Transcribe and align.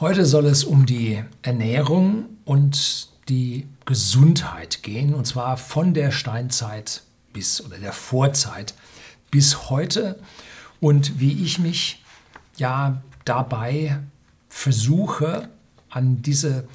Heute 0.00 0.26
soll 0.26 0.46
es 0.46 0.62
um 0.62 0.86
die 0.86 1.24
Ernährung 1.42 2.26
und 2.44 3.08
die 3.28 3.66
Gesundheit 3.84 4.84
gehen, 4.84 5.12
und 5.12 5.26
zwar 5.26 5.56
von 5.56 5.92
der 5.92 6.12
Steinzeit 6.12 7.02
bis 7.32 7.60
oder 7.60 7.78
der 7.78 7.92
Vorzeit 7.92 8.74
bis 9.32 9.70
heute. 9.70 10.20
Und 10.78 11.18
wie 11.18 11.42
ich 11.42 11.58
mich 11.58 12.04
ja 12.58 13.02
dabei 13.24 13.98
versuche, 14.48 15.48
an 15.90 16.22
diese 16.22 16.68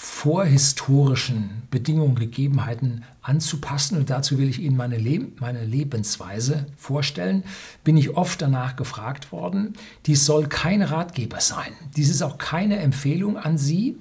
vorhistorischen 0.00 1.64
Bedingungen, 1.72 2.14
Gegebenheiten 2.14 3.02
anzupassen. 3.20 3.98
Und 3.98 4.10
dazu 4.10 4.38
will 4.38 4.48
ich 4.48 4.60
Ihnen 4.60 4.76
meine, 4.76 4.96
Le 4.96 5.26
meine 5.40 5.64
Lebensweise 5.64 6.66
vorstellen. 6.76 7.42
Bin 7.82 7.96
ich 7.96 8.10
oft 8.10 8.40
danach 8.40 8.76
gefragt 8.76 9.32
worden. 9.32 9.72
Dies 10.06 10.24
soll 10.24 10.46
kein 10.46 10.82
Ratgeber 10.82 11.40
sein. 11.40 11.72
Dies 11.96 12.10
ist 12.10 12.22
auch 12.22 12.38
keine 12.38 12.78
Empfehlung 12.78 13.36
an 13.36 13.58
Sie, 13.58 13.98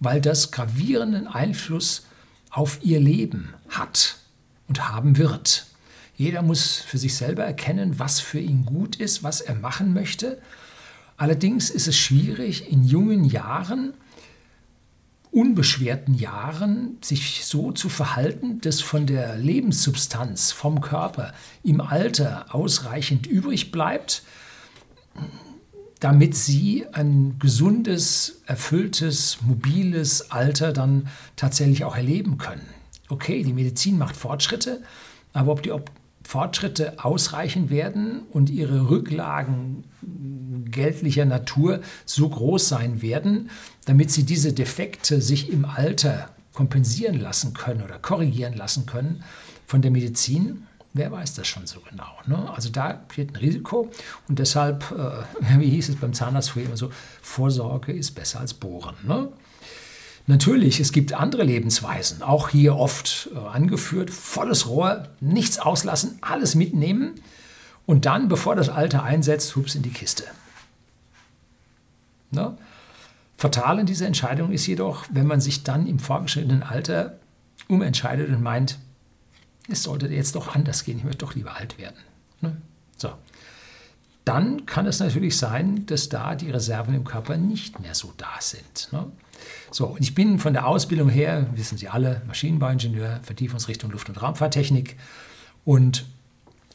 weil 0.00 0.20
das 0.20 0.50
gravierenden 0.50 1.28
Einfluss 1.28 2.06
auf 2.50 2.80
Ihr 2.82 2.98
Leben 2.98 3.54
hat 3.68 4.16
und 4.66 4.88
haben 4.88 5.16
wird. 5.16 5.66
Jeder 6.16 6.42
muss 6.42 6.74
für 6.78 6.98
sich 6.98 7.14
selber 7.14 7.44
erkennen, 7.44 8.00
was 8.00 8.18
für 8.18 8.40
ihn 8.40 8.64
gut 8.64 8.96
ist, 8.96 9.22
was 9.22 9.42
er 9.42 9.54
machen 9.54 9.94
möchte. 9.94 10.42
Allerdings 11.16 11.70
ist 11.70 11.86
es 11.86 11.96
schwierig, 11.96 12.68
in 12.72 12.82
jungen 12.82 13.24
Jahren 13.24 13.94
unbeschwerten 15.36 16.14
Jahren 16.14 16.96
sich 17.02 17.44
so 17.44 17.70
zu 17.70 17.90
verhalten, 17.90 18.58
dass 18.62 18.80
von 18.80 19.06
der 19.06 19.36
Lebenssubstanz 19.36 20.50
vom 20.50 20.80
Körper 20.80 21.34
im 21.62 21.82
Alter 21.82 22.54
ausreichend 22.54 23.26
übrig 23.26 23.70
bleibt, 23.70 24.22
damit 26.00 26.34
sie 26.34 26.86
ein 26.90 27.38
gesundes, 27.38 28.40
erfülltes, 28.46 29.42
mobiles 29.42 30.30
Alter 30.30 30.72
dann 30.72 31.08
tatsächlich 31.36 31.84
auch 31.84 31.96
erleben 31.96 32.38
können. 32.38 32.66
Okay, 33.10 33.42
die 33.42 33.52
Medizin 33.52 33.98
macht 33.98 34.16
Fortschritte, 34.16 34.82
aber 35.34 35.52
ob 35.52 35.62
die 35.62 35.72
Fortschritte 36.26 37.04
ausreichen 37.04 37.70
werden 37.70 38.22
und 38.30 38.50
ihre 38.50 38.90
Rücklagen 38.90 39.84
geldlicher 40.64 41.24
Natur 41.24 41.80
so 42.04 42.28
groß 42.28 42.68
sein 42.68 43.00
werden, 43.00 43.48
damit 43.84 44.10
sie 44.10 44.24
diese 44.24 44.52
Defekte 44.52 45.22
sich 45.22 45.50
im 45.50 45.64
Alter 45.64 46.30
kompensieren 46.52 47.20
lassen 47.20 47.54
können 47.54 47.82
oder 47.82 48.00
korrigieren 48.00 48.54
lassen 48.54 48.86
können 48.86 49.22
von 49.66 49.82
der 49.82 49.92
Medizin. 49.92 50.66
Wer 50.94 51.12
weiß 51.12 51.34
das 51.34 51.46
schon 51.46 51.66
so 51.66 51.80
genau? 51.88 52.18
Ne? 52.26 52.50
Also 52.52 52.70
da 52.70 53.04
steht 53.12 53.32
ein 53.32 53.36
Risiko 53.36 53.90
und 54.28 54.40
deshalb, 54.40 54.90
äh, 54.90 55.58
wie 55.60 55.70
hieß 55.70 55.90
es 55.90 55.96
beim 55.96 56.12
Zahnarzt 56.12 56.50
früher 56.50 56.64
immer 56.64 56.76
so, 56.76 56.90
Vorsorge 57.22 57.92
ist 57.92 58.16
besser 58.16 58.40
als 58.40 58.52
Bohren. 58.52 58.96
Ne? 59.06 59.28
Natürlich, 60.28 60.80
es 60.80 60.90
gibt 60.90 61.12
andere 61.12 61.44
Lebensweisen, 61.44 62.22
auch 62.22 62.48
hier 62.48 62.76
oft 62.76 63.30
äh, 63.34 63.38
angeführt, 63.38 64.10
volles 64.10 64.66
Rohr, 64.68 65.08
nichts 65.20 65.58
auslassen, 65.58 66.18
alles 66.20 66.56
mitnehmen 66.56 67.14
und 67.86 68.06
dann, 68.06 68.28
bevor 68.28 68.56
das 68.56 68.68
Alter 68.68 69.04
einsetzt, 69.04 69.54
hups 69.54 69.76
in 69.76 69.82
die 69.82 69.90
Kiste. 69.90 70.24
Ne? 72.32 72.58
Fatal 73.36 73.78
in 73.78 73.86
dieser 73.86 74.06
Entscheidung 74.06 74.50
ist 74.50 74.66
jedoch, 74.66 75.04
wenn 75.10 75.26
man 75.26 75.40
sich 75.40 75.62
dann 75.62 75.86
im 75.86 76.00
fortgeschrittenen 76.00 76.64
Alter 76.64 77.18
umentscheidet 77.68 78.28
und 78.28 78.42
meint, 78.42 78.78
es 79.68 79.84
sollte 79.84 80.08
jetzt 80.08 80.34
doch 80.34 80.54
anders 80.54 80.84
gehen, 80.84 80.98
ich 80.98 81.04
möchte 81.04 81.24
doch 81.24 81.34
lieber 81.34 81.56
alt 81.56 81.78
werden. 81.78 81.96
Ne? 82.40 82.56
So. 82.96 83.12
Dann 84.24 84.66
kann 84.66 84.86
es 84.86 84.98
natürlich 84.98 85.36
sein, 85.36 85.86
dass 85.86 86.08
da 86.08 86.34
die 86.34 86.50
Reserven 86.50 86.94
im 86.94 87.04
Körper 87.04 87.36
nicht 87.36 87.78
mehr 87.78 87.94
so 87.94 88.12
da 88.16 88.40
sind. 88.40 88.88
Ne? 88.90 89.06
So, 89.76 89.88
und 89.88 90.00
ich 90.00 90.14
bin 90.14 90.38
von 90.38 90.54
der 90.54 90.66
Ausbildung 90.66 91.10
her, 91.10 91.48
wissen 91.54 91.76
Sie 91.76 91.90
alle, 91.90 92.22
Maschinenbauingenieur, 92.26 93.20
Vertiefungsrichtung 93.22 93.90
Luft- 93.90 94.08
und 94.08 94.22
Raumfahrttechnik 94.22 94.96
und 95.66 96.06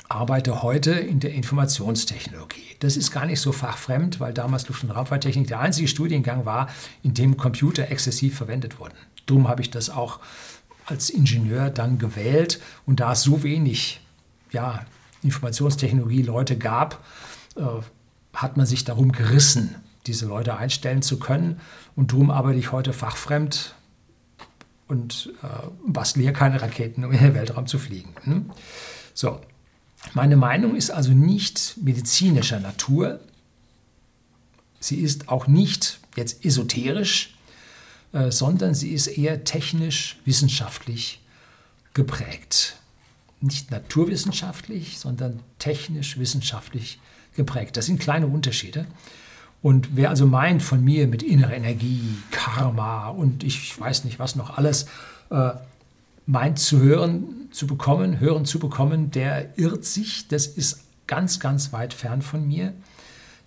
arbeite 0.07 0.61
heute 0.61 0.91
in 0.91 1.19
der 1.19 1.33
Informationstechnologie. 1.33 2.75
Das 2.79 2.97
ist 2.97 3.09
gar 3.09 3.25
nicht 3.25 3.41
so 3.41 3.53
fachfremd, 3.53 4.19
weil 4.19 4.35
damals 4.35 4.67
Luft- 4.67 4.83
und 4.83 4.91
Raumfahrttechnik 4.91 5.47
der 5.47 5.61
einzige 5.61 5.87
Studiengang 5.87 6.45
war, 6.45 6.69
in 7.01 7.15
dem 7.15 7.37
Computer 7.37 7.89
exzessiv 7.89 8.37
verwendet 8.37 8.79
wurden. 8.79 8.97
Darum 9.25 9.47
habe 9.47 9.63
ich 9.63 9.71
das 9.71 9.89
auch 9.89 10.19
als 10.85 11.09
Ingenieur 11.09 11.71
dann 11.71 11.97
gewählt. 11.97 12.61
Und 12.85 12.99
da 12.99 13.13
es 13.13 13.23
so 13.23 13.41
wenig 13.41 13.99
ja, 14.51 14.85
Informationstechnologie-Leute 15.23 16.55
gab, 16.55 17.03
äh, 17.55 17.61
hat 18.35 18.57
man 18.57 18.67
sich 18.67 18.83
darum 18.83 19.11
gerissen, 19.11 19.73
diese 20.07 20.25
Leute 20.25 20.57
einstellen 20.57 21.01
zu 21.01 21.19
können. 21.19 21.59
Und 21.95 22.11
darum 22.11 22.31
arbeite 22.31 22.59
ich 22.59 22.71
heute 22.71 22.93
fachfremd 22.93 23.75
und 24.87 25.31
äh, 25.43 25.47
bastle 25.87 26.21
hier 26.21 26.33
keine 26.33 26.61
Raketen, 26.61 27.05
um 27.05 27.11
in 27.11 27.19
den 27.19 27.33
Weltraum 27.33 27.67
zu 27.67 27.79
fliegen. 27.79 28.13
Hm? 28.23 28.51
So, 29.13 29.39
meine 30.13 30.35
Meinung 30.35 30.75
ist 30.75 30.91
also 30.91 31.11
nicht 31.11 31.75
medizinischer 31.77 32.59
Natur. 32.59 33.19
Sie 34.79 34.97
ist 34.97 35.29
auch 35.29 35.47
nicht 35.47 35.99
jetzt 36.15 36.43
esoterisch, 36.43 37.35
äh, 38.13 38.31
sondern 38.31 38.73
sie 38.73 38.89
ist 38.89 39.07
eher 39.07 39.43
technisch-wissenschaftlich 39.43 41.21
geprägt. 41.93 42.77
Nicht 43.39 43.71
naturwissenschaftlich, 43.71 44.97
sondern 44.99 45.39
technisch-wissenschaftlich 45.59 46.99
geprägt. 47.35 47.77
Das 47.77 47.85
sind 47.85 47.99
kleine 47.99 48.27
Unterschiede. 48.27 48.85
Und 49.61 49.95
wer 49.95 50.09
also 50.09 50.25
meint 50.25 50.63
von 50.63 50.83
mir 50.83 51.07
mit 51.07 51.21
innerer 51.21 51.53
Energie, 51.53 52.17
Karma 52.31 53.09
und 53.09 53.43
ich 53.43 53.79
weiß 53.79 54.05
nicht 54.05 54.17
was 54.17 54.35
noch 54.35 54.57
alles, 54.57 54.87
äh, 55.29 55.51
meint 56.25 56.59
zu 56.59 56.79
hören, 56.79 57.49
zu 57.51 57.67
bekommen, 57.67 58.19
hören 58.19 58.45
zu 58.45 58.57
bekommen, 58.59 59.11
der 59.11 59.57
irrt 59.57 59.85
sich. 59.85 60.27
Das 60.27 60.47
ist 60.47 60.81
ganz, 61.05 61.39
ganz 61.39 61.73
weit 61.73 61.93
fern 61.93 62.21
von 62.21 62.47
mir. 62.47 62.73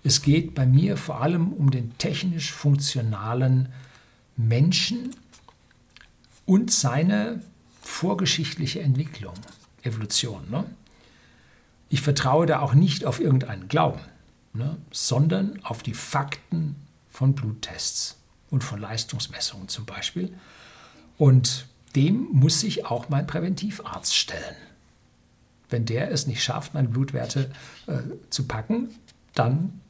Es 0.05 0.23
geht 0.23 0.55
bei 0.55 0.67
mir 0.67 0.97
vor 0.97 1.23
allem 1.23 1.53
um 1.53 1.71
den 1.71 1.97
technisch 1.99 2.53
funktionalen 2.53 3.71
Menschen 4.37 5.11
und 6.45 6.71
seine 6.71 7.41
vorgeschichtliche 7.81 8.81
Entwicklung, 8.81 9.35
Evolution. 9.83 10.43
Ne? 10.51 10.65
Ich 11.89 12.03
vertraue 12.03 12.47
da 12.47 12.61
auch 12.61 12.75
nicht 12.75 13.05
auf 13.05 13.21
irgendeinen 13.21 13.69
Glauben, 13.69 14.01
ne? 14.55 14.77
sondern 14.91 15.61
auf 15.63 15.83
die 15.83 15.95
Fakten 15.95 16.77
von 17.11 17.35
Bluttests 17.35 18.17
und 18.51 18.65
von 18.65 18.81
Leistungsmessungen 18.81 19.69
zum 19.69 19.85
Beispiel. 19.85 20.33
Und 21.19 21.67
dem 21.95 22.29
muss 22.33 22.61
sich 22.61 22.87
auch 22.87 23.09
mein 23.09 23.27
Präventivarzt 23.27 24.17
stellen. 24.17 24.57
Wenn 25.71 25.85
der 25.85 26.11
es 26.11 26.27
nicht 26.27 26.43
schafft, 26.43 26.75
meine 26.75 26.89
Blutwerte 26.89 27.51
äh, 27.87 27.99
zu 28.31 28.47
packen, 28.47 28.89
dann 29.35 29.81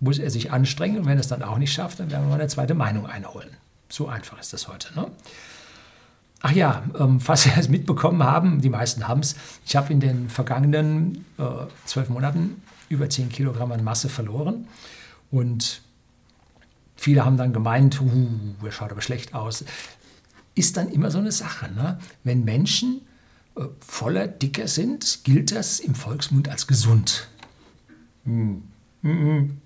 muss 0.00 0.18
er 0.18 0.30
sich 0.30 0.52
anstrengen 0.52 0.98
und 0.98 1.06
wenn 1.06 1.16
er 1.16 1.20
es 1.20 1.28
dann 1.28 1.42
auch 1.42 1.58
nicht 1.58 1.72
schafft, 1.72 2.00
dann 2.00 2.10
werden 2.10 2.24
wir 2.24 2.30
mal 2.30 2.40
eine 2.40 2.48
zweite 2.48 2.74
Meinung 2.74 3.06
einholen. 3.06 3.48
So 3.88 4.08
einfach 4.08 4.38
ist 4.40 4.52
das 4.52 4.68
heute. 4.68 4.94
Ne? 4.94 5.10
Ach 6.42 6.52
ja, 6.52 6.82
ähm, 6.98 7.20
falls 7.20 7.44
Sie 7.44 7.52
es 7.56 7.68
mitbekommen 7.68 8.22
haben, 8.22 8.60
die 8.60 8.68
meisten 8.68 9.08
haben 9.08 9.20
es, 9.20 9.36
ich 9.64 9.74
habe 9.74 9.92
in 9.92 10.00
den 10.00 10.28
vergangenen 10.28 11.24
äh, 11.38 11.44
zwölf 11.86 12.08
Monaten 12.08 12.62
über 12.88 13.08
10 13.08 13.28
Kilogramm 13.28 13.72
an 13.72 13.84
Masse 13.84 14.08
verloren 14.08 14.66
und 15.30 15.82
viele 16.96 17.24
haben 17.24 17.36
dann 17.36 17.52
gemeint, 17.52 18.00
uh, 18.00 18.64
er 18.64 18.72
schaut 18.72 18.92
aber 18.92 19.02
schlecht 19.02 19.34
aus 19.34 19.64
ist 20.56 20.76
dann 20.76 20.88
immer 20.90 21.12
so 21.12 21.18
eine 21.18 21.30
Sache. 21.30 21.70
Ne? 21.72 22.00
Wenn 22.24 22.44
Menschen 22.44 23.02
äh, 23.54 23.60
voller, 23.78 24.26
dicker 24.26 24.66
sind, 24.66 25.20
gilt 25.22 25.54
das 25.54 25.78
im 25.78 25.94
Volksmund 25.94 26.48
als 26.48 26.66
gesund. 26.66 27.28
Hm. 28.24 28.62
Hm. 29.02 29.58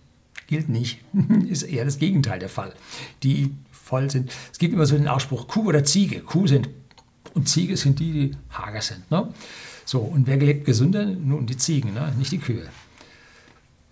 Gilt 0.48 0.68
nicht. 0.68 1.00
ist 1.48 1.62
eher 1.62 1.86
das 1.86 1.98
Gegenteil 1.98 2.40
der 2.40 2.50
Fall. 2.50 2.74
Die 3.22 3.54
voll 3.70 4.10
sind. 4.10 4.32
Es 4.52 4.58
gibt 4.58 4.74
immer 4.74 4.84
so 4.84 4.96
den 4.96 5.08
Ausspruch, 5.08 5.46
Kuh 5.46 5.68
oder 5.68 5.84
Ziege. 5.84 6.20
Kuh 6.20 6.46
sind 6.46 6.68
und 7.34 7.48
Ziege 7.48 7.76
sind 7.76 8.00
die, 8.00 8.12
die 8.12 8.36
hager 8.50 8.82
sind. 8.82 9.08
Ne? 9.10 9.32
So, 9.84 10.00
und 10.00 10.26
wer 10.26 10.36
lebt 10.36 10.66
gesünder? 10.66 11.06
Nun, 11.06 11.46
die 11.46 11.56
Ziegen, 11.56 11.94
ne? 11.94 12.12
nicht 12.18 12.32
die 12.32 12.38
Kühe. 12.38 12.68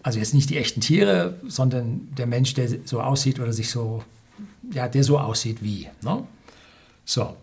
Also 0.02 0.18
jetzt 0.18 0.34
nicht 0.34 0.50
die 0.50 0.58
echten 0.58 0.80
Tiere, 0.80 1.38
sondern 1.46 2.08
der 2.16 2.26
Mensch, 2.26 2.54
der 2.54 2.68
so 2.84 3.00
aussieht 3.00 3.40
oder 3.40 3.52
sich 3.52 3.70
so, 3.70 4.04
ja, 4.72 4.88
der 4.88 5.04
so 5.04 5.18
aussieht 5.18 5.62
wie. 5.62 5.88
Ne? 6.02 6.24
So, 7.04 7.36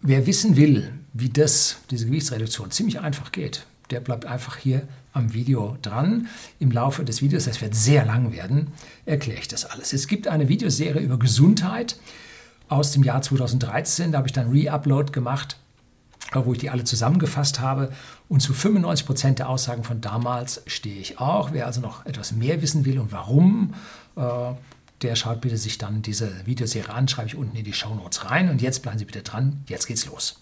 wer 0.00 0.26
wissen 0.26 0.56
will, 0.56 0.92
wie 1.12 1.28
das, 1.28 1.78
diese 1.90 2.06
Gewichtsreduktion 2.06 2.70
ziemlich 2.70 3.00
einfach 3.00 3.32
geht, 3.32 3.66
der 3.90 4.00
bleibt 4.00 4.24
einfach 4.24 4.56
hier 4.56 4.88
am 5.12 5.34
Video 5.34 5.76
dran. 5.82 6.28
Im 6.58 6.70
Laufe 6.70 7.04
des 7.04 7.20
Videos, 7.20 7.44
das 7.44 7.60
wird 7.60 7.74
sehr 7.74 8.06
lang 8.06 8.32
werden, 8.32 8.68
erkläre 9.04 9.40
ich 9.40 9.48
das 9.48 9.66
alles. 9.66 9.92
Es 9.92 10.08
gibt 10.08 10.28
eine 10.28 10.48
Videoserie 10.48 11.02
über 11.02 11.18
Gesundheit 11.18 11.96
aus 12.68 12.92
dem 12.92 13.02
Jahr 13.02 13.20
2013, 13.20 14.12
da 14.12 14.18
habe 14.18 14.28
ich 14.28 14.32
dann 14.32 14.50
Re-Upload 14.50 15.12
gemacht 15.12 15.58
wo 16.46 16.52
ich 16.52 16.58
die 16.58 16.70
alle 16.70 16.84
zusammengefasst 16.84 17.60
habe. 17.60 17.92
Und 18.28 18.40
zu 18.40 18.54
95 18.54 19.06
Prozent 19.06 19.38
der 19.38 19.48
Aussagen 19.48 19.84
von 19.84 20.00
damals 20.00 20.62
stehe 20.66 21.00
ich 21.00 21.18
auch. 21.18 21.52
Wer 21.52 21.66
also 21.66 21.80
noch 21.80 22.06
etwas 22.06 22.32
mehr 22.32 22.62
wissen 22.62 22.84
will 22.84 22.98
und 22.98 23.12
warum, 23.12 23.74
äh, 24.16 24.22
der 25.02 25.16
schaut 25.16 25.40
bitte 25.40 25.56
sich 25.56 25.78
dann 25.78 26.02
diese 26.02 26.46
Videoserie 26.46 26.92
an, 26.92 27.08
schreibe 27.08 27.28
ich 27.28 27.36
unten 27.36 27.56
in 27.56 27.64
die 27.64 27.72
Show 27.72 27.94
Notes 27.94 28.30
rein. 28.30 28.48
Und 28.48 28.62
jetzt 28.62 28.82
bleiben 28.82 28.98
Sie 28.98 29.04
bitte 29.04 29.22
dran, 29.22 29.62
jetzt 29.68 29.86
geht's 29.86 30.06
los. 30.06 30.40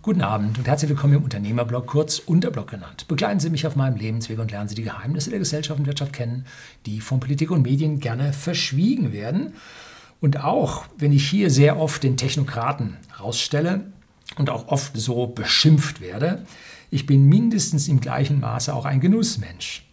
Guten 0.00 0.22
Abend 0.22 0.56
und 0.58 0.68
herzlich 0.68 0.88
willkommen 0.88 1.14
im 1.14 1.24
Unternehmerblog, 1.24 1.88
kurz 1.88 2.20
Unterblog 2.20 2.70
genannt. 2.70 3.08
Begleiten 3.08 3.40
Sie 3.40 3.50
mich 3.50 3.66
auf 3.66 3.74
meinem 3.74 3.96
Lebensweg 3.96 4.38
und 4.38 4.52
lernen 4.52 4.68
Sie 4.68 4.76
die 4.76 4.84
Geheimnisse 4.84 5.30
der 5.30 5.40
Gesellschaft 5.40 5.80
und 5.80 5.86
Wirtschaft 5.86 6.12
kennen, 6.12 6.46
die 6.86 7.00
von 7.00 7.18
Politik 7.18 7.50
und 7.50 7.62
Medien 7.62 7.98
gerne 7.98 8.32
verschwiegen 8.32 9.12
werden. 9.12 9.54
Und 10.20 10.44
auch 10.44 10.84
wenn 10.96 11.10
ich 11.10 11.28
hier 11.28 11.50
sehr 11.50 11.80
oft 11.80 12.04
den 12.04 12.16
Technokraten 12.16 12.96
rausstelle 13.18 13.86
und 14.36 14.50
auch 14.50 14.68
oft 14.68 14.96
so 14.96 15.26
beschimpft 15.26 16.00
werde, 16.00 16.44
ich 16.92 17.04
bin 17.04 17.28
mindestens 17.28 17.88
im 17.88 18.00
gleichen 18.00 18.38
Maße 18.38 18.72
auch 18.72 18.84
ein 18.84 19.00
Genussmensch 19.00 19.84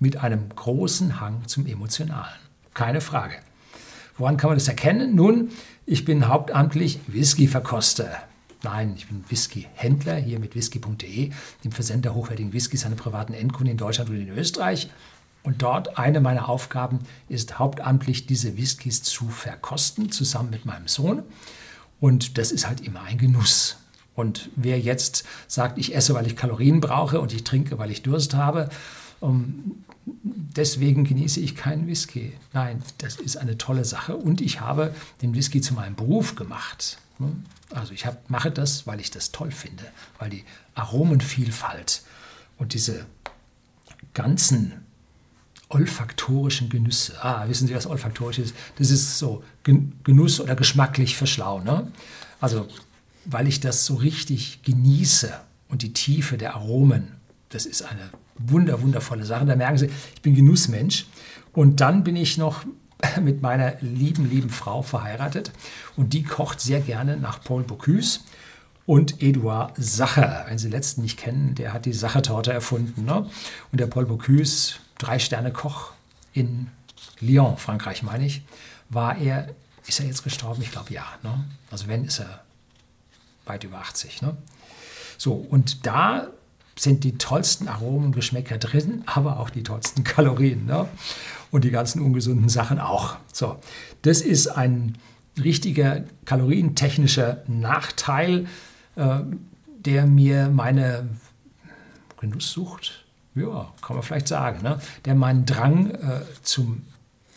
mit 0.00 0.16
einem 0.16 0.48
großen 0.48 1.20
Hang 1.20 1.46
zum 1.46 1.64
Emotionalen. 1.66 2.40
Keine 2.74 3.00
Frage. 3.00 3.36
Woran 4.16 4.36
kann 4.36 4.50
man 4.50 4.58
das 4.58 4.66
erkennen? 4.66 5.14
Nun, 5.14 5.50
ich 5.86 6.04
bin 6.04 6.26
hauptamtlich 6.26 6.98
Whisky-Verkoster. 7.06 8.27
Nein, 8.62 8.94
ich 8.96 9.06
bin 9.06 9.24
Whisky-Händler 9.28 10.16
hier 10.16 10.40
mit 10.40 10.54
whisky.de, 10.54 11.30
dem 11.64 11.72
Versender 11.72 12.14
hochwertigen 12.14 12.52
Whiskys 12.52 12.84
an 12.84 12.96
privaten 12.96 13.32
Endkunden 13.32 13.72
in 13.72 13.78
Deutschland 13.78 14.10
und 14.10 14.16
in 14.16 14.30
Österreich. 14.30 14.90
Und 15.44 15.62
dort 15.62 15.98
eine 15.98 16.20
meiner 16.20 16.48
Aufgaben 16.48 16.98
ist 17.28 17.58
hauptamtlich 17.58 18.26
diese 18.26 18.56
Whiskys 18.56 19.02
zu 19.02 19.28
verkosten, 19.28 20.10
zusammen 20.10 20.50
mit 20.50 20.66
meinem 20.66 20.88
Sohn. 20.88 21.22
Und 22.00 22.36
das 22.36 22.50
ist 22.50 22.66
halt 22.66 22.80
immer 22.80 23.02
ein 23.02 23.18
Genuss. 23.18 23.76
Und 24.14 24.50
wer 24.56 24.80
jetzt 24.80 25.24
sagt, 25.46 25.78
ich 25.78 25.94
esse, 25.94 26.12
weil 26.14 26.26
ich 26.26 26.34
Kalorien 26.34 26.80
brauche 26.80 27.20
und 27.20 27.32
ich 27.32 27.44
trinke, 27.44 27.78
weil 27.78 27.92
ich 27.92 28.02
Durst 28.02 28.34
habe, 28.34 28.68
um, 29.20 29.84
deswegen 30.04 31.04
genieße 31.04 31.38
ich 31.38 31.54
keinen 31.54 31.86
Whisky. 31.86 32.32
Nein, 32.52 32.82
das 32.98 33.16
ist 33.16 33.36
eine 33.36 33.56
tolle 33.58 33.84
Sache. 33.84 34.16
Und 34.16 34.40
ich 34.40 34.60
habe 34.60 34.92
den 35.22 35.34
Whisky 35.34 35.60
zu 35.60 35.74
meinem 35.74 35.94
Beruf 35.94 36.34
gemacht. 36.34 36.98
Also 37.70 37.92
ich 37.92 38.06
hab, 38.06 38.30
mache 38.30 38.50
das, 38.50 38.86
weil 38.86 39.00
ich 39.00 39.10
das 39.10 39.32
toll 39.32 39.50
finde, 39.50 39.84
weil 40.18 40.30
die 40.30 40.44
Aromenvielfalt 40.74 42.02
und 42.56 42.74
diese 42.74 43.06
ganzen 44.14 44.72
olfaktorischen 45.68 46.70
Genüsse, 46.70 47.22
ah, 47.22 47.46
wissen 47.48 47.68
Sie, 47.68 47.74
was 47.74 47.86
olfaktorisch 47.86 48.38
ist? 48.38 48.54
Das 48.76 48.90
ist 48.90 49.18
so 49.18 49.44
Genuss 49.64 50.40
oder 50.40 50.56
geschmacklich 50.56 51.16
für 51.16 51.26
schlau. 51.26 51.60
Ne? 51.60 51.92
Also 52.40 52.68
weil 53.24 53.46
ich 53.46 53.60
das 53.60 53.84
so 53.84 53.94
richtig 53.94 54.62
genieße 54.62 55.32
und 55.68 55.82
die 55.82 55.92
Tiefe 55.92 56.38
der 56.38 56.54
Aromen, 56.54 57.08
das 57.50 57.66
ist 57.66 57.82
eine 57.82 58.00
wunder, 58.38 58.80
wundervolle 58.80 59.26
Sache. 59.26 59.44
Da 59.44 59.56
merken 59.56 59.78
Sie, 59.78 59.90
ich 60.14 60.22
bin 60.22 60.34
Genussmensch. 60.34 61.06
Und 61.52 61.80
dann 61.80 62.04
bin 62.04 62.16
ich 62.16 62.38
noch 62.38 62.64
mit 63.20 63.42
meiner 63.42 63.76
lieben, 63.80 64.28
lieben 64.28 64.50
Frau 64.50 64.82
verheiratet 64.82 65.52
und 65.96 66.12
die 66.14 66.22
kocht 66.22 66.60
sehr 66.60 66.80
gerne 66.80 67.16
nach 67.16 67.42
Paul 67.42 67.62
Bocuse 67.62 68.20
und 68.86 69.22
Edouard 69.22 69.72
Sacher. 69.76 70.46
Wenn 70.48 70.58
Sie 70.58 70.68
den 70.68 70.72
letzten 70.72 71.02
nicht 71.02 71.18
kennen, 71.18 71.54
der 71.54 71.72
hat 71.72 71.84
die 71.84 71.92
Sachertorte 71.92 72.52
erfunden. 72.52 73.04
Ne? 73.04 73.28
Und 73.70 73.80
der 73.80 73.86
Paul 73.86 74.06
Bocuse, 74.06 74.76
Drei-Sterne-Koch 74.98 75.92
in 76.32 76.68
Lyon, 77.20 77.56
Frankreich 77.56 78.02
meine 78.02 78.26
ich, 78.26 78.42
war 78.88 79.18
er, 79.18 79.48
ist 79.86 80.00
er 80.00 80.06
jetzt 80.06 80.24
gestorben? 80.24 80.62
Ich 80.62 80.72
glaube 80.72 80.92
ja. 80.92 81.04
Ne? 81.22 81.44
Also 81.70 81.86
wenn, 81.86 82.04
ist 82.04 82.20
er 82.20 82.42
weit 83.44 83.64
über 83.64 83.78
80. 83.78 84.22
Ne? 84.22 84.36
So, 85.18 85.34
und 85.34 85.86
da 85.86 86.28
sind 86.78 87.04
die 87.04 87.18
tollsten 87.18 87.68
Aromen 87.68 88.06
und 88.06 88.14
Geschmäcker 88.14 88.58
drin, 88.58 89.02
aber 89.06 89.40
auch 89.40 89.50
die 89.50 89.62
tollsten 89.62 90.04
Kalorien. 90.04 90.66
Ne? 90.66 90.88
Und 91.50 91.64
die 91.64 91.70
ganzen 91.70 92.02
ungesunden 92.02 92.48
Sachen 92.48 92.78
auch. 92.78 93.16
So, 93.32 93.58
das 94.02 94.20
ist 94.20 94.48
ein 94.48 94.96
richtiger 95.42 96.04
kalorientechnischer 96.24 97.42
Nachteil, 97.46 98.46
äh, 98.96 99.20
der 99.66 100.06
mir 100.06 100.48
meine 100.48 101.08
Genusssucht, 102.20 103.04
ja, 103.34 103.72
kann 103.80 103.96
man 103.96 104.02
vielleicht 104.02 104.28
sagen, 104.28 104.62
ne? 104.62 104.80
der 105.04 105.14
meinen 105.14 105.46
Drang 105.46 105.90
äh, 105.90 106.22
zum 106.42 106.82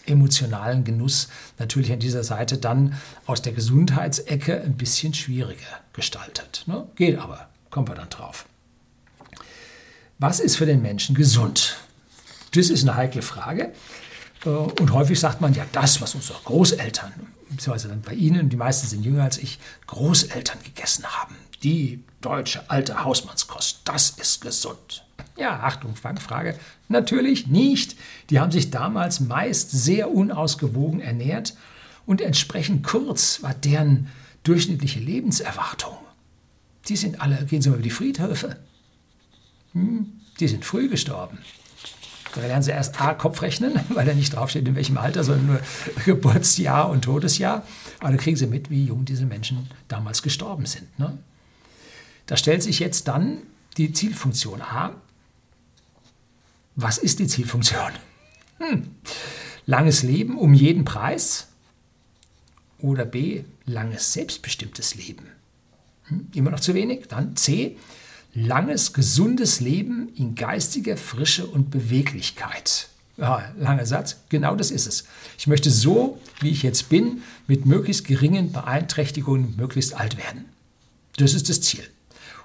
emotionalen 0.05 0.83
Genuss 0.83 1.29
natürlich 1.59 1.91
an 1.91 1.99
dieser 1.99 2.23
Seite 2.23 2.57
dann 2.57 2.95
aus 3.27 3.43
der 3.43 3.53
Gesundheitsecke 3.53 4.61
ein 4.61 4.75
bisschen 4.75 5.13
schwieriger 5.13 5.79
gestaltet. 5.93 6.63
Ne? 6.65 6.87
Geht 6.95 7.19
aber, 7.19 7.49
kommen 7.69 7.87
wir 7.87 7.95
dann 7.95 8.09
drauf. 8.09 8.45
Was 10.21 10.39
ist 10.39 10.55
für 10.55 10.67
den 10.67 10.83
Menschen 10.83 11.15
gesund? 11.15 11.77
Das 12.53 12.69
ist 12.69 12.87
eine 12.87 12.95
heikle 12.95 13.23
Frage. 13.23 13.73
Äh, 14.45 14.49
und 14.49 14.93
häufig 14.93 15.19
sagt 15.19 15.41
man 15.41 15.55
ja, 15.55 15.65
das, 15.71 15.99
was 15.99 16.13
unsere 16.13 16.37
Großeltern, 16.43 17.11
beziehungsweise 17.49 17.87
dann 17.87 18.01
bei 18.01 18.13
Ihnen, 18.13 18.47
die 18.47 18.55
meisten 18.55 18.85
sind 18.85 19.03
jünger 19.03 19.23
als 19.23 19.39
ich, 19.39 19.57
Großeltern 19.87 20.59
gegessen 20.63 21.05
haben. 21.07 21.35
Die 21.63 22.03
deutsche 22.21 22.69
alte 22.69 23.03
Hausmannskost, 23.03 23.81
das 23.83 24.11
ist 24.11 24.41
gesund. 24.41 25.03
Ja, 25.37 25.61
Achtung, 25.61 25.95
Fangfrage. 25.95 26.55
Natürlich 26.87 27.47
nicht. 27.47 27.95
Die 28.29 28.39
haben 28.39 28.51
sich 28.51 28.69
damals 28.69 29.21
meist 29.21 29.71
sehr 29.71 30.11
unausgewogen 30.11 31.01
ernährt 31.01 31.55
und 32.05 32.21
entsprechend 32.21 32.85
kurz 32.85 33.41
war 33.41 33.55
deren 33.55 34.07
durchschnittliche 34.43 34.99
Lebenserwartung. 34.99 35.97
Die 36.89 36.95
sind 36.95 37.21
alle, 37.21 37.43
gehen 37.45 37.63
Sie 37.63 37.69
mal 37.69 37.75
über 37.77 37.83
die 37.83 37.89
Friedhöfe. 37.89 38.57
Hm, 39.73 40.11
die 40.39 40.47
sind 40.47 40.65
früh 40.65 40.89
gestorben. 40.89 41.39
Da 42.33 42.41
lernen 42.41 42.63
Sie 42.63 42.71
erst 42.71 43.01
A, 43.01 43.13
Kopf 43.13 43.41
rechnen, 43.41 43.73
weil 43.89 44.05
da 44.05 44.13
nicht 44.13 44.33
draufsteht, 44.33 44.67
in 44.67 44.75
welchem 44.75 44.97
Alter, 44.97 45.23
sondern 45.23 45.47
nur 45.47 45.61
Geburtsjahr 46.05 46.89
und 46.89 47.03
Todesjahr. 47.03 47.65
Aber 47.99 48.11
da 48.11 48.17
kriegen 48.17 48.37
Sie 48.37 48.47
mit, 48.47 48.69
wie 48.69 48.85
jung 48.85 49.05
diese 49.05 49.25
Menschen 49.25 49.69
damals 49.87 50.21
gestorben 50.21 50.65
sind. 50.65 50.97
Ne? 50.99 51.17
Da 52.25 52.37
stellt 52.37 52.63
sich 52.63 52.79
jetzt 52.79 53.07
dann 53.07 53.39
die 53.77 53.93
Zielfunktion 53.93 54.61
A. 54.61 54.95
Was 56.75 56.97
ist 56.97 57.19
die 57.19 57.27
Zielfunktion? 57.27 57.91
Hm. 58.61 58.91
Langes 59.65 60.03
Leben 60.03 60.37
um 60.37 60.53
jeden 60.53 60.85
Preis 60.85 61.47
oder 62.77 63.05
B. 63.05 63.43
Langes 63.65 64.13
selbstbestimmtes 64.13 64.93
Leben. 64.93 65.25
Hm. 66.03 66.27
Immer 66.35 66.51
noch 66.51 66.59
zu 66.59 66.75
wenig? 66.75 67.07
Dann 67.07 67.35
C 67.35 67.77
langes, 68.33 68.93
gesundes 68.93 69.59
Leben 69.59 70.09
in 70.15 70.35
geistiger 70.35 70.97
Frische 70.97 71.45
und 71.45 71.69
Beweglichkeit. 71.69 72.87
Ja, 73.17 73.43
langer 73.57 73.85
Satz, 73.85 74.17
genau 74.29 74.55
das 74.55 74.71
ist 74.71 74.87
es. 74.87 75.05
Ich 75.37 75.47
möchte 75.47 75.69
so, 75.69 76.19
wie 76.39 76.49
ich 76.49 76.63
jetzt 76.63 76.89
bin, 76.89 77.21
mit 77.47 77.65
möglichst 77.65 78.05
geringen 78.05 78.51
Beeinträchtigungen 78.51 79.55
möglichst 79.57 79.93
alt 79.93 80.17
werden. 80.17 80.45
Das 81.17 81.33
ist 81.33 81.49
das 81.49 81.61
Ziel. 81.61 81.83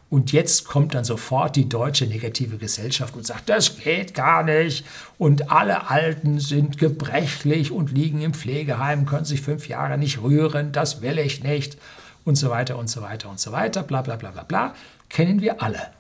Und 0.08 0.30
jetzt 0.30 0.66
kommt 0.66 0.94
dann 0.94 1.04
sofort 1.04 1.56
die 1.56 1.68
deutsche 1.68 2.06
negative 2.06 2.58
Gesellschaft 2.58 3.16
und 3.16 3.26
sagt, 3.26 3.48
das 3.48 3.78
geht 3.78 4.14
gar 4.14 4.44
nicht. 4.44 4.84
Und 5.18 5.50
alle 5.50 5.90
Alten 5.90 6.38
sind 6.38 6.78
gebrechlich 6.78 7.72
und 7.72 7.90
liegen 7.90 8.20
im 8.20 8.32
Pflegeheim, 8.32 9.06
können 9.06 9.24
sich 9.24 9.40
fünf 9.40 9.68
Jahre 9.68 9.98
nicht 9.98 10.22
rühren, 10.22 10.70
das 10.70 11.02
will 11.02 11.18
ich 11.18 11.42
nicht. 11.42 11.76
Und 12.26 12.36
so 12.36 12.50
weiter 12.50 12.76
und 12.76 12.90
so 12.90 13.00
weiter 13.00 13.30
und 13.30 13.40
so 13.40 13.52
weiter, 13.52 13.82
bla 13.82 14.02
bla 14.02 14.16
bla 14.16 14.30
bla 14.30 14.42
bla 14.42 14.74
kennen 15.08 15.40
wir 15.40 15.62
alle. 15.62 15.90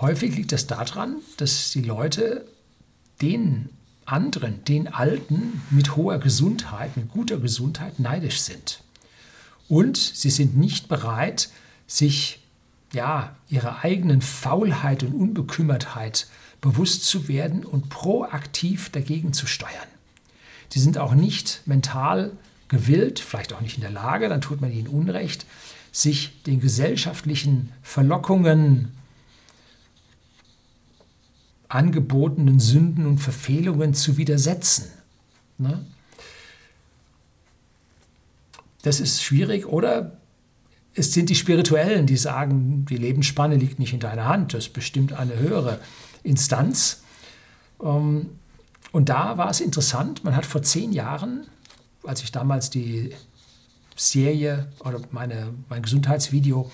Häufig 0.00 0.34
liegt 0.34 0.52
das 0.52 0.66
daran, 0.66 1.16
dass 1.36 1.70
die 1.70 1.82
Leute 1.82 2.46
den 3.22 3.68
anderen, 4.06 4.64
den 4.64 4.88
Alten 4.88 5.62
mit 5.70 5.96
hoher 5.96 6.18
Gesundheit, 6.18 6.96
mit 6.96 7.10
guter 7.10 7.38
Gesundheit 7.38 8.00
neidisch 8.00 8.40
sind. 8.40 8.82
Und 9.68 9.96
sie 9.96 10.30
sind 10.30 10.56
nicht 10.56 10.88
bereit, 10.88 11.50
sich 11.86 12.40
ja, 12.92 13.34
ihrer 13.48 13.84
eigenen 13.84 14.20
Faulheit 14.20 15.02
und 15.02 15.14
Unbekümmertheit 15.14 16.26
bewusst 16.60 17.04
zu 17.04 17.28
werden 17.28 17.64
und 17.64 17.88
proaktiv 17.88 18.90
dagegen 18.90 19.32
zu 19.32 19.46
steuern. 19.46 19.88
Sie 20.68 20.80
sind 20.80 20.98
auch 20.98 21.14
nicht 21.14 21.62
mental 21.66 22.32
gewillt, 22.68 23.20
vielleicht 23.20 23.52
auch 23.52 23.60
nicht 23.60 23.76
in 23.76 23.82
der 23.82 23.90
Lage, 23.90 24.28
dann 24.28 24.40
tut 24.40 24.60
man 24.60 24.72
ihnen 24.72 24.88
Unrecht, 24.88 25.46
sich 25.92 26.42
den 26.42 26.60
gesellschaftlichen 26.60 27.72
Verlockungen, 27.82 28.92
angebotenen 31.68 32.60
Sünden 32.60 33.06
und 33.06 33.18
Verfehlungen 33.18 33.94
zu 33.94 34.16
widersetzen. 34.16 34.86
Ne? 35.58 35.84
Das 38.82 39.00
ist 39.00 39.22
schwierig 39.22 39.66
oder 39.66 40.18
es 40.94 41.12
sind 41.12 41.30
die 41.30 41.34
Spirituellen, 41.34 42.06
die 42.06 42.16
sagen, 42.16 42.84
die 42.88 42.96
Lebensspanne 42.96 43.56
liegt 43.56 43.78
nicht 43.78 43.92
in 43.92 44.00
deiner 44.00 44.26
Hand, 44.26 44.54
das 44.54 44.68
bestimmt 44.68 45.12
eine 45.12 45.36
höhere 45.38 45.80
Instanz. 46.22 47.02
Ähm, 47.82 48.30
und 48.92 49.08
da 49.08 49.36
war 49.38 49.50
es 49.50 49.60
interessant, 49.60 50.22
man 50.22 50.36
hat 50.36 50.46
vor 50.46 50.62
zehn 50.62 50.92
Jahren, 50.92 51.46
als 52.06 52.22
ich 52.22 52.32
damals 52.32 52.70
die 52.70 53.10
Serie 53.96 54.68
oder 54.80 55.00
meine, 55.10 55.54
mein 55.68 55.82
Gesundheitsvideo 55.82 56.70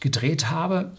gedreht 0.00 0.50
habe, 0.50 0.92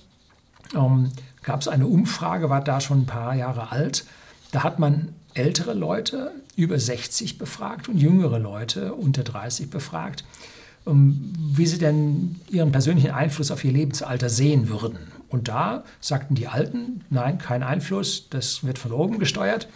ähm, 0.76 1.12
gab 1.44 1.62
es 1.62 1.68
eine 1.68 1.88
Umfrage, 1.88 2.50
war 2.50 2.64
da 2.64 2.82
schon 2.82 3.02
ein 3.02 3.06
paar 3.06 3.36
Jahre 3.36 3.72
alt. 3.72 4.06
Da 4.52 4.64
hat 4.64 4.80
man 4.80 5.10
ältere 5.34 5.74
Leute 5.74 6.32
über 6.56 6.80
60 6.80 7.38
befragt 7.38 7.90
und 7.90 7.98
jüngere 7.98 8.40
Leute 8.40 8.94
unter 8.94 9.24
30 9.24 9.70
befragt, 9.70 10.24
ähm, 10.88 11.34
wie 11.38 11.66
sie 11.66 11.78
denn 11.78 12.40
ihren 12.50 12.72
persönlichen 12.72 13.12
Einfluss 13.12 13.52
auf 13.52 13.64
ihr 13.64 13.72
Lebensalter 13.72 14.30
sehen 14.30 14.70
würden. 14.70 14.98
Und 15.30 15.48
da 15.48 15.84
sagten 16.00 16.36
die 16.36 16.48
Alten, 16.48 17.02
nein, 17.10 17.38
kein 17.38 17.64
Einfluss, 17.64 18.28
das 18.30 18.64
wird 18.64 18.80
von 18.80 18.92
oben 18.92 19.20
gesteuert. 19.20 19.68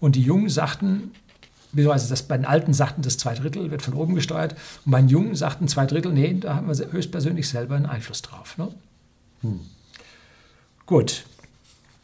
Und 0.00 0.16
die 0.16 0.22
Jungen 0.22 0.48
sagten, 0.48 1.12
beziehungsweise 1.72 2.08
das, 2.08 2.22
bei 2.22 2.36
den 2.36 2.46
Alten 2.46 2.74
sagten, 2.74 3.02
das 3.02 3.18
zwei 3.18 3.34
Drittel 3.34 3.70
wird 3.70 3.82
von 3.82 3.94
oben 3.94 4.14
gesteuert. 4.14 4.54
Und 4.84 4.92
bei 4.92 5.00
den 5.00 5.08
Jungen 5.08 5.34
sagten 5.34 5.68
zwei 5.68 5.86
Drittel, 5.86 6.12
nee, 6.12 6.34
da 6.38 6.56
haben 6.56 6.68
wir 6.68 6.92
höchstpersönlich 6.92 7.48
selber 7.48 7.76
einen 7.76 7.86
Einfluss 7.86 8.22
drauf. 8.22 8.56
Ne? 8.58 8.68
Hm. 9.40 9.60
Gut. 10.86 11.24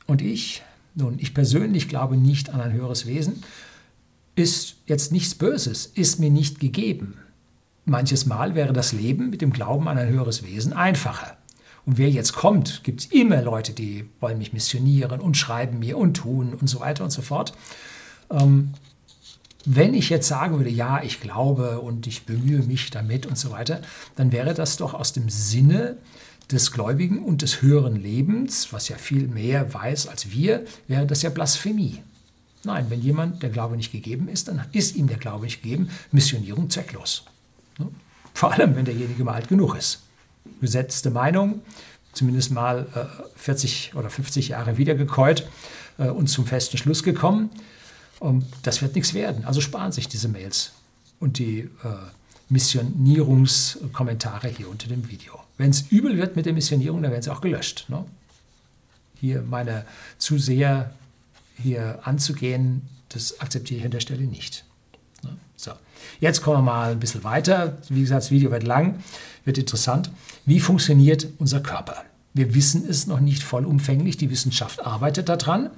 Und 0.07 0.23
ich, 0.23 0.63
nun, 0.95 1.19
ich 1.19 1.35
persönlich 1.35 1.89
glaube 1.89 2.17
nicht 2.17 2.51
an 2.51 2.61
ein 2.61 2.73
höheres 2.73 3.07
Wesen, 3.07 3.43
ist 4.35 4.77
jetzt 4.87 5.13
nichts 5.13 5.35
Böses, 5.35 5.87
ist 5.87 6.19
mir 6.19 6.31
nicht 6.31 6.61
gegeben. 6.61 7.19
Manches 7.85 8.27
Mal 8.27 8.55
wäre 8.55 8.73
das 8.73 8.93
Leben 8.93 9.31
mit 9.31 9.43
dem 9.43 9.53
Glauben 9.53 9.89
an 9.89 9.99
ein 9.99 10.09
höheres 10.09 10.45
Wesen 10.45 10.73
einfacher. 10.73 11.37
Und 11.85 11.99
wer 11.99 12.11
jetzt 12.11 12.35
kommt, 12.35 12.85
gibt 12.85 13.01
es 13.01 13.07
immer 13.07 13.43
Leute, 13.43 13.73
die 13.73 14.09
wollen 14.21 14.39
mich 14.39 14.53
missionieren 14.53 15.21
und 15.21 15.37
schreiben 15.37 15.79
mir 15.79 15.97
und 15.97 16.15
tun 16.15 16.55
und 16.55 16.69
so 16.69 16.81
weiter 16.81 17.03
und 17.03 17.11
so 17.11 17.23
fort. 17.23 17.55
Ähm, 18.31 18.75
wenn 19.71 19.93
ich 19.93 20.09
jetzt 20.09 20.29
sagen 20.29 20.57
würde, 20.57 20.71
ja, 20.71 21.03
ich 21.03 21.21
glaube 21.21 21.81
und 21.81 22.07
ich 22.07 22.25
bemühe 22.25 22.63
mich 22.63 22.91
damit 22.91 23.27
und 23.27 23.37
so 23.37 23.51
weiter, 23.51 23.83
dann 24.17 24.33
wäre 24.33 24.55
das 24.55 24.79
doch 24.79 24.95
aus 24.95 25.13
dem 25.13 25.29
Sinne 25.29 25.99
des 26.51 26.73
Gläubigen 26.73 27.23
und 27.23 27.43
des 27.43 27.61
höheren 27.61 27.97
Lebens, 27.97 28.73
was 28.73 28.89
ja 28.89 28.97
viel 28.97 29.29
mehr 29.29 29.75
weiß 29.75 30.07
als 30.07 30.31
wir, 30.31 30.65
wäre 30.87 31.07
das 31.07 31.21
ja 31.21 31.29
Blasphemie. 31.29 32.03
Nein, 32.65 32.87
wenn 32.89 33.03
jemand 33.03 33.43
der 33.43 33.51
Glaube 33.51 33.77
nicht 33.77 33.93
gegeben 33.93 34.29
ist, 34.29 34.49
dann 34.49 34.65
ist 34.73 34.97
ihm 34.97 35.07
der 35.07 35.19
Glaube 35.19 35.45
nicht 35.45 35.63
gegeben, 35.63 35.91
Missionierung 36.13 36.71
zwecklos. 36.71 37.25
Ne? 37.79 37.89
Vor 38.33 38.53
allem, 38.53 38.75
wenn 38.75 38.87
derjenige 38.87 39.23
mal 39.23 39.35
alt 39.35 39.49
genug 39.49 39.77
ist. 39.77 40.03
Gesetzte 40.63 41.11
Meinung, 41.11 41.61
zumindest 42.15 42.53
mal 42.53 42.87
40 43.37 43.93
äh, 43.93 43.99
oder 43.99 44.09
50 44.09 44.49
Jahre 44.49 44.79
wiedergekäut 44.79 45.47
äh, 45.99 46.09
und 46.09 46.29
zum 46.29 46.47
festen 46.47 46.79
Schluss 46.79 47.03
gekommen. 47.03 47.51
Das 48.63 48.83
wird 48.83 48.95
nichts 48.95 49.15
werden. 49.15 49.45
Also 49.45 49.61
sparen 49.61 49.93
sich 49.93 50.09
diese 50.09 50.29
Mails 50.29 50.73
und 51.21 51.39
die 51.39 51.61
äh, 51.61 51.69
Missionierungskommentare 52.49 54.49
hier 54.49 54.69
unter 54.69 54.89
dem 54.89 55.09
Video. 55.11 55.35
Wenn 55.57 55.71
es 55.71 55.83
übel 55.91 56.17
wird 56.17 56.37
mit 56.37 56.47
der 56.47 56.53
Missionierung, 56.53 57.03
dann 57.03 57.13
werden 57.13 57.23
sie 57.23 57.33
auch 57.33 57.41
gelöscht. 57.41 57.87
Ne? 57.89 58.05
Hier 59.21 59.43
meine 59.43 59.85
Zuseher 60.19 60.93
hier 61.61 62.01
anzugehen, 62.05 62.83
das 63.09 63.41
akzeptiere 63.41 63.81
ich 63.81 63.85
an 63.85 63.91
der 63.91 64.01
Stelle 64.01 64.25
nicht. 64.25 64.65
Ne? 65.23 65.37
So, 65.57 65.73
jetzt 66.21 66.43
kommen 66.43 66.59
wir 66.59 66.63
mal 66.63 66.93
ein 66.93 67.01
bisschen 67.01 67.25
weiter. 67.25 67.79
Wie 67.89 68.01
gesagt, 68.01 68.23
das 68.23 68.31
Video 68.31 68.51
wird 68.51 68.63
lang, 68.63 69.03
wird 69.45 69.59
interessant. 69.59 70.11
Wie 70.47 70.61
funktioniert 70.61 71.27
unser 71.39 71.61
Körper? 71.61 72.05
Wir 72.35 72.55
wissen 72.55 72.89
es 72.89 73.07
noch 73.07 73.21
nicht 73.21 73.43
vollumfänglich, 73.43 74.17
die 74.17 74.31
Wissenschaft 74.31 74.87
arbeitet 74.87 75.29
daran. 75.29 75.71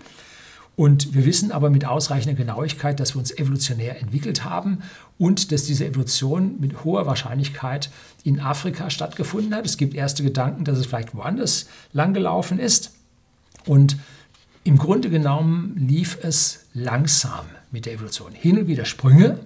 Und 0.76 1.14
wir 1.14 1.26
wissen 1.26 1.52
aber 1.52 1.68
mit 1.68 1.84
ausreichender 1.84 2.36
Genauigkeit, 2.36 3.00
dass 3.00 3.14
wir 3.14 3.18
uns 3.18 3.30
evolutionär 3.32 4.00
entwickelt 4.00 4.44
haben 4.44 4.82
und 5.18 5.52
dass 5.52 5.64
diese 5.64 5.84
Evolution 5.84 6.58
mit 6.58 6.84
hoher 6.84 7.06
Wahrscheinlichkeit 7.06 7.90
in 8.24 8.40
Afrika 8.40 8.88
stattgefunden 8.88 9.54
hat. 9.54 9.66
Es 9.66 9.76
gibt 9.76 9.94
erste 9.94 10.22
Gedanken, 10.22 10.64
dass 10.64 10.78
es 10.78 10.86
vielleicht 10.86 11.14
woanders 11.14 11.66
langgelaufen 11.92 12.58
ist. 12.58 12.92
Und 13.66 13.98
im 14.64 14.78
Grunde 14.78 15.10
genommen 15.10 15.74
lief 15.76 16.18
es 16.22 16.66
langsam 16.72 17.44
mit 17.70 17.86
der 17.86 17.94
Evolution. 17.94 18.32
Hin 18.32 18.58
und 18.58 18.66
wieder 18.66 18.84
Sprünge, 18.84 19.38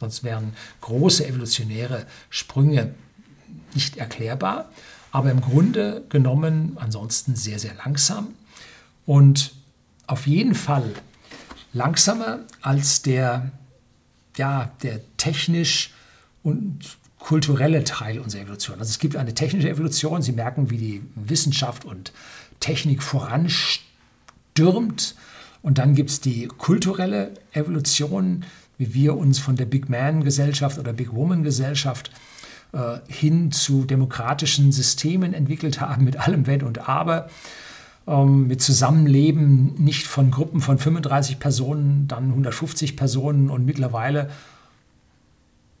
sonst 0.00 0.24
wären 0.24 0.52
große 0.80 1.26
evolutionäre 1.26 2.06
Sprünge 2.30 2.94
nicht 3.74 3.96
erklärbar, 3.96 4.70
aber 5.10 5.30
im 5.30 5.40
Grunde 5.40 6.04
genommen 6.08 6.76
ansonsten 6.76 7.36
sehr, 7.36 7.58
sehr 7.58 7.74
langsam. 7.74 8.28
Und 9.04 9.52
auf 10.12 10.26
jeden 10.26 10.54
Fall 10.54 10.92
langsamer 11.72 12.40
als 12.60 13.00
der, 13.00 13.50
ja, 14.36 14.70
der 14.82 15.00
technisch 15.16 15.94
und 16.42 16.80
kulturelle 17.18 17.82
Teil 17.84 18.18
unserer 18.18 18.42
Evolution. 18.42 18.78
Also 18.78 18.90
es 18.90 18.98
gibt 18.98 19.16
eine 19.16 19.32
technische 19.32 19.70
Evolution. 19.70 20.20
Sie 20.20 20.32
merken, 20.32 20.68
wie 20.68 20.76
die 20.76 21.02
Wissenschaft 21.14 21.86
und 21.86 22.12
Technik 22.60 23.02
voranstürmt. 23.02 25.14
Und 25.62 25.78
dann 25.78 25.94
gibt 25.94 26.10
es 26.10 26.20
die 26.20 26.46
kulturelle 26.46 27.32
Evolution, 27.52 28.44
wie 28.76 28.92
wir 28.92 29.16
uns 29.16 29.38
von 29.38 29.56
der 29.56 29.64
Big 29.64 29.88
Man-Gesellschaft 29.88 30.78
oder 30.78 30.92
Big 30.92 31.14
Woman-Gesellschaft 31.14 32.10
äh, 32.72 32.98
hin 33.08 33.50
zu 33.50 33.84
demokratischen 33.84 34.72
Systemen 34.72 35.32
entwickelt 35.32 35.80
haben, 35.80 36.04
mit 36.04 36.18
allem 36.18 36.46
Wenn 36.46 36.62
und 36.62 36.86
Aber 36.86 37.30
mit 38.06 38.60
Zusammenleben 38.60 39.74
nicht 39.82 40.06
von 40.06 40.30
Gruppen 40.30 40.60
von 40.60 40.78
35 40.78 41.38
Personen, 41.38 42.08
dann 42.08 42.28
150 42.30 42.96
Personen 42.96 43.48
und 43.48 43.64
mittlerweile 43.64 44.30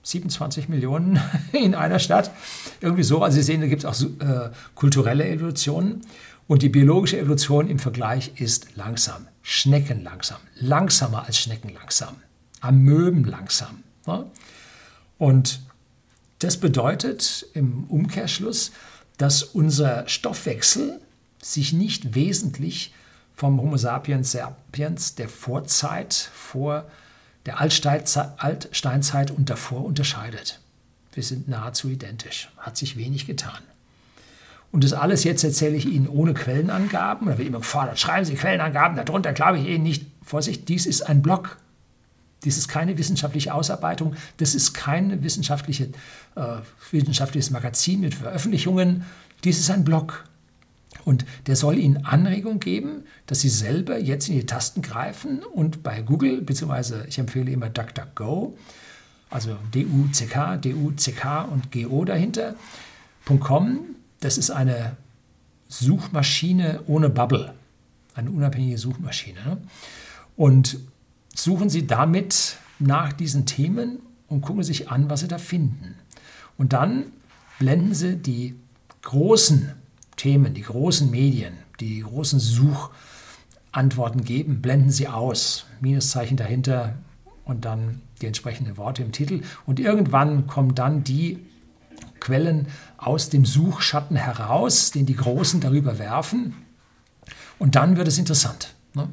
27 0.04 0.68
Millionen 0.68 1.20
in 1.52 1.74
einer 1.74 1.98
Stadt. 1.98 2.30
Irgendwie 2.80 3.02
so. 3.02 3.22
Also 3.22 3.36
Sie 3.36 3.42
sehen, 3.42 3.60
da 3.60 3.66
gibt 3.66 3.84
es 3.84 3.86
auch 3.86 4.00
äh, 4.20 4.50
kulturelle 4.74 5.28
Evolutionen. 5.28 6.02
Und 6.48 6.62
die 6.62 6.68
biologische 6.68 7.18
Evolution 7.18 7.68
im 7.68 7.78
Vergleich 7.78 8.32
ist 8.40 8.76
langsam, 8.76 9.28
Schnecken 9.42 10.02
langsam, 10.02 10.38
langsamer 10.56 11.24
als 11.24 11.38
Schnecken 11.38 11.72
langsam, 11.72 12.16
Amöben 12.60 13.24
langsam. 13.24 13.82
Ja? 14.06 14.26
Und 15.18 15.60
das 16.40 16.56
bedeutet 16.56 17.46
im 17.54 17.84
Umkehrschluss, 17.84 18.72
dass 19.18 19.44
unser 19.44 20.08
Stoffwechsel 20.08 21.00
sich 21.42 21.72
nicht 21.72 22.14
wesentlich 22.14 22.94
vom 23.34 23.60
Homo 23.60 23.76
sapiens 23.76 24.32
sapiens 24.32 25.14
der 25.16 25.28
Vorzeit, 25.28 26.14
vor 26.14 26.86
der 27.44 27.60
Altsteinzeit 27.60 29.30
und 29.30 29.50
davor 29.50 29.84
unterscheidet. 29.84 30.60
Wir 31.12 31.22
sind 31.22 31.48
nahezu 31.48 31.88
identisch, 31.88 32.50
hat 32.56 32.76
sich 32.76 32.96
wenig 32.96 33.26
getan. 33.26 33.58
Und 34.70 34.84
das 34.84 34.94
alles 34.94 35.24
jetzt 35.24 35.44
erzähle 35.44 35.76
ich 35.76 35.84
Ihnen 35.84 36.08
ohne 36.08 36.32
Quellenangaben. 36.32 37.26
Da 37.26 37.36
wird 37.36 37.46
immer 37.46 37.58
gefordert, 37.58 37.98
schreiben 37.98 38.24
Sie 38.24 38.34
Quellenangaben, 38.34 38.96
darunter 38.96 39.32
glaube 39.32 39.58
ich 39.58 39.66
Ihnen 39.66 39.82
nicht. 39.82 40.06
Vorsicht, 40.24 40.68
dies 40.68 40.86
ist 40.86 41.02
ein 41.02 41.20
Blog. 41.20 41.58
Dies 42.44 42.56
ist 42.56 42.68
keine 42.68 42.96
wissenschaftliche 42.96 43.52
Ausarbeitung. 43.52 44.14
Das 44.38 44.54
ist 44.54 44.72
kein 44.72 45.22
wissenschaftliche, 45.22 45.90
äh, 46.36 46.56
wissenschaftliches 46.90 47.50
Magazin 47.50 48.00
mit 48.00 48.14
Veröffentlichungen. 48.14 49.04
Dies 49.44 49.58
ist 49.58 49.70
ein 49.70 49.84
Blog. 49.84 50.24
Und 51.04 51.24
der 51.46 51.56
soll 51.56 51.78
Ihnen 51.78 52.04
Anregung 52.04 52.60
geben, 52.60 53.04
dass 53.26 53.40
Sie 53.40 53.48
selber 53.48 53.98
jetzt 53.98 54.28
in 54.28 54.36
die 54.36 54.46
Tasten 54.46 54.82
greifen 54.82 55.42
und 55.42 55.82
bei 55.82 56.02
Google, 56.02 56.42
beziehungsweise 56.42 57.04
ich 57.08 57.18
empfehle 57.18 57.50
immer 57.50 57.70
DuckDuckGo, 57.70 58.56
also 59.30 59.56
D-U-C-K, 59.74 60.58
D-U-C-K 60.58 61.42
und 61.42 61.72
G-O 61.72 62.04
dahinter, 62.04 62.54
.com, 63.40 63.80
das 64.20 64.38
ist 64.38 64.50
eine 64.50 64.96
Suchmaschine 65.68 66.80
ohne 66.86 67.08
Bubble, 67.08 67.54
eine 68.14 68.30
unabhängige 68.30 68.78
Suchmaschine. 68.78 69.40
Ne? 69.44 69.58
Und 70.36 70.78
suchen 71.34 71.70
Sie 71.70 71.86
damit 71.86 72.58
nach 72.78 73.12
diesen 73.12 73.46
Themen 73.46 74.00
und 74.28 74.42
gucken 74.42 74.62
sich 74.62 74.90
an, 74.90 75.08
was 75.08 75.20
Sie 75.20 75.28
da 75.28 75.38
finden. 75.38 75.94
Und 76.58 76.72
dann 76.72 77.06
blenden 77.58 77.94
Sie 77.94 78.16
die 78.16 78.54
großen 79.02 79.72
Themen, 80.22 80.54
die 80.54 80.62
großen 80.62 81.10
Medien, 81.10 81.54
die 81.80 81.98
großen 81.98 82.38
Suchantworten 82.38 84.22
geben, 84.22 84.62
blenden 84.62 84.90
sie 84.90 85.08
aus. 85.08 85.66
Minuszeichen 85.80 86.36
dahinter 86.36 86.94
und 87.44 87.64
dann 87.64 88.02
die 88.20 88.26
entsprechenden 88.26 88.76
Worte 88.76 89.02
im 89.02 89.10
Titel. 89.10 89.40
Und 89.66 89.80
irgendwann 89.80 90.46
kommen 90.46 90.76
dann 90.76 91.02
die 91.02 91.40
Quellen 92.20 92.68
aus 92.98 93.30
dem 93.30 93.44
Suchschatten 93.44 94.14
heraus, 94.16 94.92
den 94.92 95.06
die 95.06 95.16
Großen 95.16 95.60
darüber 95.60 95.98
werfen. 95.98 96.54
Und 97.58 97.74
dann 97.74 97.96
wird 97.96 98.06
es 98.06 98.16
interessant. 98.16 98.76
Ne? 98.94 99.08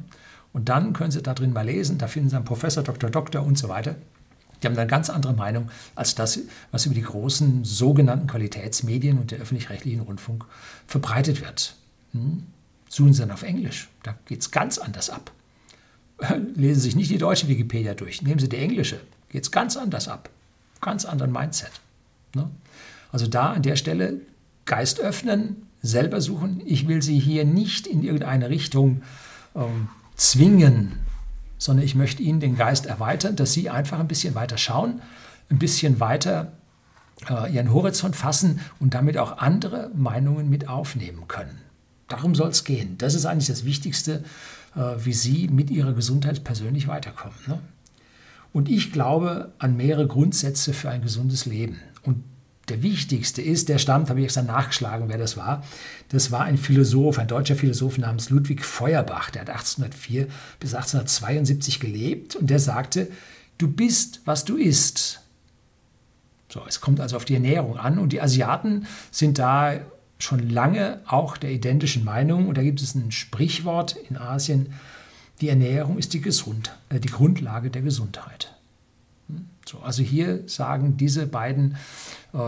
Und 0.52 0.68
dann 0.68 0.92
können 0.92 1.10
Sie 1.10 1.22
da 1.22 1.34
drin 1.34 1.52
mal 1.52 1.66
lesen, 1.66 1.98
da 1.98 2.06
finden 2.06 2.30
Sie 2.30 2.36
einen 2.36 2.44
Professor, 2.44 2.84
Doktor, 2.84 3.10
Doktor 3.10 3.44
und 3.44 3.58
so 3.58 3.68
weiter. 3.68 3.96
Die 4.62 4.66
haben 4.66 4.76
eine 4.76 4.86
ganz 4.86 5.10
andere 5.10 5.32
Meinung 5.32 5.70
als 5.94 6.14
das, 6.14 6.40
was 6.70 6.86
über 6.86 6.94
die 6.94 7.02
großen 7.02 7.64
sogenannten 7.64 8.26
Qualitätsmedien 8.26 9.18
und 9.18 9.30
der 9.30 9.38
öffentlich-rechtlichen 9.38 10.00
Rundfunk 10.00 10.44
verbreitet 10.86 11.40
wird. 11.40 11.74
Hm? 12.12 12.44
Suchen 12.88 13.12
Sie 13.12 13.20
dann 13.20 13.30
auf 13.30 13.42
Englisch, 13.42 13.88
da 14.02 14.16
geht 14.26 14.40
es 14.40 14.50
ganz 14.50 14.78
anders 14.78 15.10
ab. 15.10 15.30
lesen 16.54 16.80
Sie 16.80 16.88
sich 16.88 16.96
nicht 16.96 17.10
die 17.10 17.18
deutsche 17.18 17.48
Wikipedia 17.48 17.94
durch, 17.94 18.22
nehmen 18.22 18.38
Sie 18.38 18.48
die 18.48 18.56
englische. 18.56 19.00
Geht 19.28 19.44
es 19.44 19.50
ganz 19.50 19.76
anders 19.76 20.08
ab. 20.08 20.28
Ganz 20.80 21.04
anderen 21.04 21.32
Mindset. 21.32 21.70
Ne? 22.34 22.50
Also 23.12 23.26
da 23.26 23.52
an 23.52 23.62
der 23.62 23.76
Stelle 23.76 24.20
Geist 24.64 25.00
öffnen, 25.00 25.66
selber 25.82 26.20
suchen. 26.20 26.62
Ich 26.64 26.88
will 26.88 27.02
Sie 27.02 27.18
hier 27.18 27.44
nicht 27.44 27.86
in 27.86 28.02
irgendeine 28.02 28.50
Richtung 28.50 29.02
ähm, 29.54 29.88
zwingen, 30.16 30.99
sondern 31.60 31.84
ich 31.84 31.94
möchte 31.94 32.24
Ihnen 32.24 32.40
den 32.40 32.56
Geist 32.56 32.86
erweitern, 32.86 33.36
dass 33.36 33.52
Sie 33.52 33.70
einfach 33.70 34.00
ein 34.00 34.08
bisschen 34.08 34.34
weiter 34.34 34.58
schauen, 34.58 35.00
ein 35.50 35.58
bisschen 35.58 36.00
weiter 36.00 36.52
äh, 37.28 37.54
Ihren 37.54 37.72
Horizont 37.72 38.16
fassen 38.16 38.60
und 38.80 38.94
damit 38.94 39.18
auch 39.18 39.38
andere 39.38 39.90
Meinungen 39.94 40.48
mit 40.48 40.68
aufnehmen 40.68 41.28
können. 41.28 41.58
Darum 42.08 42.34
soll 42.34 42.48
es 42.48 42.64
gehen. 42.64 42.96
Das 42.98 43.14
ist 43.14 43.26
eigentlich 43.26 43.46
das 43.46 43.64
Wichtigste, 43.64 44.24
äh, 44.74 44.80
wie 45.04 45.12
Sie 45.12 45.48
mit 45.48 45.70
Ihrer 45.70 45.92
Gesundheit 45.92 46.42
persönlich 46.42 46.88
weiterkommen. 46.88 47.36
Ne? 47.46 47.60
Und 48.52 48.68
ich 48.68 48.90
glaube 48.90 49.52
an 49.58 49.76
mehrere 49.76 50.06
Grundsätze 50.06 50.72
für 50.72 50.90
ein 50.90 51.02
gesundes 51.02 51.44
Leben. 51.44 51.78
Und 52.02 52.24
der 52.70 52.82
wichtigste 52.82 53.42
ist, 53.42 53.68
der 53.68 53.78
stammt, 53.78 54.08
habe 54.08 54.20
ich 54.20 54.24
extra 54.24 54.42
nachgeschlagen, 54.42 55.08
wer 55.08 55.18
das 55.18 55.36
war. 55.36 55.64
Das 56.08 56.30
war 56.30 56.44
ein 56.44 56.56
Philosoph, 56.56 57.18
ein 57.18 57.28
deutscher 57.28 57.56
Philosoph 57.56 57.98
namens 57.98 58.30
Ludwig 58.30 58.64
Feuerbach. 58.64 59.30
Der 59.30 59.42
hat 59.42 59.50
1804 59.50 60.26
bis 60.58 60.74
1872 60.74 61.80
gelebt 61.80 62.36
und 62.36 62.48
der 62.48 62.58
sagte, 62.58 63.08
du 63.58 63.68
bist, 63.68 64.20
was 64.24 64.44
du 64.44 64.56
isst. 64.56 65.20
So, 66.48 66.62
es 66.66 66.80
kommt 66.80 67.00
also 67.00 67.16
auf 67.16 67.24
die 67.24 67.34
Ernährung 67.34 67.76
an 67.76 67.98
und 67.98 68.12
die 68.12 68.20
Asiaten 68.20 68.86
sind 69.10 69.38
da 69.38 69.80
schon 70.18 70.48
lange 70.48 71.00
auch 71.06 71.36
der 71.36 71.50
identischen 71.50 72.04
Meinung 72.04 72.48
und 72.48 72.58
da 72.58 72.62
gibt 72.62 72.82
es 72.82 72.94
ein 72.94 73.12
Sprichwort 73.12 73.96
in 74.08 74.16
Asien, 74.16 74.74
die 75.40 75.48
Ernährung 75.48 75.98
ist 75.98 76.12
die, 76.12 76.20
Gesund, 76.20 76.72
äh, 76.90 77.00
die 77.00 77.08
Grundlage 77.08 77.70
der 77.70 77.82
Gesundheit. 77.82 78.54
So, 79.70 79.78
also 79.78 80.02
hier 80.02 80.48
sagen 80.48 80.96
diese 80.96 81.28
beiden 81.28 81.76
äh, 82.32 82.38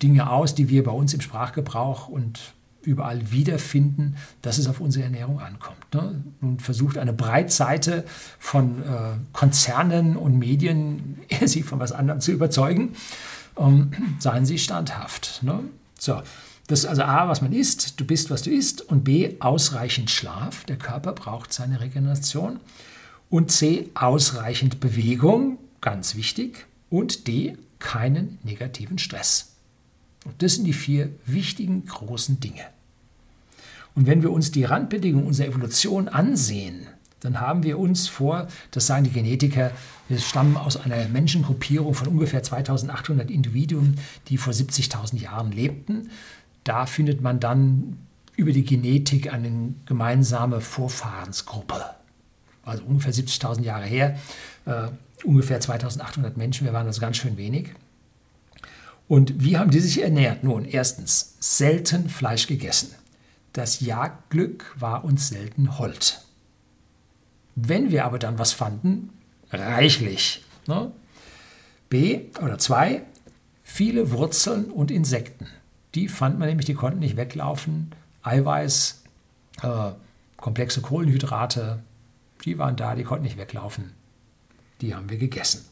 Dinge 0.00 0.30
aus, 0.30 0.54
die 0.54 0.68
wir 0.68 0.84
bei 0.84 0.92
uns 0.92 1.12
im 1.12 1.20
Sprachgebrauch 1.20 2.06
und 2.06 2.52
überall 2.82 3.32
wiederfinden, 3.32 4.16
dass 4.42 4.58
es 4.58 4.68
auf 4.68 4.80
unsere 4.80 5.04
Ernährung 5.04 5.40
ankommt. 5.40 5.92
Ne? 5.92 6.22
Nun 6.40 6.60
versucht 6.60 6.96
eine 6.96 7.12
Breitseite 7.12 8.04
von 8.38 8.82
äh, 8.82 9.16
Konzernen 9.32 10.16
und 10.16 10.38
Medien, 10.38 11.18
sie 11.44 11.64
von 11.64 11.80
was 11.80 11.90
anderem 11.90 12.20
zu 12.20 12.30
überzeugen. 12.30 12.94
Ähm, 13.58 13.90
seien 14.20 14.46
Sie 14.46 14.58
standhaft. 14.58 15.42
Ne? 15.42 15.64
So, 15.98 16.22
das 16.68 16.80
ist 16.80 16.86
also 16.86 17.02
A, 17.02 17.28
was 17.28 17.42
man 17.42 17.52
isst, 17.52 17.98
du 17.98 18.04
bist, 18.04 18.30
was 18.30 18.42
du 18.42 18.50
isst, 18.50 18.82
und 18.82 19.02
B, 19.02 19.34
ausreichend 19.40 20.12
Schlaf, 20.12 20.62
der 20.64 20.76
Körper 20.76 21.12
braucht 21.12 21.52
seine 21.52 21.80
Regeneration, 21.80 22.60
und 23.30 23.50
C, 23.50 23.90
ausreichend 23.94 24.78
Bewegung, 24.78 25.58
ganz 25.80 26.14
wichtig, 26.14 26.67
und 26.90 27.26
D, 27.26 27.56
keinen 27.78 28.38
negativen 28.42 28.98
Stress. 28.98 29.52
Und 30.24 30.42
das 30.42 30.54
sind 30.54 30.64
die 30.64 30.72
vier 30.72 31.10
wichtigen 31.26 31.86
großen 31.86 32.40
Dinge. 32.40 32.64
Und 33.94 34.06
wenn 34.06 34.22
wir 34.22 34.30
uns 34.30 34.50
die 34.50 34.64
Randbedingungen 34.64 35.26
unserer 35.26 35.48
Evolution 35.48 36.08
ansehen, 36.08 36.86
dann 37.20 37.40
haben 37.40 37.64
wir 37.64 37.78
uns 37.78 38.06
vor, 38.08 38.46
das 38.70 38.86
sagen 38.86 39.04
die 39.04 39.10
Genetiker, 39.10 39.72
wir 40.08 40.18
stammen 40.18 40.56
aus 40.56 40.76
einer 40.76 41.08
Menschengruppierung 41.08 41.94
von 41.94 42.08
ungefähr 42.08 42.42
2800 42.42 43.30
Individuen, 43.30 43.98
die 44.28 44.38
vor 44.38 44.52
70.000 44.52 45.18
Jahren 45.18 45.52
lebten. 45.52 46.10
Da 46.64 46.86
findet 46.86 47.20
man 47.20 47.40
dann 47.40 47.98
über 48.36 48.52
die 48.52 48.64
Genetik 48.64 49.32
eine 49.32 49.74
gemeinsame 49.86 50.60
Vorfahrensgruppe. 50.60 51.84
Also 52.64 52.84
ungefähr 52.84 53.12
70.000 53.12 53.62
Jahre 53.62 53.84
her, 53.84 54.18
äh, 54.64 54.88
ungefähr 55.24 55.60
2800 55.60 56.36
Menschen, 56.36 56.64
wir 56.66 56.72
waren 56.72 56.86
also 56.86 57.00
ganz 57.00 57.16
schön 57.16 57.36
wenig. 57.36 57.70
Und 59.08 59.42
wie 59.42 59.56
haben 59.56 59.70
die 59.70 59.80
sich 59.80 60.02
ernährt? 60.02 60.44
Nun, 60.44 60.64
erstens, 60.64 61.36
selten 61.40 62.08
Fleisch 62.08 62.46
gegessen. 62.46 62.94
Das 63.52 63.80
Jagdglück 63.80 64.74
war 64.78 65.04
uns 65.04 65.28
selten 65.28 65.78
hold. 65.78 66.20
Wenn 67.54 67.90
wir 67.90 68.04
aber 68.04 68.18
dann 68.18 68.38
was 68.38 68.52
fanden, 68.52 69.10
reichlich. 69.50 70.44
Ne? 70.66 70.92
B 71.88 72.20
oder 72.42 72.58
zwei, 72.58 73.02
viele 73.62 74.10
Wurzeln 74.10 74.66
und 74.66 74.90
Insekten. 74.90 75.46
Die 75.94 76.08
fand 76.08 76.38
man 76.38 76.48
nämlich, 76.48 76.66
die 76.66 76.74
konnten 76.74 76.98
nicht 76.98 77.16
weglaufen. 77.16 77.92
Eiweiß, 78.22 79.02
äh, 79.62 79.90
komplexe 80.36 80.82
Kohlenhydrate, 80.82 81.82
die 82.44 82.58
waren 82.58 82.76
da, 82.76 82.94
die 82.94 83.04
konnten 83.04 83.24
nicht 83.24 83.38
weglaufen. 83.38 83.92
Die 84.80 84.94
haben 84.94 85.10
wir 85.10 85.18
gegessen. 85.18 85.64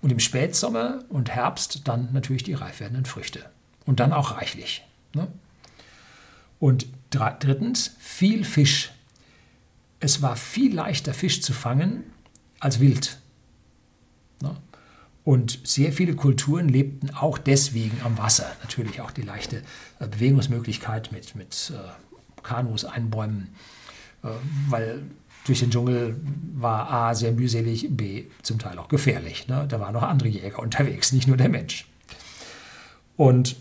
Und 0.00 0.10
im 0.10 0.20
Spätsommer 0.20 1.04
und 1.08 1.30
Herbst 1.30 1.88
dann 1.88 2.12
natürlich 2.12 2.42
die 2.42 2.54
reif 2.54 2.80
werdenden 2.80 3.06
Früchte. 3.06 3.48
Und 3.86 4.00
dann 4.00 4.12
auch 4.12 4.36
reichlich. 4.36 4.84
Ne? 5.14 5.28
Und 6.58 6.86
drittens, 7.10 7.94
viel 7.98 8.44
Fisch. 8.44 8.92
Es 10.00 10.22
war 10.22 10.36
viel 10.36 10.74
leichter, 10.74 11.14
Fisch 11.14 11.42
zu 11.42 11.52
fangen 11.52 12.04
als 12.60 12.80
wild. 12.80 13.18
Ne? 14.40 14.56
Und 15.24 15.60
sehr 15.64 15.92
viele 15.92 16.14
Kulturen 16.14 16.68
lebten 16.68 17.10
auch 17.14 17.38
deswegen 17.38 18.00
am 18.04 18.18
Wasser. 18.18 18.54
Natürlich 18.62 19.00
auch 19.00 19.10
die 19.10 19.22
leichte 19.22 19.62
äh, 19.98 20.06
Bewegungsmöglichkeit 20.06 21.12
mit, 21.12 21.34
mit 21.34 21.72
äh, 21.74 22.42
Kanus 22.42 22.84
einbäumen, 22.84 23.54
äh, 24.22 24.28
weil 24.68 25.02
durch 25.44 25.60
den 25.60 25.70
Dschungel 25.70 26.16
war 26.54 26.90
A 26.90 27.14
sehr 27.14 27.32
mühselig, 27.32 27.88
B 27.90 28.24
zum 28.42 28.58
Teil 28.58 28.78
auch 28.78 28.88
gefährlich. 28.88 29.46
Ne? 29.46 29.66
Da 29.68 29.78
waren 29.78 29.92
noch 29.92 30.02
andere 30.02 30.28
Jäger 30.28 30.58
unterwegs, 30.58 31.12
nicht 31.12 31.28
nur 31.28 31.36
der 31.36 31.50
Mensch. 31.50 31.86
Und 33.16 33.56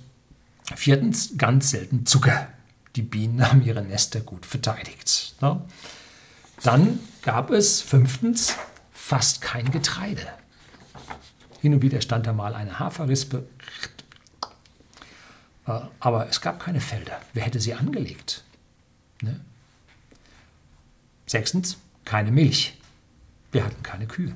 viertens, 0.76 1.38
ganz 1.38 1.72
selten 1.72 2.06
Zucker. 2.06 2.48
Die 2.96 3.02
Bienen 3.02 3.48
haben 3.48 3.64
ihre 3.64 3.82
Nester 3.82 4.22
gut 4.22 4.46
verteidigt. 4.46 5.36
Ne? 5.42 5.62
Dann 6.62 7.00
gab 7.22 7.52
es 7.52 7.82
fünftens 7.82 8.56
fast 8.92 9.42
kein 9.42 9.70
Getreide. 9.72 10.28
Hin 11.60 11.74
und 11.74 11.82
wieder 11.82 12.02
stand 12.02 12.26
da 12.28 12.34
mal 12.34 12.56
eine 12.56 12.80
Haferrispe. 12.80 13.46
Äh, 15.68 15.80
aber 16.00 16.30
es 16.30 16.40
gab 16.40 16.60
keine 16.60 16.80
Felder. 16.80 17.20
Wer 17.34 17.44
hätte 17.44 17.60
sie 17.60 17.74
angelegt? 17.74 18.44
Ne? 19.22 19.42
Sechstens, 21.26 21.78
keine 22.06 22.32
Milch. 22.32 22.78
Wir 23.52 23.66
hatten 23.66 23.82
keine 23.84 24.08
Kühe. 24.08 24.36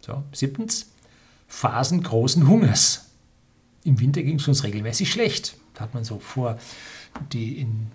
So, 0.00 0.24
siebtens, 0.32 0.90
Phasen 1.46 2.02
großen 2.02 2.46
Hungers. 2.48 3.06
Im 3.84 4.00
Winter 4.00 4.22
ging 4.22 4.38
es 4.38 4.48
uns 4.48 4.64
regelmäßig 4.64 5.10
schlecht. 5.10 5.56
Da 5.74 5.82
hat 5.82 5.94
man 5.94 6.04
so 6.04 6.18
vor, 6.18 6.58
die 7.32 7.58
in, 7.58 7.90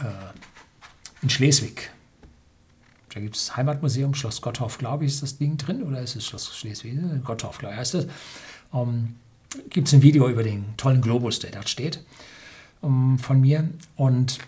äh, 0.00 1.22
in 1.22 1.30
Schleswig, 1.30 1.90
da 3.12 3.20
gibt 3.20 3.36
es 3.36 3.56
Heimatmuseum, 3.56 4.14
Schloss 4.14 4.40
Gottorf, 4.40 4.78
glaube 4.78 5.04
ich, 5.04 5.12
ist 5.12 5.22
das 5.22 5.38
Ding 5.38 5.56
drin, 5.56 5.82
oder 5.82 6.00
ist 6.00 6.16
es 6.16 6.26
Schloss 6.26 6.56
Schleswig? 6.56 7.24
Gottorf, 7.24 7.58
glaube 7.58 7.74
ich, 7.74 7.80
heißt 7.80 7.94
das. 7.94 8.06
Ähm, 8.72 9.16
gibt 9.70 9.88
es 9.88 9.94
ein 9.94 10.02
Video 10.02 10.28
über 10.28 10.42
den 10.42 10.76
tollen 10.76 11.00
Globus, 11.00 11.40
der 11.40 11.50
dort 11.50 11.68
steht, 11.68 12.04
ähm, 12.82 13.18
von 13.18 13.40
mir. 13.40 13.68
Und 13.96 14.38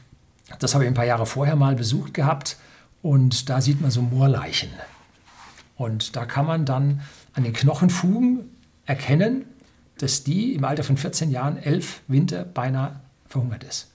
das 0.59 0.75
habe 0.75 0.85
ich 0.85 0.89
ein 0.89 0.95
paar 0.95 1.05
Jahre 1.05 1.27
vorher 1.27 1.57
mal 1.57 1.75
besucht 1.75 2.15
gehabt 2.15 2.57
und 3.03 3.49
da 3.49 3.61
sieht 3.61 3.81
man 3.81 3.91
so 3.91 4.03
Moorleichen. 4.03 4.71
Und 5.77 6.17
da 6.17 6.27
kann 6.27 6.47
man 6.47 6.65
dann 6.65 7.01
an 7.35 7.45
den 7.45 7.53
Knochenfugen 7.53 8.51
erkennen, 8.87 9.45
dass 9.99 10.25
die 10.25 10.55
im 10.55 10.65
Alter 10.65 10.85
von 10.85 10.97
14 10.97 11.31
Jahren 11.31 11.57
elf 11.59 12.03
Winter 12.09 12.45
beinahe 12.45 13.01
verhungert 13.27 13.65
ist. 13.65 13.91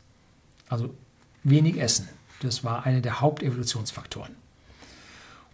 Also 0.69 0.93
wenig 1.43 1.79
Essen. 1.79 2.09
Das 2.41 2.63
war 2.63 2.85
einer 2.85 3.01
der 3.01 3.21
Hauptevolutionsfaktoren. 3.21 4.35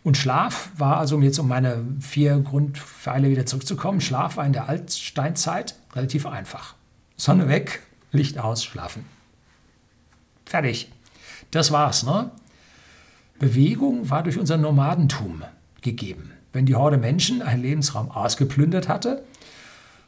Und 0.04 0.18
Schlaf 0.18 0.70
war 0.78 0.98
also, 0.98 1.16
um 1.16 1.24
jetzt 1.24 1.40
um 1.40 1.48
meine 1.48 1.86
vier 2.02 2.40
Grundpfeile 2.40 3.30
wieder 3.30 3.46
zurückzukommen, 3.46 4.02
Schlaf 4.02 4.36
war 4.36 4.46
in 4.46 4.54
der 4.54 4.68
Altsteinzeit 4.68 5.76
relativ 5.96 6.26
einfach. 6.26 6.76
Sonne 7.16 7.48
weg, 7.48 7.84
Licht 8.12 8.38
aus, 8.38 8.66
schlafen. 8.66 9.06
Fertig. 10.46 10.92
Das 11.52 11.72
war's. 11.72 12.04
Ne? 12.04 12.32
Bewegung 13.40 14.10
war 14.10 14.24
durch 14.24 14.38
unser 14.38 14.58
Nomadentum 14.58 15.44
gegeben. 15.82 16.32
Wenn 16.52 16.66
die 16.66 16.76
Horde 16.76 16.98
Menschen 16.98 17.42
einen 17.42 17.62
Lebensraum 17.62 18.12
ausgeplündert 18.12 18.88
hatte, 18.88 19.24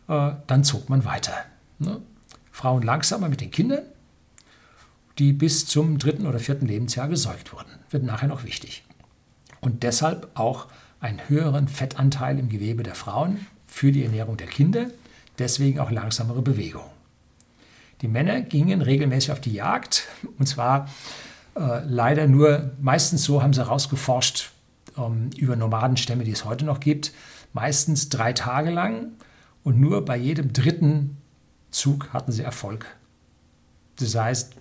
äh, 0.08 0.32
dann 0.48 0.63
zog 0.63 0.89
man 0.89 1.06
weiter. 1.06 1.34
Ne? 1.80 2.02
Frauen 2.52 2.84
langsamer 2.84 3.30
mit 3.30 3.41
den 3.41 3.52
Kindern, 3.52 3.84
die 5.17 5.34
bis 5.34 5.65
zum 5.65 5.98
dritten 5.98 6.28
oder 6.28 6.39
vierten 6.39 6.67
Lebensjahr 6.67 7.08
gesäugt 7.08 7.54
wurden. 7.54 7.71
Wird 7.89 8.04
nachher 8.04 8.28
noch 8.28 8.43
wichtig. 8.43 8.84
Und 9.62 9.84
deshalb 9.84 10.30
auch 10.36 10.67
einen 11.00 11.28
höheren 11.28 11.67
Fettanteil 11.67 12.39
im 12.39 12.50
Gewebe 12.50 12.84
der 12.84 12.95
Frauen 12.95 13.45
für 13.67 13.91
die 13.91 14.04
Ernährung 14.04 14.38
der 14.38 14.48
Kinder, 14.48 14.88
deswegen 15.39 15.80
auch 15.80 15.91
langsamere 15.91 16.41
Bewegung. 16.41 16.86
Die 18.01 18.08
Männer 18.08 18.41
gingen 18.41 18.81
regelmäßig 18.81 19.31
auf 19.31 19.41
die 19.41 19.53
Jagd 19.53 20.08
und 20.38 20.47
zwar 20.47 20.89
äh, 21.55 21.81
leider 21.86 22.27
nur, 22.27 22.71
meistens 22.81 23.23
so 23.23 23.41
haben 23.41 23.53
sie 23.53 23.62
herausgeforscht, 23.62 24.51
ähm, 24.97 25.29
über 25.38 25.55
Nomadenstämme, 25.55 26.23
die 26.23 26.31
es 26.31 26.45
heute 26.45 26.65
noch 26.65 26.79
gibt, 26.79 27.13
meistens 27.53 28.10
drei 28.10 28.34
Tage 28.34 28.69
lang 28.69 29.12
und 29.63 29.79
nur 29.79 30.03
bei 30.03 30.17
jedem 30.17 30.53
dritten 30.53 31.17
Zug 31.71 32.13
hatten 32.13 32.31
sie 32.31 32.43
Erfolg. 32.43 32.86
Das 33.97 34.15
heißt, 34.15 34.55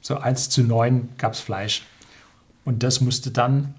so 0.00 0.16
1 0.16 0.50
zu 0.50 0.62
9 0.62 1.10
gab 1.18 1.32
es 1.32 1.40
Fleisch. 1.40 1.84
Und 2.64 2.82
das 2.82 3.00
musste 3.00 3.30
dann 3.30 3.74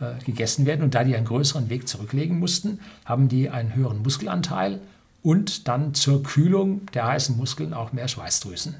äh, 0.00 0.22
gegessen 0.24 0.66
werden. 0.66 0.82
Und 0.82 0.94
da 0.94 1.04
die 1.04 1.14
einen 1.14 1.26
größeren 1.26 1.70
Weg 1.70 1.88
zurücklegen 1.88 2.38
mussten, 2.38 2.80
haben 3.04 3.28
die 3.28 3.50
einen 3.50 3.74
höheren 3.74 4.02
Muskelanteil 4.02 4.80
und 5.22 5.68
dann 5.68 5.94
zur 5.94 6.22
Kühlung 6.22 6.86
der 6.94 7.06
heißen 7.06 7.36
Muskeln 7.36 7.72
auch 7.72 7.92
mehr 7.92 8.08
Schweißdrüsen. 8.08 8.74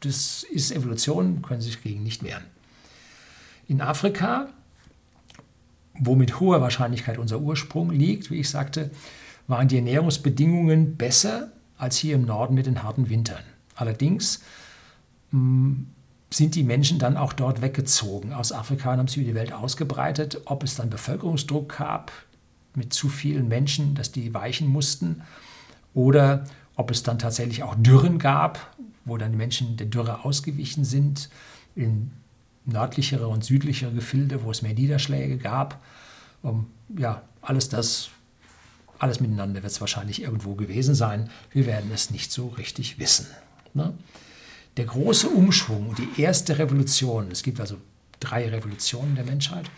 Das 0.00 0.44
ist 0.44 0.72
Evolution, 0.72 1.42
können 1.42 1.60
sich 1.60 1.82
gegen 1.82 2.02
nicht 2.02 2.22
wehren. 2.22 2.44
In 3.66 3.80
Afrika, 3.80 4.48
wo 5.94 6.14
mit 6.14 6.40
hoher 6.40 6.60
Wahrscheinlichkeit 6.60 7.18
unser 7.18 7.40
Ursprung 7.40 7.90
liegt, 7.90 8.30
wie 8.30 8.40
ich 8.40 8.48
sagte, 8.48 8.90
waren 9.46 9.68
die 9.68 9.76
Ernährungsbedingungen 9.76 10.96
besser 10.96 11.52
als 11.76 11.96
hier 11.96 12.14
im 12.14 12.24
Norden 12.24 12.54
mit 12.54 12.66
den 12.66 12.82
harten 12.82 13.10
Wintern. 13.10 13.42
Allerdings 13.74 14.40
mm, 15.30 15.74
sind 16.30 16.54
die 16.54 16.62
Menschen 16.62 16.98
dann 16.98 17.16
auch 17.16 17.32
dort 17.32 17.60
weggezogen 17.60 18.32
aus 18.32 18.52
Afrika 18.52 18.92
und 18.92 18.98
haben 18.98 19.08
sich 19.08 19.18
über 19.18 19.28
die 19.28 19.34
Welt 19.34 19.52
ausgebreitet. 19.52 20.42
Ob 20.44 20.62
es 20.62 20.76
dann 20.76 20.90
Bevölkerungsdruck 20.90 21.76
gab 21.78 22.12
mit 22.74 22.92
zu 22.92 23.08
vielen 23.08 23.48
Menschen, 23.48 23.94
dass 23.94 24.12
die 24.12 24.32
weichen 24.34 24.68
mussten, 24.68 25.22
oder 25.94 26.44
ob 26.76 26.90
es 26.90 27.02
dann 27.02 27.18
tatsächlich 27.18 27.62
auch 27.62 27.74
Dürren 27.74 28.18
gab, 28.18 28.74
wo 29.04 29.16
dann 29.16 29.32
die 29.32 29.38
Menschen 29.38 29.76
der 29.76 29.86
Dürre 29.86 30.24
ausgewichen 30.24 30.84
sind, 30.84 31.28
in 31.74 32.12
nördlichere 32.64 33.28
und 33.28 33.44
südlichere 33.44 33.92
Gefilde, 33.92 34.44
wo 34.44 34.50
es 34.50 34.62
mehr 34.62 34.74
Niederschläge 34.74 35.38
gab. 35.38 35.82
Um, 36.42 36.66
ja, 36.96 37.22
alles 37.42 37.68
das, 37.68 38.10
alles 38.98 39.20
miteinander 39.20 39.62
wird 39.62 39.72
es 39.72 39.80
wahrscheinlich 39.80 40.22
irgendwo 40.22 40.54
gewesen 40.54 40.94
sein. 40.94 41.30
Wir 41.50 41.66
werden 41.66 41.90
es 41.92 42.10
nicht 42.10 42.32
so 42.32 42.48
richtig 42.48 42.98
wissen. 42.98 43.26
Ne? 43.74 43.92
Der 44.76 44.86
große 44.86 45.28
Umschwung, 45.28 45.94
die 45.96 46.22
erste 46.22 46.58
Revolution, 46.58 47.30
es 47.30 47.42
gibt 47.42 47.60
also 47.60 47.76
drei 48.20 48.48
Revolutionen 48.48 49.16
der 49.16 49.24
Menschheit, 49.24 49.70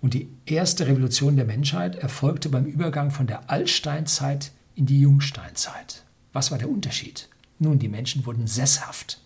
und 0.00 0.14
die 0.14 0.28
erste 0.46 0.86
Revolution 0.86 1.36
der 1.36 1.44
Menschheit 1.44 1.96
erfolgte 1.96 2.48
beim 2.48 2.64
Übergang 2.64 3.10
von 3.10 3.26
der 3.26 3.50
Altsteinzeit 3.50 4.52
in 4.74 4.86
die 4.86 5.00
Jungsteinzeit. 5.00 6.04
Was 6.32 6.50
war 6.50 6.58
der 6.58 6.70
Unterschied? 6.70 7.28
Nun, 7.58 7.78
die 7.78 7.88
Menschen 7.88 8.24
wurden 8.24 8.46
sesshaft. 8.46 9.20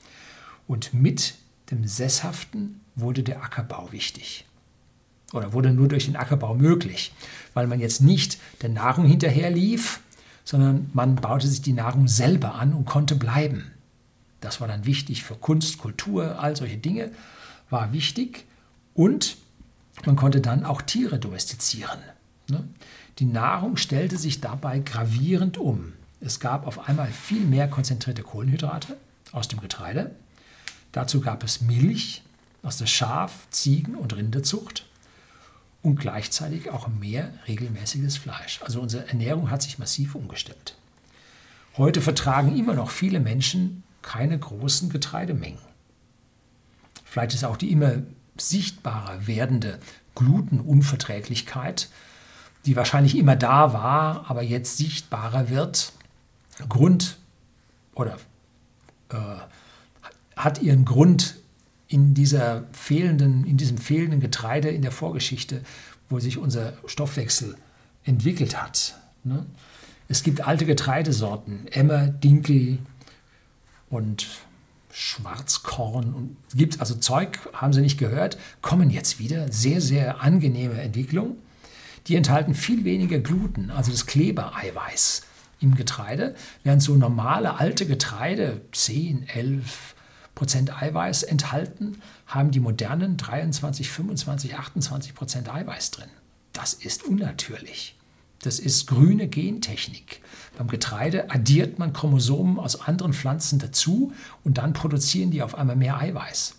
Und 0.67 0.95
mit 0.95 1.35
dem 1.71 1.87
Sesshaften 1.87 2.81
wurde 2.95 3.23
der 3.23 3.43
Ackerbau 3.43 3.93
wichtig. 3.93 4.47
Oder 5.33 5.53
wurde 5.53 5.73
nur 5.73 5.89
durch 5.89 6.07
den 6.07 6.17
Ackerbau 6.17 6.55
möglich, 6.55 7.13
weil 7.55 7.67
man 7.67 7.81
jetzt 7.81 8.01
nicht 8.01 8.39
der 8.63 8.69
Nahrung 8.71 9.05
hinterher 9.07 9.51
lief, 9.51 10.01
sondern 10.45 10.91
man 10.93 11.17
baute 11.17 11.49
sich 11.49 11.63
die 11.63 11.73
Nahrung 11.73 12.09
selber 12.09 12.55
an 12.55 12.73
und 12.73 12.85
konnte 12.85 13.15
bleiben. 13.15 13.71
Das 14.41 14.61
war 14.61 14.69
dann 14.69 14.87
wichtig 14.87 15.23
für 15.23 15.35
Kunst, 15.35 15.79
Kultur, 15.79 16.39
all 16.41 16.57
solche 16.57 16.77
Dinge 16.77 17.13
war 17.71 17.93
wichtig. 17.93 18.45
Und 18.95 19.37
man 20.05 20.17
konnte 20.17 20.41
dann 20.41 20.65
auch 20.65 20.83
Tiere 20.83 21.19
domestizieren. 21.19 21.99
Ne? 22.49 22.69
Die 23.19 23.25
Nahrung 23.25 23.77
stellte 23.77 24.17
sich 24.17 24.41
dabei 24.41 24.79
gravierend 24.79 25.59
um. 25.59 25.93
Es 26.21 26.41
gab 26.41 26.67
auf 26.67 26.89
einmal 26.89 27.09
viel 27.09 27.45
mehr 27.45 27.69
konzentrierte 27.69 28.23
Kohlenhydrate 28.23 28.97
aus 29.33 29.49
dem 29.49 29.61
Getreide. 29.61 30.15
Dazu 30.93 31.21
gab 31.21 31.43
es 31.43 31.61
Milch 31.61 32.23
aus 32.63 32.79
der 32.79 32.87
Schaf-, 32.87 33.49
Ziegen- 33.51 33.97
und 33.97 34.15
Rinderzucht 34.17 34.87
und 35.83 35.97
gleichzeitig 35.97 36.71
auch 36.71 36.89
mehr 36.89 37.33
regelmäßiges 37.49 38.17
Fleisch. 38.17 38.61
Also 38.63 38.81
unsere 38.81 39.09
Ernährung 39.09 39.51
hat 39.51 39.63
sich 39.63 39.79
massiv 39.79 40.15
umgestellt. 40.15 40.77
Heute 41.77 42.01
vertragen 42.01 42.57
immer 42.57 42.75
noch 42.75 42.91
viele 42.91 43.19
Menschen 43.19 43.83
keine 44.03 44.39
großen 44.39 44.91
Getreidemengen. 44.91 45.61
Vielleicht 47.05 47.35
ist 47.35 47.45
auch 47.45 47.57
die 47.57 47.73
immer 47.73 48.03
sichtbarer 48.37 49.27
werdende 49.27 49.79
Glutenunverträglichkeit, 50.15 51.89
die 52.67 52.77
wahrscheinlich 52.77 53.17
immer 53.17 53.37
da 53.37 53.73
war, 53.73 54.31
aber 54.31 54.43
jetzt 54.43 54.77
sichtbarer 54.77 55.49
wird, 55.49 55.93
Grund 56.69 57.17
oder 57.95 58.19
äh, 59.11 59.17
hat 60.37 60.63
ihren 60.63 60.85
Grund 60.85 61.37
in, 61.89 62.15
dieser 62.15 62.65
fehlenden, 62.73 63.45
in 63.45 63.57
diesem 63.57 63.79
fehlenden 63.79 64.21
Getreide 64.21 64.69
in 64.69 64.83
der 64.83 64.93
Vorgeschichte, 64.93 65.63
wo 66.09 66.21
sich 66.21 66.39
unser 66.39 66.75
Stoffwechsel 66.87 67.57
entwickelt 68.05 68.61
hat. 68.61 68.97
Ne? 69.25 69.45
Es 70.09 70.23
gibt 70.23 70.47
alte 70.47 70.67
Getreidesorten, 70.67 71.67
Emmer, 71.69 72.07
Dinkel 72.07 72.79
und 73.89 74.27
Schwarzkorn 74.93 76.13
und 76.13 76.37
gibt 76.55 76.81
also 76.81 76.95
Zeug, 76.95 77.39
haben 77.55 77.73
Sie 77.73 77.81
nicht 77.81 77.99
gehört, 77.99 78.39
kommen 78.61 78.91
jetzt 78.91 79.19
wieder. 79.19 79.51
Sehr, 79.51 79.81
sehr 79.81 80.21
angenehme 80.21 80.81
Entwicklung. 80.81 81.37
Die 82.07 82.17
enthalten 82.17 82.55
viel 82.55 82.85
weniger 82.85 83.19
Gluten, 83.19 83.71
also 83.71 83.91
das 83.91 84.07
Klebereiweiß 84.07 85.23
im 85.61 85.75
Getreide, 85.75 86.35
während 86.63 86.83
so 86.83 86.95
normale 86.95 87.59
alte 87.59 87.87
Getreide 87.87 88.61
10, 88.73 89.29
11 89.29 89.95
Prozent 90.35 90.83
Eiweiß 90.83 91.23
enthalten, 91.23 92.03
haben 92.27 92.51
die 92.51 92.61
modernen 92.61 93.17
23, 93.17 93.91
25, 93.91 94.57
28 94.57 95.15
Prozent 95.15 95.53
Eiweiß 95.53 95.93
drin. 95.93 96.09
Das 96.53 96.75
ist 96.75 97.05
unnatürlich. 97.05 97.97
Das 98.43 98.59
ist 98.59 98.87
grüne 98.87 99.29
Gentechnik. 99.29 100.21
Beim 100.59 100.69
Getreide 100.69 101.31
addiert 101.31 101.79
man 101.79 101.93
Chromosomen 101.93 102.59
aus 102.59 102.81
anderen 102.81 103.13
Pflanzen 103.13 103.59
dazu 103.59 104.13
und 104.45 104.59
dann 104.59 104.73
produzieren 104.73 105.31
die 105.31 105.43
auf 105.43 105.55
einmal 105.55 105.77
mehr 105.77 105.99
Eiweiß. 105.99 106.57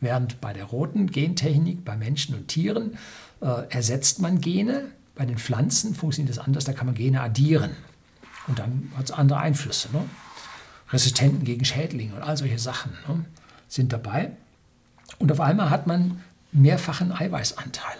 Während 0.00 0.40
bei 0.40 0.52
der 0.52 0.64
roten 0.64 1.10
Gentechnik 1.10 1.84
bei 1.84 1.96
Menschen 1.96 2.34
und 2.34 2.48
Tieren 2.48 2.98
äh, 3.40 3.68
ersetzt 3.68 4.20
man 4.20 4.40
Gene, 4.40 4.90
bei 5.14 5.26
den 5.26 5.38
Pflanzen 5.38 5.94
funktioniert 5.94 6.36
das 6.36 6.44
anders, 6.44 6.64
da 6.64 6.72
kann 6.72 6.86
man 6.86 6.94
Gene 6.94 7.20
addieren. 7.20 7.72
Und 8.46 8.58
dann 8.58 8.90
hat 8.96 9.06
es 9.06 9.10
andere 9.10 9.40
Einflüsse. 9.40 9.88
Ne? 9.92 10.04
Resistenten 10.90 11.44
gegen 11.44 11.64
Schädlinge 11.64 12.14
und 12.14 12.22
all 12.22 12.36
solche 12.36 12.58
Sachen 12.58 12.92
ne, 13.06 13.24
sind 13.68 13.92
dabei. 13.92 14.32
Und 15.18 15.30
auf 15.30 15.40
einmal 15.40 15.70
hat 15.70 15.86
man 15.86 16.22
mehrfachen 16.52 17.12
Eiweißanteil. 17.12 17.96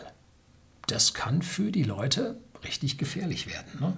Das 0.87 1.13
kann 1.13 1.43
für 1.43 1.71
die 1.71 1.83
Leute 1.83 2.39
richtig 2.65 2.99
gefährlich 2.99 3.47
werden. 3.47 3.81
Ne? 3.81 3.97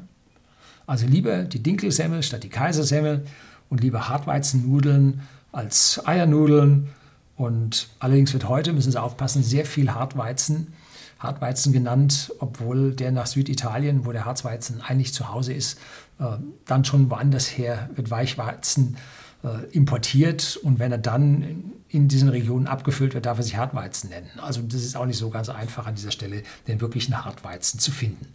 Also 0.86 1.06
lieber 1.06 1.44
die 1.44 1.62
Dinkelsemmel 1.62 2.22
statt 2.22 2.42
die 2.42 2.48
Kaisersemmel 2.48 3.24
und 3.68 3.80
lieber 3.80 4.08
Hartweizennudeln 4.08 5.22
als 5.52 6.04
Eiernudeln. 6.06 6.88
Und 7.36 7.88
allerdings 8.00 8.32
wird 8.32 8.48
heute, 8.48 8.72
müssen 8.72 8.92
Sie 8.92 9.00
aufpassen, 9.00 9.42
sehr 9.42 9.64
viel 9.64 9.92
Hartweizen, 9.92 10.74
Hartweizen 11.18 11.72
genannt, 11.72 12.32
obwohl 12.38 12.92
der 12.92 13.12
nach 13.12 13.26
Süditalien, 13.26 14.04
wo 14.04 14.12
der 14.12 14.24
Hartweizen 14.24 14.80
eigentlich 14.80 15.14
zu 15.14 15.28
Hause 15.28 15.52
ist, 15.52 15.78
äh, 16.18 16.24
dann 16.66 16.84
schon 16.84 17.10
woanders 17.10 17.46
her 17.46 17.90
wird 17.94 18.10
Weichweizen 18.10 18.96
äh, 19.44 19.66
importiert 19.72 20.58
und 20.62 20.78
wenn 20.78 20.92
er 20.92 20.98
dann 20.98 21.72
in 21.88 22.08
diesen 22.08 22.28
Regionen 22.28 22.66
abgefüllt 22.66 23.14
wird, 23.14 23.26
darf 23.26 23.38
er 23.38 23.44
sich 23.44 23.56
Hartweizen 23.56 24.10
nennen. 24.10 24.30
Also 24.40 24.62
das 24.62 24.82
ist 24.82 24.96
auch 24.96 25.06
nicht 25.06 25.18
so 25.18 25.30
ganz 25.30 25.48
einfach 25.48 25.86
an 25.86 25.94
dieser 25.94 26.10
Stelle, 26.10 26.42
den 26.68 26.80
wirklichen 26.80 27.24
Hartweizen 27.24 27.80
zu 27.80 27.90
finden. 27.90 28.26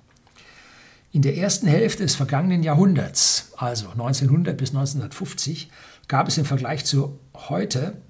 In 1.16 1.22
der 1.22 1.38
ersten 1.38 1.68
Hälfte 1.68 2.04
des 2.04 2.14
vergangenen 2.14 2.62
Jahrhunderts, 2.62 3.54
also 3.56 3.88
1900 3.88 4.58
bis 4.58 4.72
1950, 4.72 5.70
gab 6.10 6.28
es 6.28 6.38
im 6.38 6.44
Vergleich 6.44 6.84
zu 6.84 7.18
heute 7.34 8.02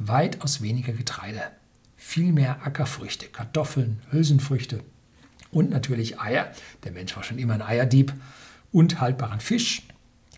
weitaus 0.00 0.60
weniger 0.60 0.92
Getreide. 0.92 1.42
Viel 1.94 2.32
mehr 2.32 2.66
Ackerfrüchte, 2.66 3.26
Kartoffeln, 3.26 4.02
Hülsenfrüchte 4.10 4.82
und 5.52 5.70
natürlich 5.70 6.20
Eier. 6.20 6.50
Der 6.82 6.90
Mensch 6.90 7.14
war 7.14 7.22
schon 7.22 7.38
immer 7.38 7.54
ein 7.54 7.62
Eierdieb 7.62 8.12
und 8.72 9.00
haltbaren 9.00 9.38
Fisch, 9.38 9.86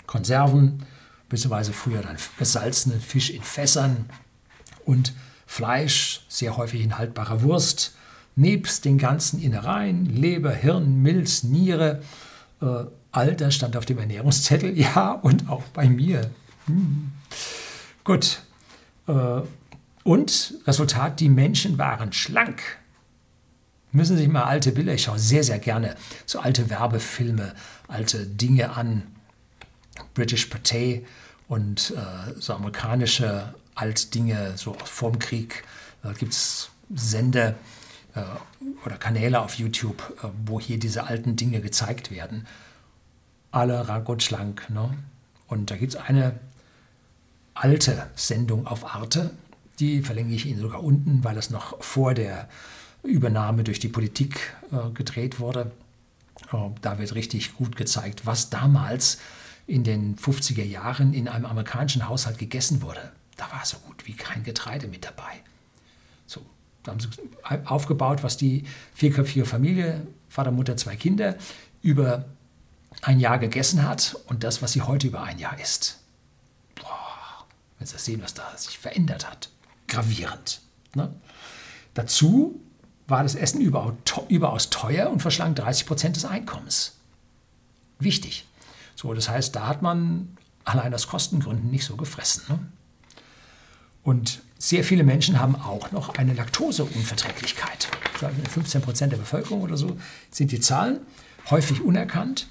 Konserven, 0.07 0.85
beziehungsweise 1.31 1.73
früher 1.73 2.03
dann 2.03 2.19
gesalzenen 2.39 3.01
Fisch 3.01 3.31
in 3.31 3.43
Fässern 3.43 4.05
und 4.85 5.15
Fleisch, 5.47 6.27
sehr 6.29 6.59
häufig 6.59 6.83
in 6.83 6.99
haltbarer 6.99 7.41
Wurst, 7.41 7.97
nebst 8.37 8.85
den 8.85 8.99
ganzen 8.99 9.41
Innereien, 9.41 10.07
Leber, 10.07 10.53
Hirn, 10.53 11.03
Milz, 11.03 11.43
Niere, 11.43 12.03
äh, 12.61 12.85
all 13.11 13.37
das 13.37 13.55
stand 13.55 13.77
auf 13.77 13.85
dem 13.85 13.99
Ernährungszettel, 13.99 14.79
ja, 14.79 15.13
und 15.13 15.49
auch 15.49 15.63
bei 15.75 15.89
mir. 15.89 16.31
Hm. 16.67 17.13
Gut. 18.05 18.43
Äh, 19.07 19.41
und 20.05 20.55
Resultat, 20.67 21.21
die 21.21 21.29
Menschen 21.29 21.79
waren 21.79 22.13
schlank. 22.13 22.61
Müssen 23.93 24.17
Sie 24.17 24.23
sich 24.23 24.33
mal 24.33 24.45
alte 24.45 24.73
Bilder, 24.73 24.95
ich 24.95 25.05
schaue 25.05 25.19
sehr, 25.19 25.45
sehr 25.45 25.59
gerne 25.59 25.97
so 26.25 26.41
alte 26.41 26.71
Werbefilme, 26.71 27.55
alte 27.89 28.27
Dinge 28.27 28.75
an. 28.75 29.03
British 30.15 30.47
Pate 30.47 31.03
und 31.49 31.93
äh, 31.97 32.41
so 32.41 32.55
amerikanische 32.55 33.55
Altdinge, 33.75 34.53
so 34.57 34.77
vorm 34.85 35.19
Krieg. 35.19 35.65
Da 36.03 36.13
gibt 36.13 36.33
es 36.33 36.71
Sender, 36.95 37.51
äh, 37.51 37.55
oder 38.85 38.97
Kanäle 38.97 39.41
auf 39.41 39.55
YouTube, 39.55 40.03
äh, 40.23 40.29
wo 40.47 40.61
hier 40.61 40.79
diese 40.79 41.05
alten 41.05 41.37
Dinge 41.37 41.61
gezeigt 41.61 42.11
werden. 42.11 42.47
Alle 43.51 43.89
rank 43.89 44.09
und 44.09 44.23
schlank. 44.23 44.69
Ne? 44.71 44.91
Und 45.47 45.71
da 45.71 45.77
gibt 45.77 45.95
es 45.95 46.01
eine 46.01 46.35
alte 47.55 48.07
Sendung 48.15 48.67
auf 48.67 48.95
Arte, 48.95 49.31
die 49.79 50.03
verlinke 50.03 50.35
ich 50.35 50.47
Ihnen 50.47 50.61
sogar 50.61 50.83
unten, 50.83 51.25
weil 51.25 51.35
das 51.35 51.51
noch 51.51 51.83
vor 51.83 52.15
der 52.15 52.49
Übernahme 53.03 53.65
durch 53.65 53.81
die 53.81 53.89
Politik 53.89 54.55
äh, 54.71 54.91
gedreht 54.91 55.41
wurde. 55.41 55.73
Äh, 56.53 56.57
da 56.81 56.99
wird 56.99 57.15
richtig 57.15 57.55
gut 57.57 57.77
gezeigt, 57.77 58.27
was 58.27 58.51
damals 58.51 59.19
in 59.67 59.85
den 59.85 60.17
50er 60.17 60.65
Jahren 60.65 61.15
in 61.15 61.29
einem 61.29 61.47
amerikanischen 61.47 62.09
Haushalt 62.09 62.39
gegessen 62.39 62.83
wurde. 62.83 63.13
Da 63.37 63.51
war 63.53 63.65
so 63.65 63.79
gut 63.79 64.07
wie 64.07 64.13
kein 64.13 64.45
Getreide 64.45 64.89
mit 64.89 65.05
dabei. 65.05 65.41
Haben 66.87 67.01
sie 67.01 67.09
aufgebaut, 67.67 68.23
was 68.23 68.37
die 68.37 68.65
vierköpfige 68.95 69.45
Familie, 69.45 70.07
Vater, 70.29 70.51
Mutter, 70.51 70.77
zwei 70.77 70.97
Kinder, 70.97 71.37
über 71.83 72.25
ein 73.03 73.21
Jahr 73.21 73.39
gegessen 73.39 73.87
hat 73.87 74.17
und 74.27 74.45
das, 74.45 74.63
was 74.63 74.73
sie 74.73 74.83
heute 74.83 75.07
über 75.07 75.23
ein 75.23 75.39
Jahr 75.39 75.59
isst. 75.59 75.99
Boah, 76.75 77.47
wenn 77.79 77.87
Sie 77.87 77.99
sehen, 77.99 78.23
was 78.23 78.35
da 78.35 78.57
sich 78.57 78.79
verändert 78.79 79.29
hat. 79.29 79.49
Gravierend. 79.89 80.61
Ne? 80.95 81.13
Dazu 81.95 82.61
war 83.07 83.23
das 83.23 83.35
Essen 83.35 83.61
überaus 83.61 84.71
teuer 84.71 85.11
und 85.11 85.21
verschlang 85.21 85.55
30 85.55 85.87
Prozent 85.87 86.17
des 86.17 86.25
Einkommens. 86.25 86.97
Wichtig. 87.99 88.47
So, 88.95 89.13
das 89.15 89.29
heißt, 89.29 89.55
da 89.57 89.67
hat 89.67 89.83
man 89.83 90.37
allein 90.65 90.95
aus 90.95 91.09
Kostengründen 91.09 91.71
nicht 91.71 91.85
so 91.85 91.97
gefressen. 91.97 92.45
Ne? 92.49 92.59
Und 94.03 94.43
sehr 94.63 94.85
viele 94.85 95.03
Menschen 95.03 95.41
haben 95.41 95.57
auch 95.57 95.91
noch 95.91 96.15
eine 96.15 96.35
Laktoseunverträglichkeit. 96.35 97.89
15 98.49 98.81
Prozent 98.81 99.13
der 99.13 99.17
Bevölkerung 99.17 99.61
oder 99.63 99.77
so 99.77 99.97
sind 100.31 100.53
die 100.53 100.61
Zahlen, 100.61 101.01
häufig 101.51 101.81
unerkannt. 101.81 102.47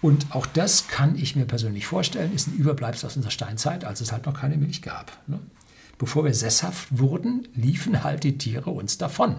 Und 0.00 0.34
auch 0.34 0.46
das 0.46 0.88
kann 0.88 1.14
ich 1.14 1.36
mir 1.36 1.44
persönlich 1.44 1.86
vorstellen, 1.86 2.32
ist 2.32 2.46
ein 2.46 2.54
Überbleibsel 2.54 3.06
aus 3.06 3.16
unserer 3.16 3.32
Steinzeit, 3.32 3.84
als 3.84 4.00
es 4.00 4.12
halt 4.12 4.24
noch 4.24 4.32
keine 4.32 4.56
Milch 4.56 4.80
gab. 4.80 5.12
Ne? 5.26 5.40
Bevor 5.98 6.24
wir 6.24 6.32
sesshaft 6.32 6.88
wurden, 6.90 7.46
liefen 7.54 8.02
halt 8.02 8.24
die 8.24 8.38
Tiere 8.38 8.70
uns 8.70 8.96
davon. 8.96 9.36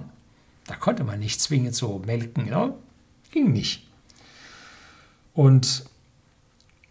Da 0.68 0.76
konnte 0.76 1.04
man 1.04 1.18
nicht 1.18 1.42
zwingend 1.42 1.74
so 1.74 2.00
melken, 2.06 2.46
ne? 2.46 2.76
ging 3.32 3.52
nicht. 3.52 3.88
Und 5.34 5.86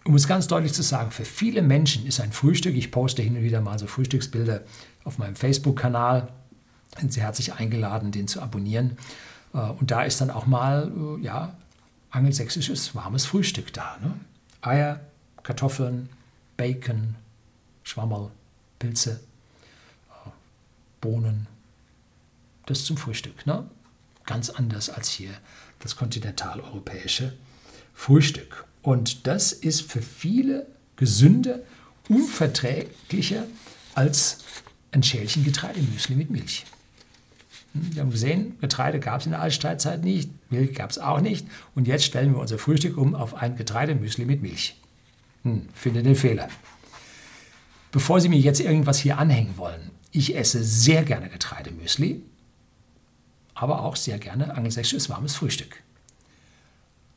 um 0.04 0.16
es 0.16 0.26
ganz 0.26 0.48
deutlich 0.48 0.72
zu 0.72 0.82
sagen, 0.82 1.12
für 1.12 1.24
viele 1.24 1.62
Menschen 1.62 2.06
ist 2.06 2.18
ein 2.18 2.32
Frühstück, 2.32 2.74
ich 2.74 2.90
poste 2.90 3.22
hin 3.22 3.36
und 3.36 3.44
wieder 3.44 3.60
mal 3.60 3.78
so 3.78 3.86
Frühstücksbilder 3.86 4.62
auf 5.04 5.18
meinem 5.18 5.36
Facebook-Kanal, 5.36 6.28
sind 6.98 7.12
Sie 7.12 7.20
herzlich 7.20 7.54
eingeladen, 7.54 8.12
den 8.12 8.28
zu 8.28 8.40
abonnieren. 8.40 8.98
Äh, 9.54 9.58
und 9.58 9.90
da 9.90 10.02
ist 10.02 10.20
dann 10.20 10.30
auch 10.30 10.46
mal 10.46 10.92
äh, 10.94 11.22
ja, 11.22 11.54
angelsächsisches 12.10 12.94
warmes 12.94 13.26
Frühstück 13.26 13.72
da. 13.72 13.98
Ne? 14.00 14.14
Eier, 14.60 15.00
Kartoffeln, 15.42 16.08
Bacon, 16.56 17.16
Schwammerl, 17.82 18.30
Pilze, 18.78 19.20
äh, 20.10 20.30
Bohnen. 21.00 21.46
Das 22.66 22.84
zum 22.84 22.96
Frühstück. 22.96 23.46
Ne? 23.46 23.66
Ganz 24.24 24.50
anders 24.50 24.88
als 24.88 25.08
hier 25.08 25.30
das 25.80 25.96
kontinentaleuropäische 25.96 27.32
Frühstück. 27.94 28.64
Und 28.82 29.26
das 29.26 29.52
ist 29.52 29.82
für 29.82 30.02
viele 30.02 30.66
gesünder, 30.96 31.58
unverträglicher 32.08 33.44
als 33.94 34.38
ein 34.92 35.02
Schälchen 35.02 35.44
Getreidemüsli 35.44 36.14
mit 36.14 36.30
Milch. 36.30 36.64
Hm, 37.72 37.94
wir 37.94 38.02
haben 38.02 38.10
gesehen, 38.10 38.58
Getreide 38.60 39.00
gab 39.00 39.20
es 39.20 39.26
in 39.26 39.32
der 39.32 39.40
Altsteinzeit 39.40 40.04
nicht, 40.04 40.30
Milch 40.50 40.74
gab 40.74 40.90
es 40.90 40.98
auch 40.98 41.20
nicht. 41.20 41.46
Und 41.74 41.88
jetzt 41.88 42.04
stellen 42.04 42.32
wir 42.32 42.40
unser 42.40 42.58
Frühstück 42.58 42.96
um 42.96 43.14
auf 43.14 43.34
ein 43.34 43.56
Getreidemüsli 43.56 44.24
mit 44.24 44.42
Milch. 44.42 44.76
Hm, 45.42 45.68
finde 45.74 46.02
den 46.02 46.14
Fehler. 46.14 46.48
Bevor 47.90 48.20
Sie 48.20 48.28
mir 48.28 48.38
jetzt 48.38 48.60
irgendwas 48.60 48.98
hier 48.98 49.18
anhängen 49.18 49.56
wollen, 49.56 49.90
ich 50.12 50.36
esse 50.36 50.62
sehr 50.62 51.02
gerne 51.02 51.28
Getreidemüsli, 51.28 52.22
aber 53.54 53.82
auch 53.82 53.96
sehr 53.96 54.18
gerne 54.18 54.54
angelsächsisches 54.54 55.08
warmes 55.08 55.36
Frühstück. 55.36 55.82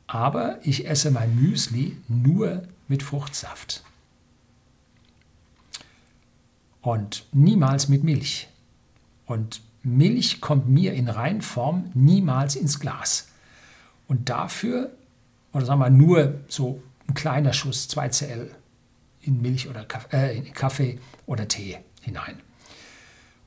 Aber 0.06 0.58
ich 0.62 0.88
esse 0.88 1.10
mein 1.10 1.34
Müsli 1.34 1.96
nur 2.08 2.62
mit 2.88 3.02
Fruchtsaft. 3.02 3.82
Und 6.86 7.24
niemals 7.32 7.88
mit 7.88 8.04
Milch. 8.04 8.46
Und 9.26 9.60
Milch 9.82 10.40
kommt 10.40 10.68
mir 10.68 10.92
in 10.92 11.08
Reinform 11.08 11.90
niemals 11.94 12.54
ins 12.54 12.78
Glas. 12.78 13.26
Und 14.06 14.28
dafür, 14.28 14.92
oder 15.52 15.66
sagen 15.66 15.80
wir 15.80 15.90
nur 15.90 16.34
so 16.46 16.80
ein 17.08 17.14
kleiner 17.14 17.52
Schuss, 17.52 17.88
2 17.88 18.08
Cl 18.10 18.50
in 19.20 19.42
Milch 19.42 19.68
oder 19.68 19.84
Kaffee, 19.84 20.16
äh, 20.16 20.38
in 20.38 20.52
Kaffee 20.52 21.00
oder 21.26 21.48
Tee 21.48 21.78
hinein. 22.02 22.38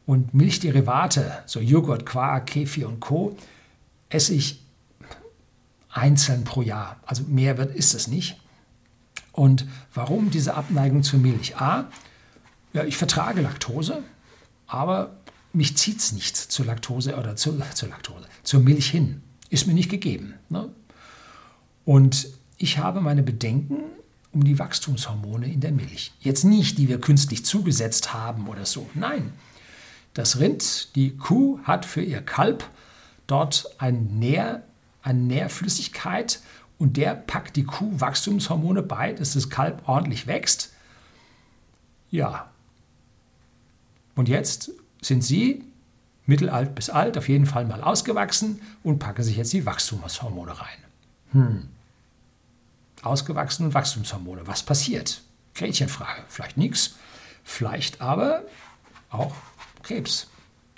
Und 0.06 0.34
Milchderivate, 0.34 1.44
so 1.46 1.62
Joghurt, 1.62 2.06
Quark, 2.06 2.48
Kefir 2.48 2.90
und 2.90 3.00
Co., 3.00 3.38
esse 4.10 4.34
ich 4.34 4.62
einzeln 5.90 6.44
pro 6.44 6.62
Jahr. 6.62 6.98
Also 7.06 7.24
mehr 7.24 7.58
wird, 7.58 7.74
ist 7.74 7.94
es 7.94 8.10
nicht. 8.10 8.38
Und 9.32 9.66
warum 9.94 10.30
diese 10.30 10.56
Abneigung 10.56 11.04
zur 11.04 11.20
Milch? 11.20 11.56
A, 11.56 11.88
ja, 12.74 12.84
ich 12.84 12.98
vertrage 12.98 13.42
Laktose, 13.42 14.04
aber 14.68 15.18
mich 15.54 15.78
zieht 15.78 16.00
es 16.00 16.12
nicht 16.12 16.38
zur 16.38 16.66
Laktose 16.66 17.16
oder 17.16 17.36
zu, 17.36 17.60
zur 17.74 17.90
Laktose, 17.90 18.26
zur 18.44 18.60
Milch 18.60 18.90
hin. 18.90 19.22
Ist 19.50 19.66
mir 19.66 19.74
nicht 19.74 19.90
gegeben. 19.90 20.36
Ne? 20.50 20.70
Und 21.86 22.28
ich 22.58 22.78
habe 22.78 23.02
meine 23.02 23.24
Bedenken 23.24 23.78
um 24.32 24.44
die 24.44 24.60
Wachstumshormone 24.60 25.52
in 25.52 25.60
der 25.60 25.72
Milch. 25.72 26.12
Jetzt 26.20 26.44
nicht, 26.44 26.78
die 26.78 26.88
wir 26.88 27.02
künstlich 27.02 27.46
zugesetzt 27.46 28.14
haben 28.14 28.48
oder 28.48 28.66
so. 28.66 28.88
Nein, 28.94 29.34
das 30.14 30.40
Rind, 30.40 30.96
die 30.96 31.18
Kuh 31.18 31.60
hat 31.64 31.86
für 31.86 32.02
ihr 32.02 32.22
Kalb 32.22 32.70
dort 33.26 33.66
ein 33.80 34.20
Nähr, 34.20 34.64
eine 35.02 35.20
Nährflüssigkeit 35.20 36.42
und 36.78 36.98
der 36.98 37.16
packt 37.16 37.56
die 37.56 37.64
Kuh 37.64 37.92
Wachstumshormone 38.00 38.84
bei, 38.84 39.14
dass 39.14 39.34
das 39.34 39.50
Kalb 39.50 39.88
ordentlich 39.88 40.28
wächst. 40.28 40.74
Ja. 42.12 42.52
Und 44.16 44.30
jetzt 44.30 44.72
sind 45.02 45.24
sie 45.24 45.64
mittelalt 46.26 46.76
bis 46.76 46.90
alt 46.90 47.18
auf 47.18 47.28
jeden 47.28 47.46
Fall 47.46 47.66
mal 47.66 47.82
ausgewachsen 47.82 48.62
und 48.84 49.00
packen 49.00 49.24
sich 49.24 49.38
jetzt 49.38 49.52
die 49.54 49.66
Wachstumshormone 49.66 50.60
rein. 50.60 50.78
Hm. 51.32 51.68
Ausgewachsen 53.02 53.66
und 53.66 53.74
Wachstumshormone. 53.74 54.46
Was 54.46 54.64
passiert? 54.64 55.22
Gretchenfrage. 55.56 56.24
Vielleicht 56.28 56.58
nichts. 56.58 56.96
Vielleicht 57.44 58.02
aber 58.02 58.44
auch 59.10 59.36
Krebs. 59.84 60.28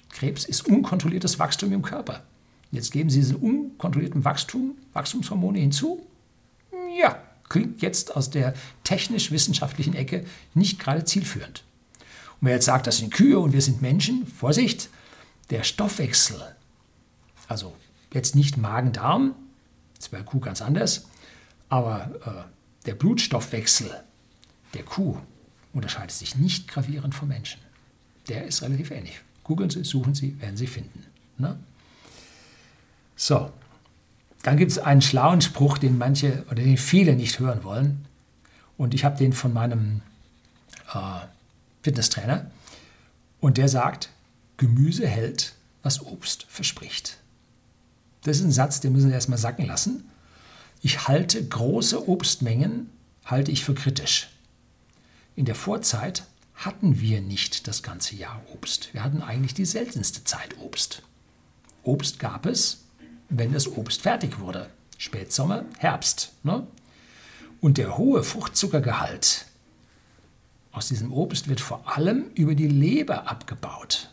Krebs 0.10 0.46
ist 0.46 0.68
unkontrolliertes 0.68 1.40
Wachstum 1.40 1.74
im 1.74 1.82
Körper. 1.82 2.24
Jetzt 2.72 2.92
geben 2.92 3.10
Sie 3.10 3.20
diesen 3.20 3.36
unkontrollierten 3.36 4.24
Wachstum, 4.24 4.78
Wachstumshormone 4.94 5.60
hinzu. 5.60 6.06
Ja, 6.98 7.22
klingt 7.50 7.82
jetzt 7.82 8.16
aus 8.16 8.30
der 8.30 8.54
technisch-wissenschaftlichen 8.86 9.94
Ecke 9.94 10.26
nicht 10.54 10.80
gerade 10.80 11.04
zielführend. 11.04 11.64
Und 12.42 12.48
wer 12.48 12.56
jetzt 12.56 12.66
sagt, 12.66 12.88
das 12.88 12.98
sind 12.98 13.14
Kühe 13.14 13.40
und 13.40 13.54
wir 13.54 13.62
sind 13.62 13.82
Menschen, 13.82 14.26
Vorsicht, 14.26 14.90
der 15.52 15.64
Stoffwechsel, 15.64 16.42
also 17.48 17.76
jetzt 18.14 18.36
nicht 18.36 18.58
Magen-Darm, 18.58 19.36
das 19.96 20.06
ist 20.06 20.12
bei 20.12 20.24
Kuh 20.24 20.40
ganz 20.40 20.62
anders, 20.62 21.06
aber 21.70 22.10
äh, 22.26 22.86
der 22.88 22.96
Blutstoffwechsel 22.96 23.92
der 24.74 24.84
Kuh 24.84 25.18
unterscheidet 25.74 26.12
sich 26.12 26.36
nicht 26.36 26.68
gravierend 26.68 27.14
vom 27.14 27.28
Menschen. 27.28 27.62
Der 28.28 28.46
ist 28.46 28.62
relativ 28.64 28.92
ähnlich. 28.92 29.22
Googeln 29.44 29.70
Sie, 29.70 29.84
suchen 29.84 30.16
Sie, 30.16 30.40
werden 30.42 30.58
Sie 30.58 30.68
finden. 30.68 31.06
Ne? 31.38 31.60
So, 33.16 33.52
dann 34.44 34.58
gibt 34.58 34.72
es 34.72 34.80
einen 34.80 35.02
schlauen 35.02 35.42
Spruch, 35.42 35.78
den 35.78 35.98
manche 35.98 36.44
oder 36.48 36.64
den 36.64 36.78
viele 36.78 37.16
nicht 37.16 37.40
hören 37.40 37.64
wollen. 37.64 38.06
Und 38.78 38.94
ich 38.94 39.06
habe 39.06 39.18
den 39.18 39.34
von 39.34 39.54
meinem 39.54 40.02
äh, 40.94 41.00
Fitnesstrainer. 41.84 42.52
Und 43.40 43.58
der 43.58 43.70
sagt, 43.70 44.10
Gemüse 44.58 45.08
hält, 45.08 45.56
was 45.84 46.06
Obst 46.06 46.46
verspricht. 46.48 47.18
Das 48.24 48.38
ist 48.38 48.44
ein 48.44 48.52
Satz, 48.52 48.80
den 48.80 48.94
müssen 48.94 49.08
Sie 49.08 49.14
erstmal 49.14 49.40
sacken 49.40 49.66
lassen. 49.66 50.04
Ich 50.82 51.08
halte 51.08 51.44
große 51.44 52.08
Obstmengen, 52.08 52.90
halte 53.26 53.52
ich 53.52 53.66
für 53.66 53.74
kritisch. 53.74 54.30
In 55.36 55.46
der 55.46 55.56
Vorzeit 55.56 56.24
hatten 56.54 57.00
wir 57.00 57.22
nicht 57.22 57.68
das 57.68 57.82
ganze 57.82 58.16
Jahr 58.16 58.42
Obst. 58.54 58.94
Wir 58.94 59.04
hatten 59.04 59.22
eigentlich 59.22 59.56
die 59.56 59.66
seltenste 59.66 60.24
Zeit 60.24 60.58
Obst. 60.60 61.02
Obst 61.84 62.20
gab 62.20 62.46
es, 62.46 62.84
wenn 63.30 63.54
das 63.54 63.68
Obst 63.68 64.02
fertig 64.02 64.40
wurde. 64.40 64.70
Spätsommer, 64.98 65.66
Herbst. 65.80 66.34
Ne? 66.44 66.68
Und 67.60 67.80
der 67.80 67.98
hohe 67.98 68.24
Fruchtzuckergehalt 68.24 69.46
aus 70.72 70.88
diesem 70.88 71.12
Obst 71.12 71.48
wird 71.48 71.60
vor 71.60 71.98
allem 71.98 72.26
über 72.36 72.56
die 72.56 72.68
Leber 72.68 73.30
abgebaut. 73.30 74.10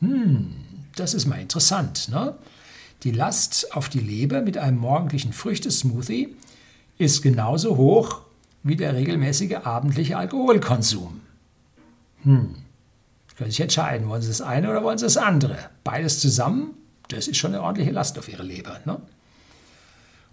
Hm, 0.00 0.52
das 0.96 1.14
ist 1.14 1.26
mal 1.26 1.40
interessant. 1.40 2.08
Ne? 2.10 2.34
Die 3.02 3.10
Last 3.10 3.74
auf 3.74 3.88
die 3.88 4.00
Leber 4.00 4.40
mit 4.40 4.58
einem 4.58 4.78
morgendlichen 4.78 5.32
Früchtesmoothie 5.32 6.36
ist 6.98 7.22
genauso 7.22 7.76
hoch 7.76 8.22
wie 8.62 8.76
der 8.76 8.94
regelmäßige 8.94 9.56
abendliche 9.64 10.16
Alkoholkonsum. 10.16 11.20
Hm, 12.22 12.54
können 13.40 13.50
sich 13.50 13.60
entscheiden, 13.60 14.06
wollen 14.10 14.20
Sie 14.20 14.28
das 14.28 14.42
eine 14.42 14.70
oder 14.70 14.84
wollen 14.84 14.98
Sie 14.98 15.06
das 15.06 15.16
andere. 15.16 15.56
Beides 15.82 16.20
zusammen, 16.20 16.74
das 17.08 17.26
ist 17.26 17.38
schon 17.38 17.54
eine 17.54 17.62
ordentliche 17.62 17.90
Last 17.90 18.18
auf 18.18 18.28
Ihre 18.28 18.42
Leber. 18.42 18.80
Ne? 18.84 19.00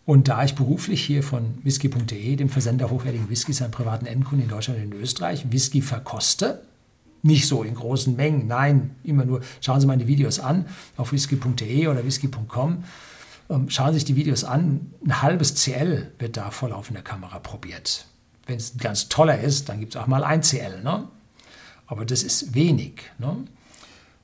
Und 0.08 0.30
da 0.30 0.46
ich 0.46 0.56
beruflich 0.56 1.04
hier 1.04 1.22
von 1.22 1.58
whisky.de, 1.64 2.38
dem 2.38 2.48
Versender 2.48 2.90
hochwertigen 2.90 3.30
Whiskys 3.30 3.62
an 3.62 3.72
privaten 3.72 4.06
Endkunden 4.06 4.44
in 4.44 4.50
Deutschland 4.50 4.80
und 4.80 4.94
in 4.94 5.02
Österreich, 5.02 5.52
Whisky 5.52 5.82
verkoste, 5.82 6.62
nicht 7.24 7.46
so 7.46 7.62
in 7.62 7.76
großen 7.76 8.16
Mengen, 8.16 8.48
nein, 8.48 8.96
immer 9.04 9.26
nur, 9.26 9.42
schauen 9.60 9.82
Sie 9.82 9.86
meine 9.86 10.08
Videos 10.08 10.40
an 10.40 10.66
auf 10.96 11.12
whisky.de 11.12 11.88
oder 11.88 12.06
whisky.com. 12.06 12.86
Ähm, 13.50 13.70
schauen 13.70 13.90
Sie 13.90 13.96
sich 13.96 14.06
die 14.06 14.16
Videos 14.16 14.46
an, 14.46 14.94
ein 15.04 15.22
halbes 15.22 15.56
CL 15.56 16.10
wird 16.20 16.38
da 16.38 16.52
vor 16.52 16.70
laufender 16.70 17.02
Kamera 17.02 17.40
probiert. 17.40 18.06
Wenn 18.46 18.56
es 18.56 18.78
ganz 18.78 19.10
toller 19.10 19.42
ist, 19.42 19.68
dann 19.68 19.82
gibt 19.82 19.94
es 19.94 20.02
auch 20.02 20.08
mal 20.08 20.24
ein 20.24 20.42
CL. 20.42 20.84
Ne? 20.84 21.06
Aber 21.86 22.06
das 22.06 22.24
ist 22.24 22.56
wenig. 22.56 23.02
Ne? 23.18 23.44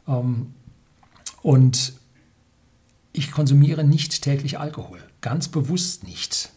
Ähm, 0.08 0.54
und 1.41 1.91
ich 3.12 3.32
konsumiere 3.32 3.84
nicht 3.84 4.22
täglich 4.22 4.60
Alkohol, 4.60 5.03
ganz 5.24 5.48
bewusst 5.48 6.04
nicht. 6.04 6.52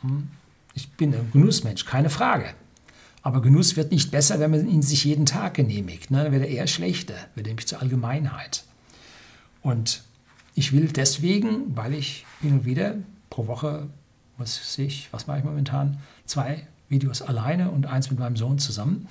Hm? 0.00 0.30
Ich 0.72 0.90
bin 0.92 1.14
ein 1.14 1.30
Genussmensch, 1.32 1.84
keine 1.84 2.08
Frage. 2.08 2.54
Aber 3.20 3.42
Genuss 3.42 3.76
wird 3.76 3.92
nicht 3.92 4.10
besser, 4.10 4.40
wenn 4.40 4.50
man 4.50 4.66
ihn 4.66 4.80
sich 4.80 5.04
jeden 5.04 5.26
Tag 5.26 5.54
genehmigt. 5.54 6.10
Ne? 6.10 6.24
Dann 6.24 6.32
wird 6.32 6.42
er 6.42 6.48
eher 6.48 6.66
schlechter, 6.66 7.14
wird 7.34 7.46
nämlich 7.46 7.68
zur 7.68 7.82
Allgemeinheit. 7.82 8.64
Und 9.60 10.02
ich 10.54 10.72
will 10.72 10.88
deswegen, 10.88 11.76
weil 11.76 11.92
ich 11.92 12.24
hin 12.40 12.52
und 12.54 12.64
wieder 12.64 12.96
pro 13.28 13.46
Woche, 13.46 13.88
was 14.38 14.78
ich, 14.78 15.08
was 15.12 15.26
mache 15.26 15.38
ich 15.38 15.44
momentan, 15.44 15.98
zwei 16.24 16.66
Videos 16.88 17.20
alleine 17.22 17.70
und 17.70 17.86
eins 17.86 18.10
mit 18.10 18.18
meinem 18.18 18.36
Sohn 18.36 18.58
zusammen, 18.58 19.08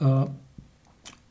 äh, 0.00 0.26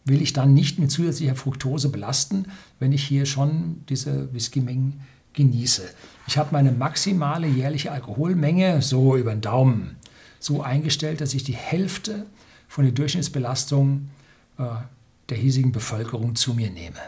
will 0.05 0.21
ich 0.21 0.33
dann 0.33 0.53
nicht 0.53 0.79
mit 0.79 0.91
zusätzlicher 0.91 1.35
Fructose 1.35 1.89
belasten, 1.89 2.45
wenn 2.79 2.91
ich 2.91 3.03
hier 3.03 3.25
schon 3.25 3.83
diese 3.87 4.33
Whisky-Mengen 4.33 5.01
genieße. 5.33 5.89
Ich 6.27 6.37
habe 6.37 6.49
meine 6.51 6.71
maximale 6.71 7.47
jährliche 7.47 7.91
Alkoholmenge 7.91 8.81
so 8.81 9.15
über 9.15 9.33
den 9.33 9.41
Daumen 9.41 9.97
so 10.39 10.61
eingestellt, 10.61 11.21
dass 11.21 11.33
ich 11.33 11.43
die 11.43 11.55
Hälfte 11.55 12.25
von 12.67 12.83
der 12.83 12.93
Durchschnittsbelastung 12.93 14.09
äh, 14.57 14.63
der 15.29 15.37
hiesigen 15.37 15.71
Bevölkerung 15.71 16.35
zu 16.35 16.53
mir 16.53 16.69
nehme. 16.69 16.99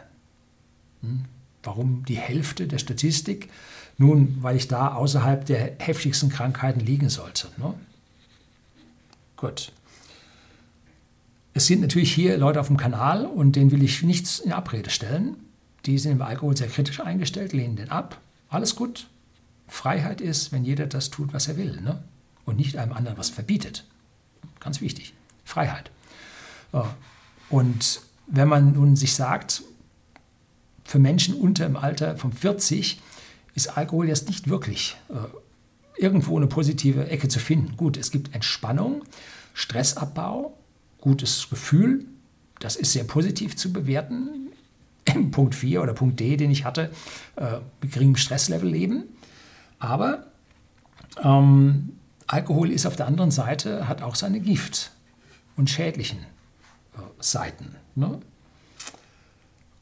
Hm? 1.01 1.25
Warum 1.63 2.03
die 2.05 2.17
Hälfte 2.17 2.67
der 2.67 2.77
Statistik? 2.77 3.49
Nun, 3.97 4.37
weil 4.41 4.55
ich 4.55 4.67
da 4.67 4.93
außerhalb 4.93 5.45
der 5.45 5.75
heftigsten 5.79 6.29
Krankheiten 6.29 6.79
liegen 6.79 7.09
sollte. 7.09 7.47
Ne? 7.57 7.73
Gut. 9.37 9.71
Es 11.53 11.67
sind 11.67 11.81
natürlich 11.81 12.11
hier 12.13 12.37
Leute 12.37 12.59
auf 12.59 12.67
dem 12.67 12.77
Kanal 12.77 13.25
und 13.25 13.55
denen 13.55 13.71
will 13.71 13.83
ich 13.83 14.01
nichts 14.03 14.39
in 14.39 14.51
Abrede 14.51 14.89
stellen. 14.89 15.37
Die 15.85 15.97
sind 15.97 16.13
im 16.13 16.21
Alkohol 16.21 16.55
sehr 16.55 16.67
kritisch 16.67 16.99
eingestellt, 16.99 17.53
lehnen 17.53 17.75
den 17.75 17.89
ab. 17.89 18.19
Alles 18.49 18.75
gut. 18.75 19.07
Freiheit 19.67 20.21
ist, 20.21 20.51
wenn 20.51 20.63
jeder 20.63 20.87
das 20.87 21.09
tut, 21.09 21.33
was 21.33 21.47
er 21.47 21.57
will. 21.57 21.81
Ne? 21.81 22.03
und 22.45 22.57
nicht 22.57 22.77
einem 22.77 22.93
anderen 22.93 23.17
was 23.17 23.29
verbietet. 23.29 23.85
Ganz 24.59 24.81
wichtig. 24.81 25.13
Freiheit. 25.43 25.91
Und 27.49 28.01
wenn 28.27 28.47
man 28.47 28.73
nun 28.73 28.95
sich 28.95 29.13
sagt, 29.13 29.63
für 30.83 30.99
Menschen 30.99 31.35
unter 31.35 31.65
im 31.65 31.75
Alter 31.75 32.17
von 32.17 32.33
40 32.33 32.99
ist 33.55 33.77
Alkohol 33.77 34.07
jetzt 34.07 34.27
nicht 34.27 34.49
wirklich 34.49 34.97
äh, 35.09 36.01
irgendwo 36.01 36.35
eine 36.35 36.47
positive 36.47 37.07
Ecke 37.07 37.27
zu 37.27 37.39
finden. 37.39 37.77
Gut, 37.77 37.97
es 37.97 38.11
gibt 38.11 38.33
Entspannung, 38.33 39.03
Stressabbau, 39.53 40.57
gutes 40.99 41.49
Gefühl, 41.49 42.05
das 42.59 42.75
ist 42.75 42.93
sehr 42.93 43.03
positiv 43.03 43.55
zu 43.55 43.71
bewerten. 43.71 44.49
Punkt 45.31 45.55
4 45.55 45.81
oder 45.81 45.93
Punkt 45.93 46.19
D, 46.19 46.37
den 46.37 46.51
ich 46.51 46.65
hatte, 46.65 46.91
äh, 47.35 47.57
mit 47.81 47.91
geringem 47.91 48.15
Stresslevel 48.15 48.69
leben. 48.69 49.03
Aber 49.79 50.27
ähm, 51.23 51.97
Alkohol 52.27 52.71
ist 52.71 52.85
auf 52.85 52.95
der 52.95 53.07
anderen 53.07 53.31
Seite, 53.31 53.87
hat 53.87 54.01
auch 54.01 54.15
seine 54.15 54.39
Gift- 54.39 54.91
und 55.55 55.69
schädlichen 55.69 56.19
äh, 56.95 56.99
Seiten. 57.19 57.75
Ne? 57.95 58.19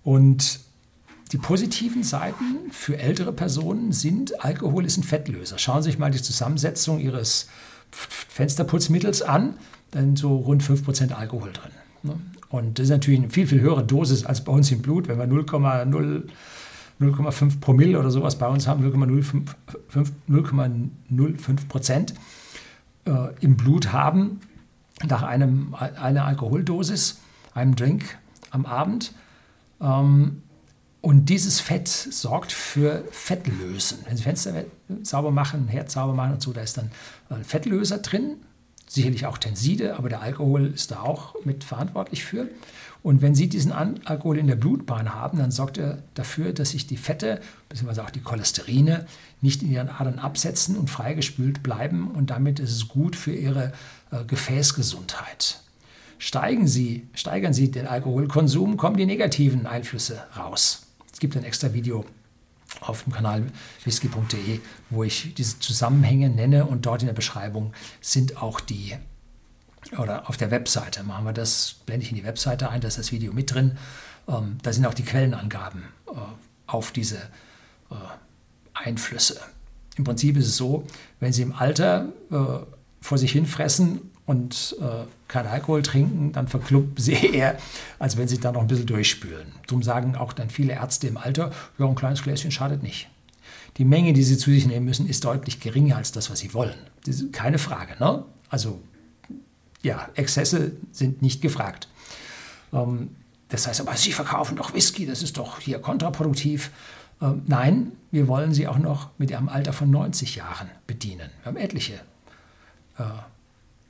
Und 0.03 0.59
die 1.31 1.37
positiven 1.37 2.03
Seiten 2.03 2.71
für 2.71 2.97
ältere 2.97 3.31
Personen 3.31 3.93
sind, 3.93 4.43
Alkohol 4.43 4.85
ist 4.85 4.97
ein 4.97 5.03
Fettlöser. 5.03 5.57
Schauen 5.57 5.81
Sie 5.81 5.91
sich 5.91 5.99
mal 5.99 6.11
die 6.11 6.21
Zusammensetzung 6.21 6.99
Ihres 6.99 7.47
Fensterputzmittels 7.91 9.21
an, 9.21 9.57
dann 9.91 10.15
so 10.15 10.35
rund 10.35 10.63
5% 10.63 11.11
Alkohol 11.11 11.53
drin. 11.53 11.71
Ne? 12.03 12.19
Und 12.51 12.77
das 12.77 12.85
ist 12.85 12.89
natürlich 12.89 13.21
eine 13.21 13.29
viel, 13.29 13.47
viel 13.47 13.61
höhere 13.61 13.83
Dosis 13.83 14.25
als 14.25 14.43
bei 14.43 14.51
uns 14.51 14.69
im 14.71 14.81
Blut, 14.81 15.07
wenn 15.07 15.17
wir 15.17 15.25
0,0 15.25 16.23
0,5 16.99 17.59
Promille 17.59 17.99
oder 17.99 18.11
sowas 18.11 18.37
bei 18.37 18.47
uns 18.47 18.67
haben, 18.67 18.85
0,05 18.85 21.67
Prozent 21.67 22.13
äh, 23.05 23.33
im 23.39 23.57
Blut 23.57 23.91
haben 23.91 24.39
nach 25.07 25.23
einem, 25.23 25.73
einer 25.73 26.25
Alkoholdosis, 26.25 27.19
einem 27.55 27.75
Drink 27.75 28.19
am 28.51 28.67
Abend. 28.67 29.15
Ähm, 29.81 30.43
und 31.01 31.29
dieses 31.29 31.59
Fett 31.59 31.87
sorgt 31.87 32.51
für 32.51 33.03
Fettlösen. 33.09 33.97
Wenn 34.05 34.17
Sie 34.17 34.23
Fenster 34.23 34.53
sauber 35.01 35.31
machen, 35.31 35.67
Herd 35.67 35.89
sauber 35.89 36.13
machen 36.13 36.33
und 36.33 36.43
so, 36.43 36.53
da 36.53 36.61
ist 36.61 36.77
dann 36.77 36.91
ein 37.29 37.43
Fettlöser 37.43 37.97
drin, 37.97 38.35
sicherlich 38.93 39.25
auch 39.25 39.37
Tenside, 39.37 39.97
aber 39.97 40.09
der 40.09 40.21
Alkohol 40.21 40.67
ist 40.67 40.91
da 40.91 41.01
auch 41.01 41.35
mit 41.45 41.63
verantwortlich 41.63 42.23
für. 42.25 42.49
Und 43.03 43.21
wenn 43.21 43.33
Sie 43.33 43.49
diesen 43.49 43.71
Alkohol 43.71 44.37
in 44.37 44.47
der 44.47 44.55
Blutbahn 44.55 45.13
haben, 45.15 45.39
dann 45.39 45.49
sorgt 45.49 45.77
er 45.77 46.03
dafür, 46.13 46.53
dass 46.53 46.71
sich 46.71 46.85
die 46.85 46.97
Fette 46.97 47.41
bzw. 47.69 48.01
auch 48.01 48.11
die 48.11 48.19
Cholesterine 48.19 49.07
nicht 49.41 49.63
in 49.63 49.71
Ihren 49.71 49.89
Adern 49.89 50.19
absetzen 50.19 50.75
und 50.75 50.89
freigespült 50.89 51.63
bleiben. 51.63 52.11
Und 52.11 52.29
damit 52.29 52.59
ist 52.59 52.71
es 52.71 52.87
gut 52.89 53.15
für 53.15 53.33
Ihre 53.33 53.71
äh, 54.11 54.23
Gefäßgesundheit. 54.25 55.61
Steigen 56.19 56.67
Sie, 56.67 57.07
steigern 57.15 57.53
Sie 57.53 57.71
den 57.71 57.87
Alkoholkonsum, 57.87 58.77
kommen 58.77 58.97
die 58.97 59.07
negativen 59.07 59.65
Einflüsse 59.65 60.21
raus. 60.37 60.83
Es 61.11 61.19
gibt 61.19 61.35
ein 61.35 61.43
extra 61.43 61.73
Video 61.73 62.05
auf 62.79 63.03
dem 63.03 63.13
Kanal 63.13 63.47
whisky.de, 63.83 64.59
wo 64.89 65.03
ich 65.03 65.33
diese 65.35 65.59
Zusammenhänge 65.59 66.29
nenne 66.29 66.65
und 66.65 66.85
dort 66.85 67.01
in 67.01 67.07
der 67.07 67.13
Beschreibung 67.13 67.73
sind 67.99 68.41
auch 68.41 68.59
die 68.59 68.95
oder 69.97 70.29
auf 70.29 70.37
der 70.37 70.51
Webseite 70.51 71.03
machen 71.03 71.25
wir 71.25 71.33
das, 71.33 71.75
blende 71.85 72.05
ich 72.05 72.11
in 72.11 72.17
die 72.17 72.23
Webseite 72.23 72.69
ein, 72.69 72.81
da 72.81 72.87
ist 72.87 72.97
das 72.97 73.11
Video 73.11 73.33
mit 73.33 73.53
drin. 73.53 73.77
Ähm, 74.27 74.57
da 74.61 74.71
sind 74.71 74.85
auch 74.85 74.93
die 74.93 75.03
Quellenangaben 75.03 75.83
äh, 76.07 76.11
auf 76.67 76.91
diese 76.91 77.17
äh, 77.89 77.95
Einflüsse. 78.73 79.41
Im 79.97 80.03
Prinzip 80.03 80.37
ist 80.37 80.47
es 80.47 80.55
so, 80.55 80.85
wenn 81.19 81.33
Sie 81.33 81.41
im 81.41 81.53
Alter 81.53 82.09
äh, 82.31 82.35
vor 83.01 83.17
sich 83.17 83.31
hin 83.31 83.45
fressen 83.45 84.10
und 84.31 84.77
äh, 84.79 85.05
keinen 85.27 85.47
Alkohol 85.47 85.81
trinken, 85.81 86.31
dann 86.31 86.47
verklumpen 86.47 87.03
Sie 87.03 87.11
eher, 87.33 87.57
als 87.99 88.15
wenn 88.15 88.29
Sie 88.29 88.39
da 88.39 88.53
noch 88.53 88.61
ein 88.61 88.67
bisschen 88.67 88.85
durchspülen. 88.85 89.51
Darum 89.67 89.83
sagen 89.83 90.15
auch 90.15 90.31
dann 90.31 90.49
viele 90.49 90.71
Ärzte 90.71 91.07
im 91.07 91.17
Alter, 91.17 91.51
ja, 91.77 91.85
ein 91.85 91.95
kleines 91.95 92.23
Gläschen 92.23 92.49
schadet 92.49 92.81
nicht. 92.81 93.09
Die 93.75 93.83
Menge, 93.83 94.13
die 94.13 94.23
Sie 94.23 94.37
zu 94.37 94.49
sich 94.49 94.65
nehmen 94.65 94.85
müssen, 94.85 95.05
ist 95.05 95.25
deutlich 95.25 95.59
geringer 95.59 95.97
als 95.97 96.13
das, 96.13 96.29
was 96.29 96.39
Sie 96.39 96.53
wollen. 96.53 96.75
Keine 97.33 97.57
Frage. 97.57 97.97
Ne? 97.99 98.23
Also 98.49 98.79
ja, 99.81 100.07
Exzesse 100.15 100.71
sind 100.93 101.21
nicht 101.21 101.41
gefragt. 101.41 101.89
Ähm, 102.71 103.09
das 103.49 103.67
heißt 103.67 103.81
aber, 103.81 103.97
Sie 103.97 104.13
verkaufen 104.13 104.55
doch 104.55 104.73
Whisky, 104.73 105.05
das 105.05 105.23
ist 105.23 105.35
doch 105.35 105.59
hier 105.59 105.79
kontraproduktiv. 105.79 106.71
Ähm, 107.21 107.41
nein, 107.47 107.91
wir 108.11 108.29
wollen 108.29 108.53
Sie 108.53 108.65
auch 108.69 108.77
noch 108.77 109.09
mit 109.17 109.29
Ihrem 109.29 109.49
Alter 109.49 109.73
von 109.73 109.91
90 109.91 110.37
Jahren 110.37 110.69
bedienen. 110.87 111.29
Wir 111.43 111.47
haben 111.47 111.57
etliche 111.57 111.95
äh, 112.97 113.03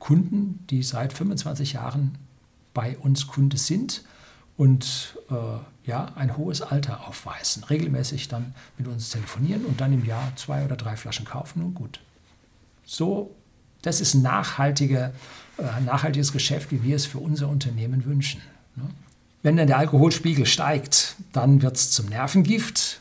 Kunden, 0.01 0.65
die 0.69 0.83
seit 0.83 1.13
25 1.13 1.73
Jahren 1.73 2.17
bei 2.73 2.97
uns 2.97 3.27
Kunde 3.27 3.57
sind 3.57 4.03
und 4.57 5.17
äh, 5.29 5.35
ja, 5.89 6.11
ein 6.15 6.35
hohes 6.35 6.61
Alter 6.61 7.07
aufweisen. 7.07 7.63
Regelmäßig 7.63 8.27
dann 8.27 8.53
mit 8.77 8.87
uns 8.87 9.11
telefonieren 9.11 9.63
und 9.63 9.79
dann 9.79 9.93
im 9.93 10.03
Jahr 10.03 10.33
zwei 10.35 10.65
oder 10.65 10.75
drei 10.75 10.97
Flaschen 10.97 11.25
kaufen 11.25 11.63
und 11.63 11.75
gut. 11.75 12.01
So, 12.83 13.33
das 13.81 14.01
ist 14.01 14.15
nachhaltige 14.15 15.13
äh, 15.61 15.81
nachhaltiges 15.81 16.31
Geschäft, 16.31 16.71
wie 16.71 16.83
wir 16.83 16.95
es 16.95 17.05
für 17.05 17.19
unser 17.19 17.47
Unternehmen 17.47 18.05
wünschen. 18.05 18.41
Ne? 18.75 18.83
Wenn 19.43 19.57
dann 19.57 19.67
der 19.67 19.77
Alkoholspiegel 19.77 20.45
steigt, 20.45 21.15
dann 21.33 21.61
wird 21.61 21.75
es 21.75 21.91
zum 21.91 22.07
Nervengift 22.07 22.99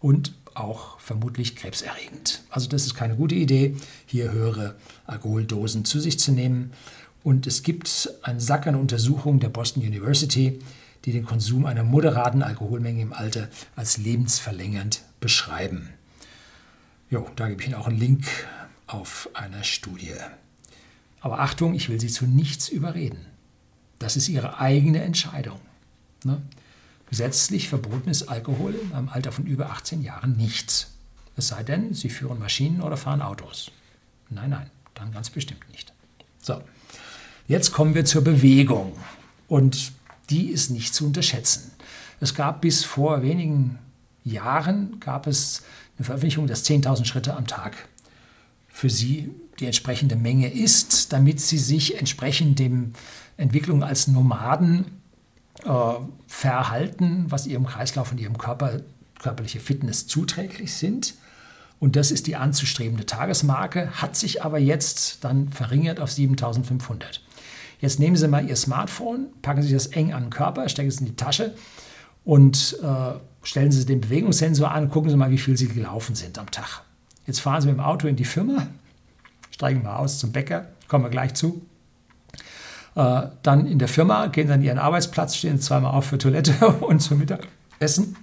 und 0.00 0.34
auch 0.54 0.98
vermutlich 1.00 1.56
krebserregend. 1.56 2.42
Also 2.50 2.68
das 2.68 2.86
ist 2.86 2.94
keine 2.94 3.16
gute 3.16 3.34
Idee, 3.34 3.76
hier 4.06 4.32
höhere 4.32 4.76
Alkoholdosen 5.06 5.84
zu 5.84 6.00
sich 6.00 6.18
zu 6.18 6.32
nehmen. 6.32 6.72
Und 7.24 7.46
es 7.46 7.62
gibt 7.62 8.10
einen 8.22 8.40
Sack 8.40 8.66
an 8.66 8.74
Untersuchungen 8.74 9.40
der 9.40 9.48
Boston 9.48 9.82
University, 9.82 10.58
die 11.04 11.12
den 11.12 11.24
Konsum 11.24 11.66
einer 11.66 11.84
moderaten 11.84 12.42
Alkoholmenge 12.42 13.02
im 13.02 13.12
Alter 13.12 13.48
als 13.76 13.98
lebensverlängernd 13.98 15.02
beschreiben. 15.20 15.90
Jo, 17.10 17.28
da 17.36 17.48
gebe 17.48 17.60
ich 17.60 17.68
Ihnen 17.68 17.76
auch 17.76 17.88
einen 17.88 17.98
Link 17.98 18.26
auf 18.86 19.28
eine 19.34 19.64
Studie. 19.64 20.14
Aber 21.20 21.40
Achtung, 21.40 21.74
ich 21.74 21.88
will 21.88 22.00
Sie 22.00 22.08
zu 22.08 22.26
nichts 22.26 22.68
überreden. 22.68 23.26
Das 23.98 24.16
ist 24.16 24.28
Ihre 24.28 24.58
eigene 24.58 25.02
Entscheidung. 25.02 25.60
Ne? 26.24 26.42
Gesetzlich 27.12 27.68
verboten 27.68 28.08
ist 28.08 28.30
Alkohol 28.30 28.74
im 28.98 29.10
Alter 29.10 29.32
von 29.32 29.44
über 29.44 29.68
18 29.68 30.00
Jahren 30.00 30.34
nichts. 30.34 30.92
Es 31.36 31.48
sei 31.48 31.62
denn, 31.62 31.92
Sie 31.92 32.08
führen 32.08 32.38
Maschinen 32.38 32.80
oder 32.80 32.96
fahren 32.96 33.20
Autos. 33.20 33.70
Nein, 34.30 34.48
nein, 34.48 34.70
dann 34.94 35.12
ganz 35.12 35.28
bestimmt 35.28 35.60
nicht. 35.72 35.92
So, 36.40 36.62
jetzt 37.48 37.70
kommen 37.70 37.94
wir 37.94 38.06
zur 38.06 38.24
Bewegung. 38.24 38.96
Und 39.46 39.92
die 40.30 40.46
ist 40.46 40.70
nicht 40.70 40.94
zu 40.94 41.04
unterschätzen. 41.04 41.72
Es 42.18 42.34
gab 42.34 42.62
bis 42.62 42.82
vor 42.82 43.20
wenigen 43.20 43.78
Jahren 44.24 44.98
gab 44.98 45.26
es 45.26 45.64
eine 45.98 46.06
Veröffentlichung, 46.06 46.46
dass 46.46 46.64
10.000 46.64 47.04
Schritte 47.04 47.36
am 47.36 47.46
Tag 47.46 47.76
für 48.68 48.88
Sie 48.88 49.30
die 49.60 49.66
entsprechende 49.66 50.16
Menge 50.16 50.50
ist, 50.50 51.12
damit 51.12 51.40
Sie 51.40 51.58
sich 51.58 51.98
entsprechend 51.98 52.58
dem 52.58 52.94
Entwicklung 53.36 53.84
als 53.84 54.08
Nomaden 54.08 55.01
äh, 55.64 55.94
verhalten, 56.26 57.26
was 57.28 57.46
Ihrem 57.46 57.66
Kreislauf 57.66 58.12
und 58.12 58.18
Ihrem 58.18 58.38
Körper, 58.38 58.80
körperliche 59.20 59.60
Fitness 59.60 60.06
zuträglich 60.06 60.74
sind. 60.74 61.14
Und 61.78 61.96
das 61.96 62.10
ist 62.10 62.26
die 62.28 62.36
anzustrebende 62.36 63.06
Tagesmarke, 63.06 63.90
hat 64.00 64.14
sich 64.14 64.44
aber 64.44 64.58
jetzt 64.58 65.24
dann 65.24 65.48
verringert 65.48 65.98
auf 65.98 66.12
7500. 66.12 67.20
Jetzt 67.80 67.98
nehmen 67.98 68.14
Sie 68.14 68.28
mal 68.28 68.48
Ihr 68.48 68.54
Smartphone, 68.54 69.26
packen 69.42 69.62
Sie 69.62 69.72
das 69.72 69.88
eng 69.88 70.12
an 70.12 70.24
den 70.24 70.30
Körper, 70.30 70.68
stecken 70.68 70.88
es 70.88 71.00
in 71.00 71.06
die 71.06 71.16
Tasche 71.16 71.54
und 72.24 72.78
äh, 72.80 73.18
stellen 73.42 73.72
Sie 73.72 73.84
den 73.84 74.00
Bewegungssensor 74.00 74.70
an, 74.70 74.88
gucken 74.88 75.10
Sie 75.10 75.16
mal, 75.16 75.32
wie 75.32 75.38
viel 75.38 75.56
Sie 75.56 75.66
gelaufen 75.66 76.14
sind 76.14 76.38
am 76.38 76.50
Tag. 76.52 76.82
Jetzt 77.26 77.40
fahren 77.40 77.60
Sie 77.60 77.66
mit 77.66 77.76
dem 77.76 77.80
Auto 77.80 78.06
in 78.06 78.14
die 78.14 78.24
Firma, 78.24 78.68
steigen 79.50 79.82
mal 79.82 79.96
aus 79.96 80.20
zum 80.20 80.30
Bäcker, 80.30 80.68
kommen 80.86 81.04
wir 81.04 81.10
gleich 81.10 81.34
zu. 81.34 81.62
Äh, 82.94 83.22
dann 83.42 83.66
in 83.66 83.78
der 83.78 83.88
Firma, 83.88 84.26
gehen 84.26 84.48
Sie 84.48 84.52
an 84.52 84.62
Ihren 84.62 84.78
Arbeitsplatz, 84.78 85.36
stehen 85.36 85.60
zweimal 85.60 85.92
auf 85.92 86.06
für 86.06 86.18
Toilette 86.18 86.66
und 86.80 87.00
zum 87.00 87.18
Mittagessen. 87.18 88.16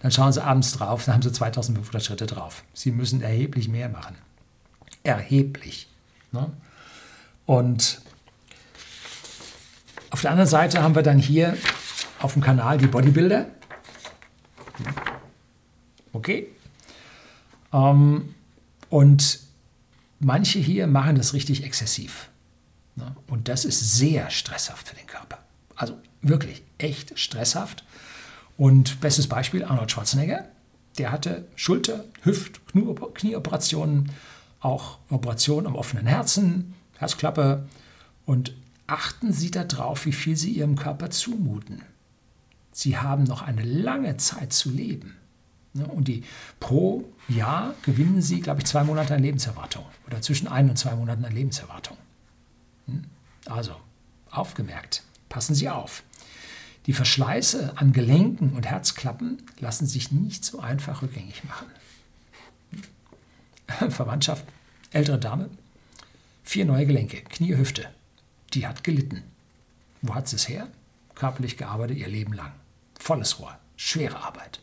Dann 0.00 0.12
schauen 0.12 0.32
Sie 0.32 0.42
abends 0.42 0.72
drauf, 0.72 1.04
dann 1.04 1.14
haben 1.14 1.22
Sie 1.22 1.32
2500 1.32 2.04
Schritte 2.04 2.26
drauf. 2.26 2.62
Sie 2.72 2.92
müssen 2.92 3.20
erheblich 3.20 3.68
mehr 3.68 3.88
machen. 3.88 4.16
Erheblich. 5.02 5.88
Ne? 6.30 6.50
Und 7.46 8.00
auf 10.10 10.20
der 10.20 10.30
anderen 10.30 10.48
Seite 10.48 10.82
haben 10.82 10.94
wir 10.94 11.02
dann 11.02 11.18
hier 11.18 11.56
auf 12.20 12.34
dem 12.34 12.42
Kanal 12.42 12.78
die 12.78 12.86
Bodybuilder. 12.86 13.46
Okay. 16.12 16.48
Ähm, 17.72 18.34
und 18.88 19.40
manche 20.20 20.58
hier 20.58 20.86
machen 20.86 21.16
das 21.16 21.34
richtig 21.34 21.64
exzessiv. 21.64 22.27
Ne? 22.98 23.16
Und 23.28 23.48
das 23.48 23.64
ist 23.64 23.96
sehr 23.96 24.28
stresshaft 24.30 24.88
für 24.88 24.96
den 24.96 25.06
Körper. 25.06 25.38
Also 25.76 25.96
wirklich 26.20 26.62
echt 26.78 27.18
stresshaft. 27.18 27.84
Und 28.56 29.00
bestes 29.00 29.28
Beispiel 29.28 29.64
Arnold 29.64 29.90
Schwarzenegger. 29.90 30.46
Der 30.98 31.12
hatte 31.12 31.46
Schulter-, 31.54 32.04
Hüft-, 32.22 32.60
Knieoperationen, 33.14 34.10
auch 34.60 34.98
Operationen 35.10 35.68
am 35.68 35.76
offenen 35.76 36.06
Herzen, 36.06 36.74
Herzklappe. 36.98 37.68
Und 38.26 38.52
achten 38.88 39.32
Sie 39.32 39.52
darauf, 39.52 40.04
wie 40.06 40.12
viel 40.12 40.36
Sie 40.36 40.50
Ihrem 40.50 40.74
Körper 40.74 41.10
zumuten. 41.10 41.82
Sie 42.72 42.98
haben 42.98 43.22
noch 43.24 43.42
eine 43.42 43.62
lange 43.62 44.16
Zeit 44.16 44.52
zu 44.52 44.70
leben. 44.70 45.16
Ne? 45.72 45.86
Und 45.86 46.08
die 46.08 46.24
pro 46.58 47.04
Jahr 47.28 47.74
gewinnen 47.82 48.22
Sie, 48.22 48.40
glaube 48.40 48.60
ich, 48.60 48.66
zwei 48.66 48.82
Monate 48.82 49.14
an 49.14 49.22
Lebenserwartung 49.22 49.84
oder 50.06 50.20
zwischen 50.20 50.48
ein 50.48 50.68
und 50.68 50.76
zwei 50.76 50.96
Monaten 50.96 51.24
an 51.24 51.34
Lebenserwartung. 51.34 51.97
Hm? 53.48 53.52
Also, 53.52 53.74
aufgemerkt, 54.30 55.02
passen 55.28 55.54
Sie 55.54 55.68
auf. 55.68 56.02
Die 56.86 56.92
Verschleiße 56.92 57.76
an 57.76 57.92
Gelenken 57.92 58.50
und 58.50 58.66
Herzklappen 58.66 59.42
lassen 59.58 59.86
sich 59.86 60.10
nicht 60.10 60.44
so 60.44 60.60
einfach 60.60 61.02
rückgängig 61.02 61.44
machen. 61.44 61.66
Hm? 63.66 63.90
Verwandtschaft, 63.90 64.44
ältere 64.92 65.18
Dame, 65.18 65.50
vier 66.44 66.64
neue 66.64 66.86
Gelenke, 66.86 67.22
Knie, 67.22 67.56
Hüfte. 67.56 67.90
Die 68.54 68.66
hat 68.66 68.84
gelitten. 68.84 69.22
Wo 70.00 70.14
hat 70.14 70.28
sie 70.28 70.36
es 70.36 70.48
her? 70.48 70.68
Körperlich 71.14 71.56
gearbeitet 71.56 71.98
ihr 71.98 72.08
Leben 72.08 72.32
lang. 72.32 72.52
Volles 72.98 73.38
Rohr, 73.38 73.58
schwere 73.76 74.22
Arbeit. 74.22 74.60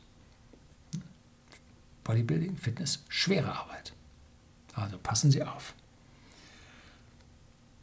Bodybuilding, 2.04 2.58
Fitness, 2.58 3.04
schwere 3.10 3.54
Arbeit. 3.54 3.94
Also 4.74 4.98
passen 4.98 5.32
Sie 5.32 5.44
auf. 5.44 5.74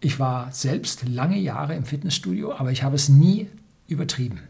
Ich 0.05 0.19
war 0.19 0.51
selbst 0.51 1.09
lange 1.09 1.39
Jahre 1.39 1.77
im 1.77 1.85
Fitnessstudio, 1.85 2.53
aber 2.53 2.73
ich 2.73 2.83
habe 2.83 2.97
es 2.97 3.09
nie 3.09 3.49
übertrieben. 3.87 4.41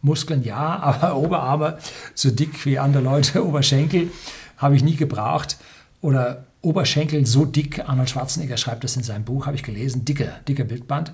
Muskeln 0.00 0.44
ja, 0.44 0.78
aber 0.80 1.16
Oberarme 1.16 1.78
so 2.14 2.30
dick 2.30 2.64
wie 2.64 2.78
andere 2.78 3.02
Leute, 3.02 3.44
Oberschenkel 3.46 4.10
habe 4.56 4.76
ich 4.76 4.84
nie 4.84 4.94
gebraucht. 4.94 5.58
Oder 6.00 6.46
Oberschenkel 6.60 7.26
so 7.26 7.44
dick, 7.44 7.88
Arnold 7.88 8.10
Schwarzenegger 8.10 8.56
schreibt 8.56 8.84
das 8.84 8.96
in 8.96 9.02
seinem 9.02 9.24
Buch, 9.24 9.46
habe 9.46 9.56
ich 9.56 9.64
gelesen, 9.64 10.04
dicke, 10.04 10.32
dicke 10.46 10.64
Bildband, 10.64 11.12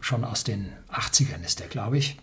schon 0.00 0.24
aus 0.24 0.44
den 0.44 0.68
80ern 0.92 1.44
ist 1.44 1.58
der, 1.58 1.66
glaube 1.66 1.98
ich, 1.98 2.16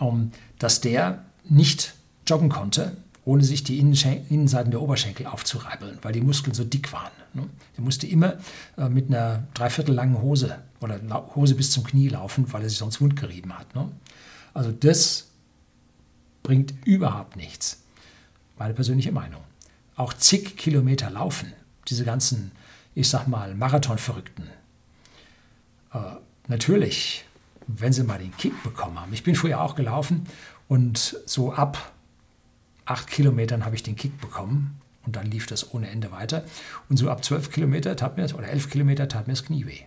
um, 0.00 0.32
dass 0.58 0.80
der 0.80 1.24
nicht 1.46 1.94
joggen 2.26 2.48
konnte, 2.48 2.96
ohne 3.24 3.42
sich 3.42 3.64
die 3.64 3.78
Innenseiten 3.78 4.70
der 4.70 4.82
Oberschenkel 4.82 5.26
aufzureibeln, 5.26 5.98
weil 6.02 6.12
die 6.12 6.20
Muskeln 6.20 6.54
so 6.54 6.64
dick 6.64 6.92
waren. 6.92 7.12
Ne? 7.32 7.48
Er 7.76 7.82
musste 7.82 8.06
immer 8.06 8.38
äh, 8.76 8.88
mit 8.88 9.08
einer 9.08 9.44
dreiviertel 9.54 9.94
langen 9.94 10.20
Hose 10.20 10.58
oder 10.80 11.00
Hose 11.34 11.54
bis 11.54 11.70
zum 11.70 11.84
Knie 11.84 12.08
laufen, 12.08 12.52
weil 12.52 12.62
er 12.62 12.68
sich 12.68 12.78
sonst 12.78 13.00
wundgerieben 13.00 13.58
hat. 13.58 13.74
Ne? 13.74 13.90
Also 14.52 14.72
das 14.72 15.28
bringt 16.42 16.74
überhaupt 16.84 17.36
nichts. 17.36 17.82
Meine 18.58 18.74
persönliche 18.74 19.10
Meinung. 19.10 19.40
Auch 19.96 20.12
zig 20.12 20.56
Kilometer 20.56 21.08
laufen, 21.08 21.52
diese 21.88 22.04
ganzen, 22.04 22.52
ich 22.94 23.08
sag 23.08 23.26
mal, 23.26 23.54
Marathonverrückten. 23.54 24.48
Äh, 25.94 25.98
natürlich, 26.46 27.24
wenn 27.66 27.92
sie 27.92 28.04
mal 28.04 28.18
den 28.18 28.36
Kick 28.36 28.62
bekommen 28.62 29.00
haben. 29.00 29.12
Ich 29.14 29.24
bin 29.24 29.34
früher 29.34 29.62
auch 29.62 29.76
gelaufen 29.76 30.26
und 30.68 31.16
so 31.24 31.52
ab 31.54 31.93
acht 32.86 33.08
Kilometern 33.08 33.64
habe 33.64 33.76
ich 33.76 33.82
den 33.82 33.96
Kick 33.96 34.20
bekommen 34.20 34.80
und 35.06 35.16
dann 35.16 35.26
lief 35.26 35.46
das 35.46 35.74
ohne 35.74 35.88
Ende 35.88 36.12
weiter. 36.12 36.44
Und 36.88 36.96
so 36.96 37.10
ab 37.10 37.24
zwölf 37.24 37.50
Kilometer 37.50 37.96
tat 37.96 38.16
mir 38.16 38.24
oder 38.34 38.48
elf 38.48 38.70
Kilometer 38.70 39.08
tat 39.08 39.26
mir 39.26 39.34
das 39.34 39.44
Knie 39.44 39.66
weh. 39.66 39.80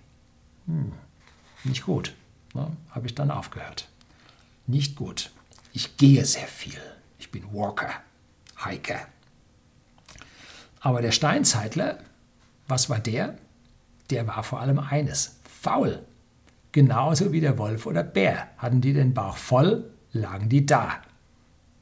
Hm, 0.65 0.93
nicht 1.63 1.85
gut. 1.85 2.13
Ne? 2.53 2.71
Habe 2.91 3.07
ich 3.07 3.15
dann 3.15 3.31
aufgehört. 3.31 3.87
Nicht 4.65 4.95
gut. 4.95 5.31
Ich 5.73 5.97
gehe 5.97 6.25
sehr 6.25 6.47
viel. 6.47 6.79
Ich 7.19 7.31
bin 7.31 7.43
Walker, 7.53 7.91
Hiker. 8.65 8.99
Aber 10.79 11.01
der 11.01 11.11
Steinzeitler, 11.11 11.99
was 12.67 12.89
war 12.89 12.99
der? 12.99 13.37
Der 14.09 14.27
war 14.27 14.43
vor 14.43 14.61
allem 14.61 14.79
eines, 14.79 15.39
faul. 15.61 16.03
Genauso 16.71 17.31
wie 17.31 17.41
der 17.41 17.57
Wolf 17.57 17.85
oder 17.85 18.03
Bär. 18.03 18.49
Hatten 18.57 18.81
die 18.81 18.93
den 18.93 19.13
Bauch 19.13 19.37
voll, 19.37 19.89
lagen 20.11 20.49
die 20.49 20.65
da. 20.65 21.01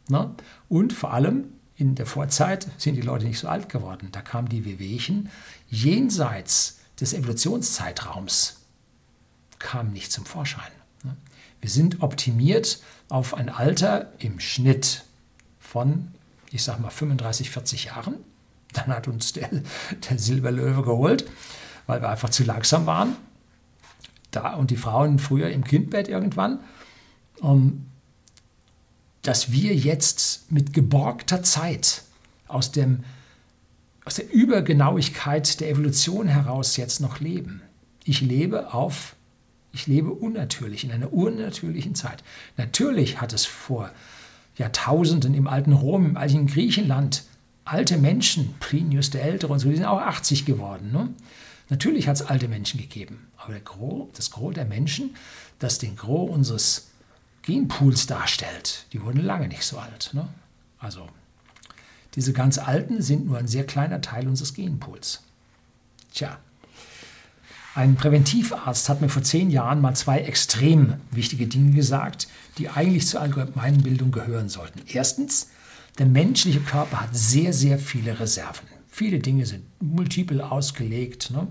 Ne? 0.09 0.33
Und 0.69 0.93
vor 0.93 1.13
allem 1.13 1.45
in 1.75 1.95
der 1.95 2.05
Vorzeit 2.05 2.67
sind 2.77 2.95
die 2.95 3.01
Leute 3.01 3.25
nicht 3.25 3.39
so 3.39 3.47
alt 3.47 3.69
geworden. 3.69 4.09
Da 4.11 4.21
kamen 4.21 4.47
die 4.47 4.65
Wehwehchen 4.65 5.29
jenseits 5.69 6.79
des 6.99 7.13
Evolutionszeitraums, 7.13 8.61
kamen 9.59 9.91
nicht 9.91 10.11
zum 10.11 10.25
Vorschein. 10.25 10.71
Ne? 11.03 11.15
Wir 11.59 11.69
sind 11.69 12.01
optimiert 12.01 12.81
auf 13.09 13.33
ein 13.33 13.49
Alter 13.49 14.13
im 14.19 14.39
Schnitt 14.39 15.03
von, 15.59 16.13
ich 16.51 16.63
sag 16.63 16.79
mal, 16.79 16.89
35, 16.89 17.49
40 17.49 17.85
Jahren. 17.85 18.15
Dann 18.73 18.87
hat 18.87 19.07
uns 19.07 19.33
der, 19.33 19.49
der 20.09 20.17
Silberlöwe 20.17 20.83
geholt, 20.83 21.29
weil 21.87 22.01
wir 22.01 22.09
einfach 22.09 22.29
zu 22.29 22.43
langsam 22.43 22.85
waren. 22.85 23.15
Da 24.31 24.53
und 24.53 24.71
die 24.71 24.77
Frauen 24.77 25.19
früher 25.19 25.49
im 25.49 25.63
Kindbett 25.63 26.07
irgendwann. 26.07 26.59
Um, 27.41 27.85
dass 29.27 29.51
wir 29.51 29.75
jetzt 29.75 30.51
mit 30.51 30.71
geborgter 30.71 31.41
Zeit 31.41 32.03
aus, 32.47 32.71
dem, 32.71 33.03
aus 34.05 34.15
der 34.15 34.31
Übergenauigkeit 34.31 35.59
der 35.59 35.69
Evolution 35.69 36.27
heraus 36.27 36.77
jetzt 36.77 37.01
noch 37.01 37.19
leben. 37.19 37.61
Ich 38.03 38.21
lebe 38.21 38.73
auf, 38.73 39.15
ich 39.73 39.87
lebe 39.87 40.11
unnatürlich, 40.11 40.83
in 40.83 40.91
einer 40.91 41.11
unnatürlichen 41.11 41.95
Zeit. 41.95 42.23
Natürlich 42.55 43.19
hat 43.19 43.33
es 43.33 43.45
vor 43.45 43.89
Jahrtausenden 44.57 45.33
im 45.33 45.47
alten 45.47 45.73
Rom, 45.73 46.05
im 46.05 46.17
alten 46.17 46.45
Griechenland 46.45 47.23
alte 47.65 47.97
Menschen, 47.97 48.53
Plinius 48.59 49.09
der 49.09 49.23
Ältere 49.23 49.51
und 49.51 49.57
so, 49.57 49.69
die 49.69 49.75
sind 49.75 49.85
auch 49.85 50.01
80 50.01 50.45
geworden. 50.45 50.91
Ne? 50.91 51.09
Natürlich 51.69 52.07
hat 52.07 52.17
es 52.17 52.21
alte 52.21 52.47
Menschen 52.47 52.79
gegeben, 52.79 53.27
aber 53.37 53.59
Gros, 53.59 54.09
das 54.13 54.29
Gros 54.29 54.53
der 54.53 54.65
Menschen, 54.65 55.15
das 55.57 55.79
den 55.79 55.95
Gros 55.95 56.29
unseres 56.29 56.91
Genpools 57.45 58.07
darstellt, 58.07 58.87
die 58.91 59.01
wurden 59.01 59.21
lange 59.21 59.47
nicht 59.47 59.63
so 59.63 59.77
alt. 59.77 60.11
Ne? 60.13 60.27
Also 60.79 61.07
diese 62.15 62.33
ganz 62.33 62.57
alten 62.57 63.01
sind 63.01 63.27
nur 63.27 63.37
ein 63.37 63.47
sehr 63.47 63.65
kleiner 63.65 64.01
Teil 64.01 64.27
unseres 64.27 64.53
Genpools. 64.53 65.21
Tja, 66.13 66.39
ein 67.75 67.95
Präventivarzt 67.95 68.87
hat 68.87 69.01
mir 69.01 69.09
vor 69.09 69.21
zehn 69.21 69.51
Jahren 69.51 69.81
mal 69.81 69.95
zwei 69.95 70.21
extrem 70.21 70.93
wichtige 71.11 71.45
Dinge 71.45 71.75
gesagt, 71.75 72.27
die 72.57 72.69
eigentlich 72.69 73.05
zur 73.05 73.19
allgemeinen 73.19 73.83
Bildung 73.83 74.11
gehören 74.11 74.47
sollten. 74.47 74.81
Erstens, 74.87 75.49
der 75.99 76.05
menschliche 76.05 76.61
Körper 76.61 77.01
hat 77.01 77.15
sehr, 77.15 77.51
sehr 77.51 77.77
viele 77.77 78.17
Reserven. 78.19 78.65
Viele 78.89 79.19
Dinge 79.19 79.45
sind 79.45 79.65
multiple 79.81 80.49
ausgelegt. 80.49 81.31
Ne? 81.31 81.47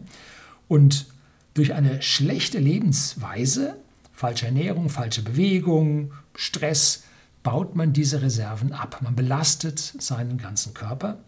Und 0.66 1.06
durch 1.52 1.74
eine 1.74 2.00
schlechte 2.00 2.58
Lebensweise, 2.58 3.76
falsche 4.14 4.46
Ernährung, 4.46 4.88
falsche 4.88 5.22
Bewegung, 5.22 6.12
Stress, 6.34 7.02
baut 7.42 7.76
man 7.76 7.92
diese 7.92 8.22
Reserven 8.22 8.72
ab. 8.72 9.00
Man 9.02 9.14
belastet 9.14 9.78
seinen 9.78 10.38
ganzen 10.38 10.72
Körper. 10.72 11.18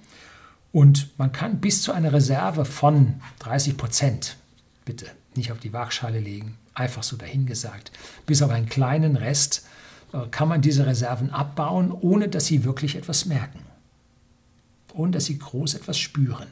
Und 0.73 1.11
man 1.19 1.33
kann 1.33 1.61
bis 1.61 1.83
zu 1.83 1.93
einer 1.93 2.13
Reserve 2.13 2.65
von 2.65 3.21
30 3.41 3.77
Prozent 3.77 4.37
bitte 4.85 5.07
nicht 5.37 5.53
auf 5.53 5.59
die 5.59 5.73
Waagschale 5.73 6.19
legen, 6.19 6.57
einfach 6.75 7.03
so 7.03 7.17
dahingesagt. 7.17 7.93
Bis 8.25 8.41
auf 8.41 8.51
einen 8.51 8.69
kleinen 8.69 9.17
Rest 9.17 9.67
äh, 10.13 10.27
kann 10.31 10.49
man 10.49 10.63
diese 10.63 10.87
Reserven 10.87 11.31
abbauen, 11.31 11.93
ohne 11.93 12.29
dass 12.29 12.47
sie 12.47 12.65
wirklich 12.65 12.97
etwas 12.97 13.27
merken, 13.27 13.61
ohne 14.95 15.13
dass 15.13 15.27
sie 15.27 15.39
groß 15.39 15.75
etwas 15.75 15.99
spüren. 15.99 16.49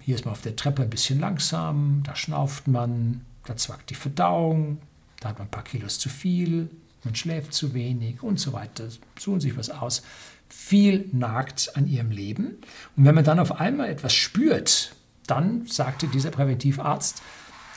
Hier 0.00 0.14
ist 0.14 0.24
man 0.24 0.32
auf 0.32 0.42
der 0.42 0.56
Treppe 0.56 0.82
ein 0.82 0.90
bisschen 0.90 1.20
langsam, 1.20 2.02
da 2.04 2.16
schnauft 2.16 2.66
man, 2.66 3.22
da 3.48 3.56
zwackt 3.56 3.90
die 3.90 3.94
Verdauung, 3.94 4.78
da 5.20 5.30
hat 5.30 5.38
man 5.38 5.48
ein 5.48 5.50
paar 5.50 5.64
Kilos 5.64 5.98
zu 5.98 6.08
viel, 6.08 6.68
man 7.04 7.14
schläft 7.14 7.54
zu 7.54 7.72
wenig 7.74 8.22
und 8.22 8.38
so 8.38 8.52
weiter. 8.52 8.88
Suchen 9.18 9.40
sich 9.40 9.56
was 9.56 9.70
aus. 9.70 10.02
Viel 10.48 11.08
nagt 11.12 11.72
an 11.76 11.86
ihrem 11.86 12.10
Leben. 12.10 12.58
Und 12.96 13.04
wenn 13.04 13.14
man 13.14 13.24
dann 13.24 13.38
auf 13.38 13.60
einmal 13.60 13.88
etwas 13.88 14.12
spürt, 14.14 14.94
dann, 15.26 15.66
sagte 15.66 16.08
dieser 16.08 16.30
Präventivarzt, 16.30 17.22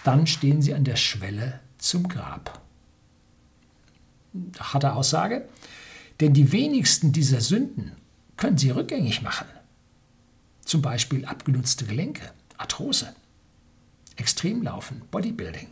dann 0.04 0.28
stehen 0.28 0.62
sie 0.62 0.74
an 0.74 0.84
der 0.84 0.96
Schwelle 0.96 1.60
zum 1.78 2.08
Grab. 2.10 2.62
Harte 4.60 4.94
Aussage, 4.94 5.48
denn 6.20 6.34
die 6.34 6.52
wenigsten 6.52 7.12
dieser 7.12 7.42
Sünden 7.42 7.94
können 8.38 8.58
sie 8.58 8.72
rückgängig 8.72 9.22
machen. 9.22 9.48
Zum 10.66 10.82
Beispiel 10.82 11.26
abgenutzte 11.26 11.86
Gelenke, 11.86 12.32
Arthrose, 12.58 13.14
Extremlaufen, 14.16 15.02
Bodybuilding. 15.12 15.68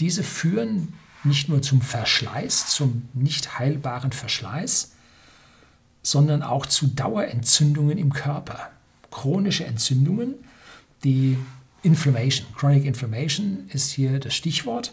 Diese 0.00 0.22
führen 0.22 0.94
nicht 1.24 1.48
nur 1.48 1.62
zum 1.62 1.80
Verschleiß, 1.80 2.68
zum 2.68 3.08
nicht 3.14 3.58
heilbaren 3.58 4.12
Verschleiß, 4.12 4.92
sondern 6.02 6.42
auch 6.42 6.66
zu 6.66 6.86
Dauerentzündungen 6.86 7.98
im 7.98 8.12
Körper 8.12 8.70
chronische 9.10 9.64
Entzündungen. 9.64 10.34
Die 11.04 11.36
Inflammation, 11.82 12.46
Chronic 12.54 12.84
Inflammation 12.84 13.68
ist 13.70 13.90
hier 13.90 14.18
das 14.18 14.34
Stichwort, 14.34 14.92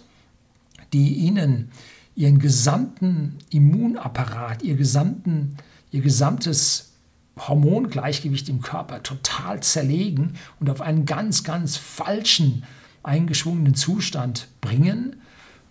die 0.93 1.16
Ihnen 1.16 1.72
Ihren 2.16 2.39
gesamten 2.39 3.38
Immunapparat, 3.49 4.63
Ihr, 4.63 4.76
gesamten, 4.76 5.57
Ihr 5.91 6.01
gesamtes 6.01 6.95
Hormongleichgewicht 7.38 8.48
im 8.50 8.62
Körper 8.62 9.04
total 9.04 9.62
zerlegen 9.62 10.36
und 10.60 10.70
auf 10.70 10.82
einen 10.82 11.06
ganz, 11.06 11.44
ganz 11.44 11.78
falschen, 11.78 12.64
eingeschwungenen 13.04 13.76
Zustand 13.76 14.48
bringen, 14.62 15.22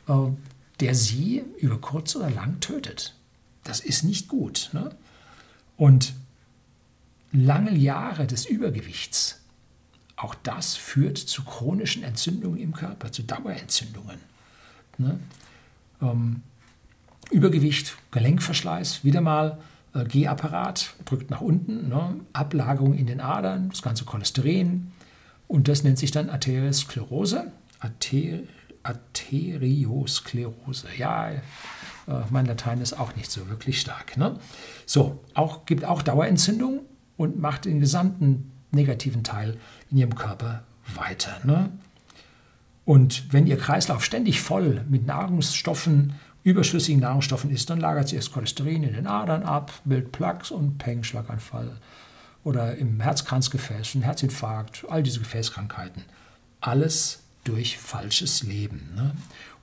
äh, 0.09 0.12
der 0.81 0.95
Sie 0.95 1.43
über 1.59 1.81
kurz 1.81 2.17
oder 2.17 2.31
lang 2.31 2.61
tötet. 2.61 3.15
Das 3.65 3.81
ist 3.81 4.05
nicht 4.05 4.29
gut. 4.29 4.71
Ne? 4.73 4.91
Und 5.77 6.15
lange 7.33 7.75
Jahre 7.75 8.27
des 8.27 8.45
Übergewichts, 8.45 9.41
auch 10.17 10.35
das 10.35 10.77
führt 10.77 11.19
zu 11.19 11.45
chronischen 11.45 12.05
Entzündungen 12.05 12.59
im 12.61 12.73
Körper, 12.73 13.11
zu 13.11 13.23
Dauerentzündungen. 13.23 14.19
Ne? 14.99 15.19
Ähm, 16.01 16.43
Übergewicht, 17.31 17.97
Gelenkverschleiß, 18.11 19.03
wieder 19.03 19.21
mal 19.21 19.59
äh, 19.95 20.05
Gehapparat, 20.05 20.95
drückt 21.05 21.30
nach 21.30 21.40
unten, 21.40 21.88
ne? 21.88 22.20
Ablagerung 22.32 22.95
in 22.95 23.07
den 23.07 23.20
Adern, 23.20 23.70
das 23.70 23.82
ganze 23.82 24.05
Cholesterin 24.05 24.92
und 25.49 25.66
das 25.68 25.84
nennt 25.84 25.99
sich 25.99 26.11
dann 26.11 26.30
Arteriosklerose. 26.30 27.53
Arter 27.78 28.40
Arteriosklerose, 28.82 30.88
ja, 30.99 31.30
äh, 31.30 31.40
mein 32.30 32.47
Latein 32.47 32.80
ist 32.80 32.95
auch 32.95 33.14
nicht 33.16 33.30
so 33.30 33.49
wirklich 33.49 33.80
stark. 33.80 34.16
Ne? 34.16 34.38
So, 34.86 35.22
auch, 35.34 35.64
gibt 35.64 35.84
auch 35.84 36.03
Dauerentzündung 36.03 36.80
und 37.16 37.40
macht 37.40 37.64
den 37.64 37.80
gesamten 37.80 38.53
negativen 38.72 39.24
Teil 39.24 39.57
in 39.90 39.97
ihrem 39.99 40.14
Körper 40.14 40.64
weiter. 40.95 41.40
Ne? 41.45 41.70
Und 42.84 43.32
wenn 43.32 43.47
ihr 43.47 43.57
Kreislauf 43.57 44.05
ständig 44.05 44.42
voll 44.42 44.84
mit 44.88 45.07
Nahrungsstoffen, 45.07 46.14
überschüssigen 46.45 47.01
Nahrungsstoffen 47.01 47.51
ist, 47.51 47.70
dann 47.70 47.80
lagert 47.80 48.09
sich 48.09 48.18
das 48.18 48.30
Cholesterin 48.30 48.84
in 48.84 48.95
den 48.95 49.07
Adern 49.07 49.42
ab, 49.42 49.72
bildet 49.84 50.12
Plaques 50.12 50.51
und 50.51 50.78
Peng, 50.78 51.03
Schlaganfall 51.03 51.76
oder 52.45 52.76
im 52.76 53.01
Herzkranzgefäß, 53.01 53.95
ein 53.95 54.03
Herzinfarkt, 54.03 54.84
all 54.88 55.03
diese 55.03 55.18
Gefäßkrankheiten. 55.18 56.05
Alles 56.61 57.20
durch 57.45 57.78
falsches 57.78 58.42
Leben. 58.42 58.92
Ne? 58.95 59.12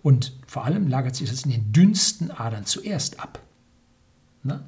Und 0.04 0.34
vor 0.48 0.66
allem 0.66 0.88
lagert 0.88 1.16
sich 1.16 1.30
das 1.30 1.46
in 1.46 1.52
den 1.52 1.72
dünnsten 1.72 2.32
Adern 2.32 2.66
zuerst 2.66 3.20
ab. 3.20 3.40
Ne? 4.44 4.68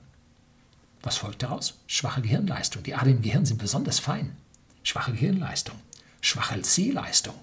Was 1.02 1.18
folgt 1.18 1.44
daraus? 1.44 1.80
Schwache 1.88 2.22
Gehirnleistung. 2.22 2.84
Die 2.84 2.96
Adern 2.96 3.18
im 3.18 3.22
Gehirn 3.22 3.46
sind 3.46 3.58
besonders 3.58 4.00
fein. 4.00 4.36
Schwache 4.84 5.14
Gehirnleistung, 5.14 5.76
schwache 6.20 6.62
Sehleistung, 6.64 7.36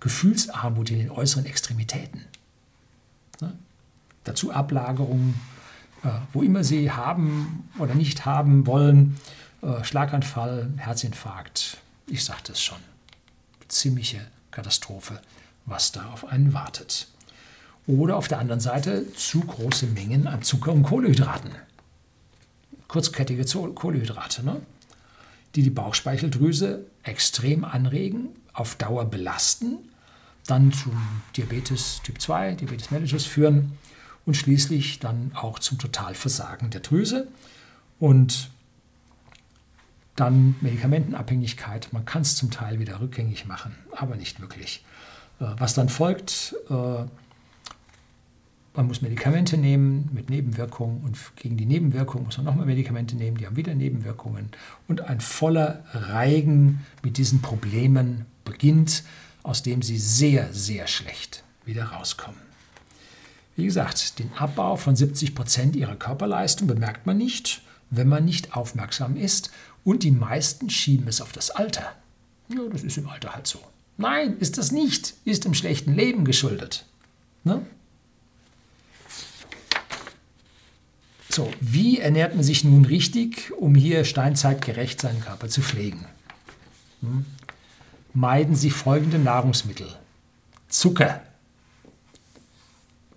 Gefühlsarmut 0.00 0.90
in 0.90 0.98
den 0.98 1.10
äußeren 1.10 1.44
Extremitäten. 1.44 2.24
Ne? 3.40 3.52
Dazu 4.24 4.52
Ablagerungen, 4.52 5.34
äh, 6.04 6.08
wo 6.32 6.42
immer 6.42 6.64
sie 6.64 6.90
haben 6.90 7.68
oder 7.78 7.94
nicht 7.94 8.26
haben 8.26 8.66
wollen, 8.66 9.16
äh, 9.62 9.84
Schlaganfall, 9.84 10.70
Herzinfarkt. 10.76 11.78
Ich 12.06 12.24
sagte 12.24 12.52
es 12.52 12.62
schon. 12.62 12.78
Ziemliche 13.68 14.20
Katastrophe, 14.50 15.20
was 15.66 15.92
da 15.92 16.06
auf 16.06 16.26
einen 16.26 16.52
wartet. 16.52 17.08
Oder 17.86 18.16
auf 18.16 18.28
der 18.28 18.38
anderen 18.38 18.60
Seite 18.60 19.12
zu 19.14 19.40
große 19.40 19.86
Mengen 19.86 20.26
an 20.26 20.42
Zucker 20.42 20.72
und 20.72 20.82
Kohlenhydraten 20.82 21.50
kurzkettige 22.90 23.44
Kohlenhydrate, 23.44 24.44
ne? 24.44 24.60
die 25.54 25.62
die 25.62 25.70
Bauchspeicheldrüse 25.70 26.84
extrem 27.04 27.64
anregen, 27.64 28.30
auf 28.52 28.74
Dauer 28.74 29.04
belasten, 29.04 29.78
dann 30.46 30.72
zum 30.72 30.92
Diabetes 31.36 32.00
Typ 32.02 32.20
2, 32.20 32.54
Diabetes 32.54 32.90
mellitus 32.90 33.26
führen 33.26 33.72
und 34.26 34.36
schließlich 34.36 34.98
dann 34.98 35.32
auch 35.34 35.58
zum 35.58 35.78
Totalversagen 35.78 36.70
der 36.70 36.80
Drüse 36.80 37.28
und 37.98 38.50
dann 40.16 40.56
Medikamentenabhängigkeit. 40.60 41.92
Man 41.92 42.04
kann 42.04 42.22
es 42.22 42.36
zum 42.36 42.50
Teil 42.50 42.78
wieder 42.78 43.00
rückgängig 43.00 43.46
machen, 43.46 43.74
aber 43.92 44.16
nicht 44.16 44.40
wirklich. 44.40 44.84
Äh, 45.40 45.46
was 45.56 45.74
dann 45.74 45.88
folgt, 45.88 46.54
äh, 46.68 47.04
man 48.74 48.86
muss 48.86 49.02
Medikamente 49.02 49.56
nehmen 49.56 50.08
mit 50.12 50.30
Nebenwirkungen 50.30 51.02
und 51.02 51.18
gegen 51.36 51.56
die 51.56 51.66
Nebenwirkungen 51.66 52.26
muss 52.26 52.36
man 52.36 52.46
nochmal 52.46 52.66
Medikamente 52.66 53.16
nehmen, 53.16 53.36
die 53.36 53.46
haben 53.46 53.56
wieder 53.56 53.74
Nebenwirkungen. 53.74 54.50
Und 54.86 55.00
ein 55.02 55.20
voller 55.20 55.84
Reigen 55.92 56.84
mit 57.02 57.16
diesen 57.16 57.42
Problemen 57.42 58.26
beginnt, 58.44 59.02
aus 59.42 59.62
dem 59.62 59.82
sie 59.82 59.98
sehr, 59.98 60.52
sehr 60.52 60.86
schlecht 60.86 61.42
wieder 61.64 61.84
rauskommen. 61.84 62.40
Wie 63.56 63.64
gesagt, 63.64 64.18
den 64.18 64.32
Abbau 64.34 64.76
von 64.76 64.96
70 64.96 65.34
Prozent 65.34 65.76
ihrer 65.76 65.96
Körperleistung 65.96 66.66
bemerkt 66.66 67.06
man 67.06 67.18
nicht, 67.18 67.62
wenn 67.90 68.08
man 68.08 68.24
nicht 68.24 68.56
aufmerksam 68.56 69.16
ist. 69.16 69.50
Und 69.84 70.02
die 70.02 70.10
meisten 70.10 70.70
schieben 70.70 71.08
es 71.08 71.20
auf 71.20 71.32
das 71.32 71.50
Alter. 71.50 71.94
Ja, 72.48 72.60
das 72.72 72.82
ist 72.82 72.98
im 72.98 73.08
Alter 73.08 73.34
halt 73.34 73.46
so. 73.46 73.60
Nein, 73.96 74.36
ist 74.38 74.58
das 74.58 74.72
nicht. 74.72 75.14
Ist 75.24 75.44
im 75.44 75.54
schlechten 75.54 75.94
Leben 75.94 76.24
geschuldet. 76.24 76.86
Ne? 77.44 77.64
So, 81.28 81.50
wie 81.60 81.98
ernährt 81.98 82.34
man 82.34 82.42
sich 82.42 82.64
nun 82.64 82.84
richtig, 82.84 83.52
um 83.56 83.74
hier 83.74 84.04
steinzeitgerecht 84.04 85.00
seinen 85.00 85.20
Körper 85.20 85.48
zu 85.48 85.62
pflegen? 85.62 86.06
Hm? 87.02 87.24
Meiden 88.12 88.54
Sie 88.54 88.70
folgende 88.70 89.18
Nahrungsmittel. 89.18 89.88
Zucker. 90.68 91.22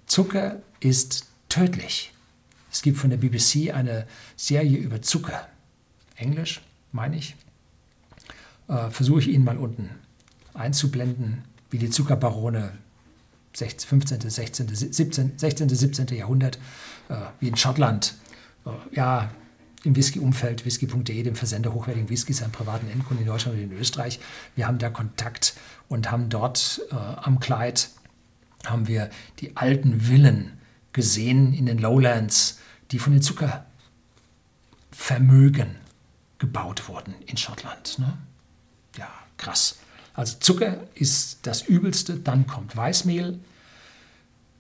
Zucker 0.06 0.62
ist 0.80 1.28
tödlich. 1.50 2.14
Es 2.72 2.82
gibt 2.82 2.98
von 2.98 3.10
der 3.10 3.18
BBC 3.18 3.74
eine 3.74 4.08
Serie 4.36 4.78
über 4.78 5.02
Zucker. 5.02 5.48
Englisch, 6.16 6.62
meine 6.92 7.18
ich. 7.18 7.36
Äh, 8.68 8.90
Versuche 8.90 9.20
ich 9.22 9.28
Ihnen 9.30 9.44
mal 9.44 9.58
unten 9.58 9.90
einzublenden, 10.54 11.44
wie 11.72 11.80
die 11.80 11.90
Zuckerbarone 11.90 12.74
15., 13.56 14.30
16., 14.30 14.68
17., 14.76 15.38
16., 15.38 15.70
17. 15.70 16.08
Jahrhundert, 16.08 16.58
äh, 17.10 17.16
wie 17.40 17.48
in 17.48 17.56
Schottland. 17.56 18.16
Äh, 18.66 18.96
ja, 18.96 19.32
im 19.84 19.96
Whisky-Umfeld, 19.96 20.66
whisky.de, 20.66 21.24
dem 21.24 21.36
Versender 21.36 21.74
hochwertigen 21.74 22.10
Whiskys 22.10 22.42
an 22.42 22.52
privaten 22.52 22.90
Endkunden 22.90 23.26
in 23.26 23.32
Deutschland 23.32 23.58
und 23.58 23.64
in 23.64 23.78
Österreich. 23.78 24.20
Wir 24.56 24.68
haben 24.68 24.78
da 24.78 24.90
Kontakt 24.90 25.56
und 25.90 26.12
haben 26.12 26.30
dort 26.30 26.82
äh, 26.92 26.96
am 26.96 27.40
Kleid 27.40 27.90
haben 28.66 28.88
wir 28.88 29.10
die 29.40 29.58
alten 29.58 30.02
Villen 30.02 30.54
gesehen 30.94 31.54
in 31.54 31.66
den 31.66 31.80
Lowlands, 31.80 32.60
die 32.92 33.00
von 33.00 33.14
den 33.14 33.22
Zuckervermögen 33.22 35.76
gebaut 36.38 36.88
wurden 36.88 37.14
in 37.26 37.36
Schottland. 37.38 38.00
Ne? 38.00 38.18
Ja, 38.98 39.10
krass. 39.38 39.80
Also 40.14 40.38
Zucker 40.40 40.78
ist 40.94 41.40
das 41.44 41.64
Übelste, 41.64 42.18
dann 42.18 42.48
kommt 42.48 42.78
Weißmehl, 42.78 43.40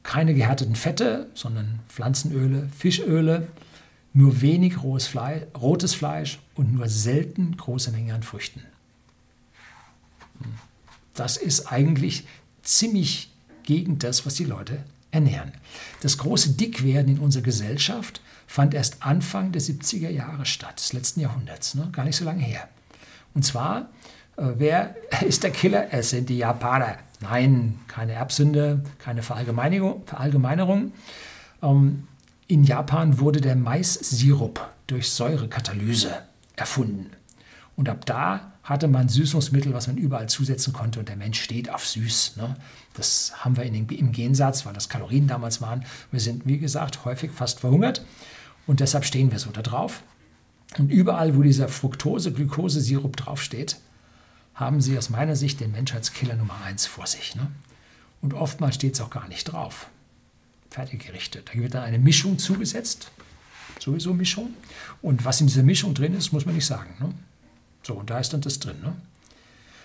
keine 0.01 0.33
gehärteten 0.33 0.75
Fette, 0.75 1.29
sondern 1.33 1.79
Pflanzenöle, 1.87 2.67
Fischöle, 2.77 3.47
nur 4.13 4.41
wenig 4.41 4.83
rohes 4.83 5.07
Fleisch, 5.07 5.43
rotes 5.59 5.95
Fleisch 5.95 6.39
und 6.55 6.73
nur 6.73 6.87
selten 6.87 7.57
große 7.57 7.91
Mengen 7.91 8.11
an 8.11 8.23
Früchten. 8.23 8.61
Das 11.13 11.37
ist 11.37 11.71
eigentlich 11.71 12.25
ziemlich 12.61 13.31
gegen 13.63 13.99
das, 13.99 14.25
was 14.25 14.35
die 14.35 14.45
Leute 14.45 14.83
ernähren. 15.11 15.51
Das 16.01 16.17
große 16.17 16.51
Dickwerden 16.51 17.15
in 17.15 17.19
unserer 17.19 17.43
Gesellschaft 17.43 18.21
fand 18.47 18.73
erst 18.73 19.03
Anfang 19.03 19.51
der 19.51 19.61
70er 19.61 20.09
Jahre 20.09 20.45
statt, 20.45 20.79
des 20.79 20.93
letzten 20.93 21.21
Jahrhunderts, 21.21 21.75
ne? 21.75 21.89
gar 21.91 22.05
nicht 22.05 22.15
so 22.15 22.25
lange 22.25 22.43
her. 22.43 22.67
Und 23.33 23.43
zwar, 23.43 23.89
äh, 24.37 24.43
wer 24.57 24.95
ist 25.27 25.43
der 25.43 25.51
Killer? 25.51 25.87
Es 25.91 26.09
sind 26.11 26.29
die 26.29 26.37
Japaner. 26.37 26.97
Nein, 27.21 27.79
keine 27.87 28.13
Erbsünde, 28.13 28.83
keine 28.99 29.23
Verallgemeinerung. 29.23 30.03
Verallgemeinerung. 30.05 30.91
Ähm, 31.61 32.07
in 32.47 32.63
Japan 32.63 33.19
wurde 33.19 33.41
der 33.41 33.55
Mais-Sirup 33.55 34.67
durch 34.87 35.09
Säurekatalyse 35.11 36.23
erfunden. 36.55 37.11
Und 37.75 37.89
ab 37.89 38.05
da 38.05 38.53
hatte 38.63 38.87
man 38.87 39.09
Süßungsmittel, 39.09 39.73
was 39.73 39.87
man 39.87 39.97
überall 39.97 40.29
zusetzen 40.29 40.71
konnte 40.71 40.99
und 40.99 41.09
der 41.09 41.15
Mensch 41.15 41.41
steht 41.41 41.69
auf 41.69 41.85
süß. 41.85 42.37
Ne? 42.37 42.55
Das 42.93 43.33
haben 43.43 43.57
wir 43.57 43.63
in 43.63 43.73
den, 43.73 43.89
im 43.89 44.11
Gensatz, 44.11 44.65
weil 44.65 44.73
das 44.73 44.89
Kalorien 44.89 45.27
damals 45.27 45.61
waren. 45.61 45.83
Wir 46.11 46.19
sind, 46.19 46.45
wie 46.45 46.59
gesagt, 46.59 47.03
häufig 47.05 47.31
fast 47.31 47.59
verhungert 47.59 48.05
und 48.67 48.79
deshalb 48.79 49.05
stehen 49.05 49.31
wir 49.31 49.39
so 49.39 49.49
da 49.51 49.61
drauf. 49.61 50.03
Und 50.77 50.91
überall, 50.91 51.35
wo 51.35 51.41
dieser 51.41 51.67
Fructose-Glukose-Sirup 51.67 53.15
draufsteht, 53.17 53.77
haben 54.55 54.81
sie 54.81 54.97
aus 54.97 55.09
meiner 55.09 55.35
Sicht 55.35 55.59
den 55.59 55.71
Menschheitskiller 55.71 56.35
Nummer 56.35 56.55
eins 56.63 56.85
vor 56.85 57.07
sich. 57.07 57.35
Ne? 57.35 57.47
Und 58.21 58.33
oftmals 58.33 58.75
steht 58.75 58.93
es 58.93 59.01
auch 59.01 59.09
gar 59.09 59.27
nicht 59.27 59.45
drauf. 59.45 59.87
Fertiggerichte. 60.73 61.43
Da 61.45 61.53
wird 61.59 61.75
dann 61.75 61.83
eine 61.83 61.99
Mischung 61.99 62.39
zugesetzt, 62.39 63.11
sowieso 63.79 64.13
Mischung. 64.13 64.53
Und 65.03 65.23
was 65.23 65.39
in 65.39 65.47
dieser 65.47 65.61
Mischung 65.61 65.93
drin 65.93 66.15
ist, 66.15 66.33
muss 66.33 66.45
man 66.45 66.55
nicht 66.55 66.65
sagen. 66.65 66.95
Ne? 66.99 67.13
So, 67.83 67.93
und 67.93 68.09
da 68.09 68.19
ist 68.19 68.33
dann 68.33 68.41
das 68.41 68.57
drin. 68.59 68.77
Ne? 68.81 68.95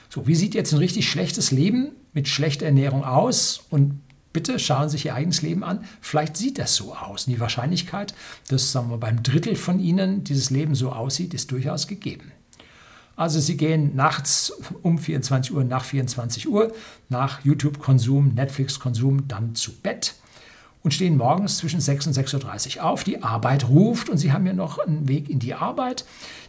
So, 0.08 0.26
wie 0.26 0.34
sieht 0.34 0.54
jetzt 0.54 0.72
ein 0.72 0.78
richtig 0.78 1.10
schlechtes 1.10 1.50
Leben 1.50 1.90
mit 2.14 2.26
schlechter 2.26 2.64
Ernährung 2.64 3.04
aus? 3.04 3.66
Und 3.68 4.00
bitte 4.32 4.58
schauen 4.58 4.88
Sie 4.88 4.96
sich 4.96 5.04
Ihr 5.06 5.14
eigenes 5.14 5.42
Leben 5.42 5.62
an. 5.62 5.84
Vielleicht 6.00 6.38
sieht 6.38 6.58
das 6.58 6.74
so 6.74 6.94
aus. 6.94 7.26
Und 7.26 7.34
die 7.34 7.40
Wahrscheinlichkeit, 7.40 8.14
dass 8.48 8.72
sagen 8.72 8.88
wir, 8.88 8.96
beim 8.96 9.22
Drittel 9.22 9.56
von 9.56 9.80
Ihnen 9.80 10.24
dieses 10.24 10.48
Leben 10.48 10.74
so 10.74 10.90
aussieht, 10.90 11.34
ist 11.34 11.52
durchaus 11.52 11.86
gegeben. 11.86 12.32
Also 13.14 13.40
Sie 13.40 13.58
gehen 13.58 13.94
nachts 13.94 14.52
um 14.82 14.96
24 14.96 15.52
Uhr 15.52 15.64
nach 15.64 15.84
24 15.84 16.48
Uhr 16.48 16.72
nach 17.10 17.44
YouTube-Konsum, 17.44 18.32
Netflix-Konsum 18.34 19.28
dann 19.28 19.54
zu 19.54 19.72
Bett 19.80 20.14
und 20.82 20.94
stehen 20.94 21.16
morgens 21.16 21.58
zwischen 21.58 21.80
6 21.80 22.08
und 22.08 22.16
6.30 22.16 22.76
Uhr 22.78 22.84
auf. 22.84 23.04
Die 23.04 23.22
Arbeit 23.22 23.68
ruft 23.68 24.08
und 24.08 24.18
Sie 24.18 24.32
haben 24.32 24.46
ja 24.46 24.52
noch 24.52 24.78
einen 24.78 25.08
Weg 25.08 25.28
in 25.28 25.38
die 25.38 25.54
Arbeit. 25.54 26.04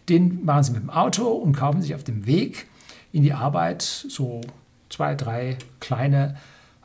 Den 0.07 0.45
machen 0.45 0.63
Sie 0.63 0.71
mit 0.71 0.83
dem 0.83 0.89
Auto 0.89 1.27
und 1.27 1.55
kaufen 1.55 1.81
sich 1.81 1.95
auf 1.95 2.03
dem 2.03 2.25
Weg 2.25 2.67
in 3.11 3.23
die 3.23 3.33
Arbeit 3.33 3.81
so 3.81 4.41
zwei, 4.89 5.15
drei 5.15 5.57
kleine 5.79 6.37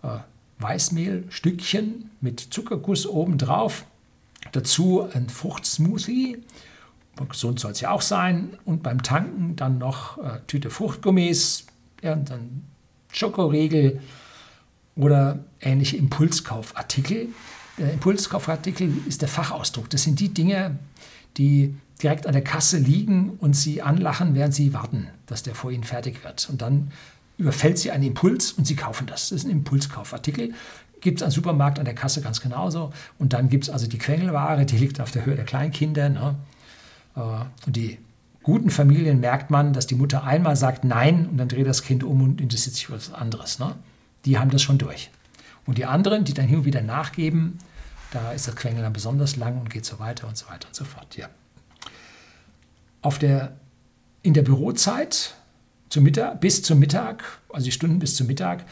äh, 0.02 0.18
Weißmehlstückchen 0.58 2.10
mit 2.20 2.40
Zuckerguss 2.40 3.06
obendrauf. 3.06 3.84
Dazu 4.52 5.08
ein 5.12 5.28
Fruchtsmoothie. 5.28 6.38
Gesund 7.28 7.60
soll 7.60 7.72
es 7.72 7.80
ja 7.80 7.90
auch 7.90 8.02
sein. 8.02 8.56
Und 8.64 8.82
beim 8.82 9.02
Tanken 9.02 9.56
dann 9.56 9.78
noch 9.78 10.18
äh, 10.18 10.40
Tüte 10.46 10.70
Fruchtgummis, 10.70 11.66
irgendein 12.00 12.64
Schokoriegel 13.12 14.00
oder 14.96 15.40
ähnliche 15.60 15.96
Impulskaufartikel. 15.96 17.28
Der 17.78 17.92
Impulskaufartikel 17.92 18.92
ist 19.08 19.22
der 19.22 19.28
Fachausdruck. 19.28 19.90
Das 19.90 20.02
sind 20.02 20.20
die 20.20 20.28
Dinge, 20.28 20.78
die 21.36 21.74
direkt 22.02 22.26
an 22.26 22.32
der 22.32 22.44
Kasse 22.44 22.78
liegen 22.78 23.30
und 23.38 23.54
sie 23.54 23.82
anlachen, 23.82 24.34
während 24.34 24.54
sie 24.54 24.72
warten, 24.72 25.08
dass 25.26 25.42
der 25.42 25.54
vor 25.54 25.70
ihnen 25.70 25.84
fertig 25.84 26.24
wird. 26.24 26.48
Und 26.50 26.62
dann 26.62 26.92
überfällt 27.38 27.78
sie 27.78 27.90
einen 27.90 28.04
Impuls 28.04 28.52
und 28.52 28.66
sie 28.66 28.76
kaufen 28.76 29.06
das. 29.06 29.30
Das 29.30 29.40
ist 29.40 29.44
ein 29.44 29.50
Impulskaufartikel. 29.50 30.54
Gibt 31.00 31.20
es 31.20 31.24
am 31.24 31.30
Supermarkt 31.30 31.78
an 31.78 31.84
der 31.84 31.94
Kasse 31.94 32.20
ganz 32.20 32.40
genauso. 32.40 32.92
Und 33.18 33.32
dann 33.32 33.48
gibt 33.48 33.64
es 33.64 33.70
also 33.70 33.86
die 33.86 33.98
Quengelware, 33.98 34.64
die 34.64 34.76
liegt 34.76 35.00
auf 35.00 35.10
der 35.10 35.26
Höhe 35.26 35.34
der 35.34 35.44
Kleinkinder. 35.44 36.08
Ne? 36.08 36.36
Äh, 37.16 37.20
und 37.66 37.76
die 37.76 37.98
guten 38.42 38.70
Familien 38.70 39.20
merkt 39.20 39.50
man, 39.50 39.72
dass 39.72 39.86
die 39.86 39.94
Mutter 39.96 40.24
einmal 40.24 40.56
sagt 40.56 40.84
Nein 40.84 41.26
und 41.26 41.38
dann 41.38 41.48
dreht 41.48 41.66
das 41.66 41.82
Kind 41.82 42.04
um 42.04 42.22
und 42.22 42.40
interessiert 42.40 42.74
sich 42.74 42.86
für 42.86 42.94
was 42.94 43.12
anderes. 43.12 43.58
Ne? 43.58 43.74
Die 44.24 44.38
haben 44.38 44.50
das 44.50 44.62
schon 44.62 44.78
durch. 44.78 45.10
Und 45.66 45.78
die 45.78 45.86
anderen, 45.86 46.24
die 46.24 46.34
dann 46.34 46.46
hin 46.46 46.58
und 46.58 46.64
wieder 46.64 46.82
nachgeben, 46.82 47.58
da 48.10 48.32
ist 48.32 48.46
das 48.46 48.56
Quengel 48.56 48.82
dann 48.82 48.92
besonders 48.92 49.36
lang 49.36 49.60
und 49.60 49.70
geht 49.70 49.84
so 49.84 49.98
weiter 49.98 50.28
und 50.28 50.36
so 50.36 50.46
weiter 50.48 50.68
und 50.68 50.74
so 50.74 50.84
fort. 50.84 51.16
Ja. 51.16 51.28
Auf 53.02 53.18
der, 53.18 53.56
in 54.22 54.34
der 54.34 54.42
Bürozeit 54.42 55.34
zum 55.88 56.04
Mittag, 56.04 56.40
bis 56.40 56.62
zum 56.62 56.78
Mittag, 56.78 57.24
also 57.52 57.64
die 57.64 57.72
Stunden 57.72 57.98
bis 57.98 58.14
zum 58.14 58.26
Mittag, 58.26 58.64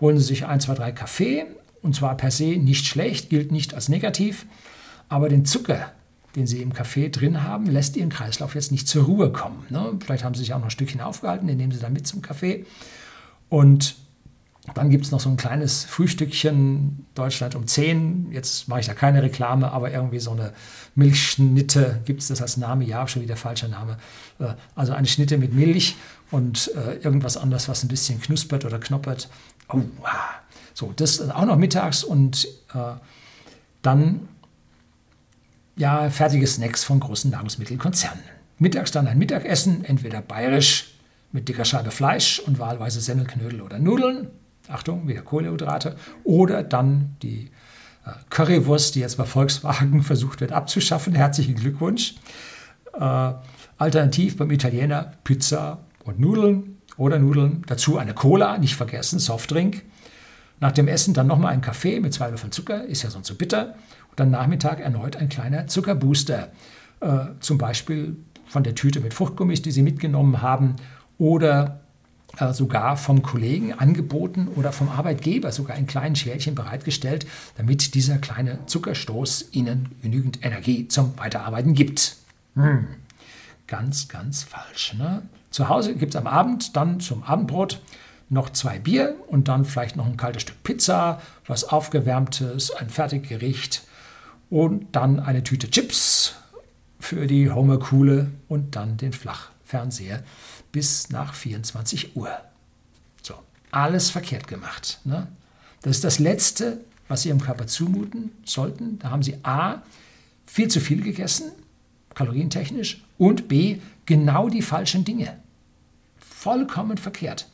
holen 0.00 0.18
Sie 0.18 0.24
sich 0.24 0.46
ein, 0.46 0.60
zwei, 0.60 0.74
drei 0.74 0.92
Kaffee. 0.92 1.46
Und 1.80 1.94
zwar 1.94 2.16
per 2.16 2.30
se 2.30 2.56
nicht 2.56 2.86
schlecht, 2.86 3.30
gilt 3.30 3.52
nicht 3.52 3.74
als 3.74 3.88
negativ. 3.88 4.46
Aber 5.08 5.28
den 5.28 5.44
Zucker, 5.44 5.92
den 6.34 6.46
Sie 6.46 6.60
im 6.60 6.72
Kaffee 6.72 7.08
drin 7.08 7.44
haben, 7.44 7.66
lässt 7.66 7.96
Ihren 7.96 8.10
Kreislauf 8.10 8.54
jetzt 8.54 8.72
nicht 8.72 8.88
zur 8.88 9.04
Ruhe 9.04 9.32
kommen. 9.32 9.64
Ne? 9.70 9.96
Vielleicht 10.04 10.24
haben 10.24 10.34
Sie 10.34 10.40
sich 10.40 10.52
auch 10.54 10.58
noch 10.58 10.66
ein 10.66 10.70
Stückchen 10.70 11.00
aufgehalten, 11.00 11.46
den 11.46 11.56
nehmen 11.56 11.72
Sie 11.72 11.78
dann 11.78 11.92
mit 11.92 12.06
zum 12.06 12.20
Kaffee. 12.20 12.66
Und 13.48 13.96
dann 14.74 14.90
gibt 14.90 15.04
es 15.04 15.10
noch 15.10 15.20
so 15.20 15.28
ein 15.30 15.36
kleines 15.36 15.84
Frühstückchen, 15.84 17.06
Deutschland 17.14 17.54
um 17.54 17.66
10. 17.66 18.32
Jetzt 18.32 18.68
mache 18.68 18.80
ich 18.80 18.86
da 18.86 18.94
keine 18.94 19.22
Reklame, 19.22 19.72
aber 19.72 19.90
irgendwie 19.90 20.18
so 20.18 20.32
eine 20.32 20.52
Milchschnitte, 20.94 22.00
gibt 22.04 22.22
es 22.22 22.28
das 22.28 22.42
als 22.42 22.56
Name? 22.56 22.84
Ja, 22.84 23.06
schon 23.06 23.22
wieder 23.22 23.36
falscher 23.36 23.68
Name. 23.68 23.98
Äh, 24.38 24.54
also 24.74 24.92
eine 24.92 25.06
Schnitte 25.06 25.38
mit 25.38 25.54
Milch 25.54 25.96
und 26.30 26.70
äh, 26.74 26.94
irgendwas 26.96 27.36
anderes, 27.36 27.68
was 27.68 27.82
ein 27.82 27.88
bisschen 27.88 28.20
knuspert 28.20 28.64
oder 28.64 28.78
knoppert. 28.78 29.28
Oh, 29.68 29.80
so, 30.74 30.92
das 30.94 31.20
auch 31.30 31.44
noch 31.44 31.56
mittags 31.56 32.04
und 32.04 32.46
äh, 32.74 32.94
dann 33.82 34.28
ja, 35.76 36.10
fertige 36.10 36.46
Snacks 36.46 36.84
von 36.84 37.00
großen 37.00 37.30
Nahrungsmittelkonzernen. 37.30 38.24
Mittags 38.58 38.90
dann 38.90 39.06
ein 39.06 39.18
Mittagessen, 39.18 39.84
entweder 39.84 40.20
bayerisch 40.20 40.94
mit 41.30 41.48
dicker 41.48 41.64
Scheibe 41.64 41.90
Fleisch 41.90 42.40
und 42.40 42.58
wahlweise 42.58 43.00
Semmelknödel 43.00 43.60
oder 43.60 43.78
Nudeln 43.78 44.28
Achtung, 44.68 45.08
wieder 45.08 45.22
Kohlenhydrate, 45.22 45.96
oder 46.24 46.62
dann 46.62 47.16
die 47.22 47.50
äh, 48.04 48.10
Currywurst, 48.30 48.94
die 48.94 49.00
jetzt 49.00 49.16
bei 49.16 49.24
Volkswagen 49.24 50.02
versucht 50.04 50.40
wird 50.40 50.52
abzuschaffen. 50.52 51.14
Herzlichen 51.14 51.54
Glückwunsch. 51.54 52.14
Äh, 52.94 53.32
alternativ 53.78 54.36
beim 54.36 54.50
Italiener 54.50 55.12
Pizza 55.24 55.78
und 56.04 56.18
Nudeln 56.18 56.78
oder 56.96 57.18
Nudeln. 57.18 57.62
Dazu 57.66 57.98
eine 57.98 58.14
Cola, 58.14 58.58
nicht 58.58 58.76
vergessen, 58.76 59.18
Softdrink. 59.18 59.82
Nach 60.60 60.72
dem 60.72 60.88
Essen 60.88 61.14
dann 61.14 61.28
nochmal 61.28 61.52
ein 61.52 61.60
Kaffee 61.60 62.00
mit 62.00 62.12
zwei 62.12 62.30
Löffeln 62.30 62.50
Zucker, 62.50 62.84
ist 62.84 63.02
ja 63.02 63.10
sonst 63.10 63.28
so 63.28 63.34
bitter. 63.34 63.74
Und 64.10 64.18
dann 64.18 64.30
Nachmittag 64.30 64.80
erneut 64.80 65.16
ein 65.16 65.28
kleiner 65.28 65.68
Zuckerbooster. 65.68 66.48
Äh, 67.00 67.18
zum 67.40 67.58
Beispiel 67.58 68.16
von 68.44 68.64
der 68.64 68.74
Tüte 68.74 69.00
mit 69.00 69.14
Fruchtgummis, 69.14 69.62
die 69.62 69.70
Sie 69.70 69.82
mitgenommen 69.82 70.42
haben, 70.42 70.76
oder 71.18 71.80
sogar 72.52 72.96
vom 72.96 73.22
Kollegen 73.22 73.72
angeboten 73.72 74.48
oder 74.54 74.72
vom 74.72 74.88
Arbeitgeber 74.88 75.50
sogar 75.50 75.76
in 75.76 75.86
kleinen 75.86 76.14
Schälchen 76.14 76.54
bereitgestellt, 76.54 77.26
damit 77.56 77.94
dieser 77.94 78.18
kleine 78.18 78.64
Zuckerstoß 78.66 79.48
Ihnen 79.52 79.90
genügend 80.02 80.44
Energie 80.44 80.88
zum 80.88 81.16
Weiterarbeiten 81.18 81.74
gibt. 81.74 82.16
Hm. 82.54 82.86
Ganz, 83.66 84.08
ganz 84.08 84.44
falsch. 84.44 84.94
Ne? 84.94 85.22
Zu 85.50 85.68
Hause 85.68 85.94
gibt 85.94 86.14
es 86.14 86.20
am 86.20 86.26
Abend 86.26 86.76
dann 86.76 87.00
zum 87.00 87.22
Abendbrot 87.22 87.80
noch 88.30 88.50
zwei 88.50 88.78
Bier 88.78 89.16
und 89.28 89.48
dann 89.48 89.64
vielleicht 89.64 89.96
noch 89.96 90.06
ein 90.06 90.16
kaltes 90.16 90.42
Stück 90.42 90.62
Pizza, 90.62 91.20
was 91.46 91.64
aufgewärmtes, 91.64 92.70
ein 92.70 92.90
Fertiggericht 92.90 93.82
und 94.50 94.86
dann 94.92 95.20
eine 95.20 95.42
Tüte 95.42 95.70
Chips 95.70 96.34
für 97.00 97.26
die 97.26 97.50
Homerkuhle 97.50 98.30
und 98.48 98.76
dann 98.76 98.96
den 98.96 99.12
Flachfernseher 99.12 100.22
bis 100.72 101.10
nach 101.10 101.34
24 101.34 102.16
Uhr. 102.16 102.30
So, 103.22 103.34
alles 103.70 104.10
verkehrt 104.10 104.46
gemacht. 104.46 105.00
Ne? 105.04 105.28
Das 105.82 105.96
ist 105.96 106.04
das 106.04 106.18
Letzte, 106.18 106.80
was 107.08 107.22
Sie 107.22 107.28
Ihrem 107.28 107.40
Körper 107.40 107.66
zumuten 107.66 108.32
sollten. 108.44 108.98
Da 108.98 109.10
haben 109.10 109.22
Sie 109.22 109.38
A, 109.42 109.82
viel 110.46 110.68
zu 110.68 110.80
viel 110.80 111.02
gegessen, 111.02 111.52
kalorientechnisch, 112.14 113.02
und 113.16 113.48
B, 113.48 113.78
genau 114.06 114.48
die 114.48 114.62
falschen 114.62 115.04
Dinge. 115.04 115.38
Vollkommen 116.18 116.98
verkehrt. 116.98 117.48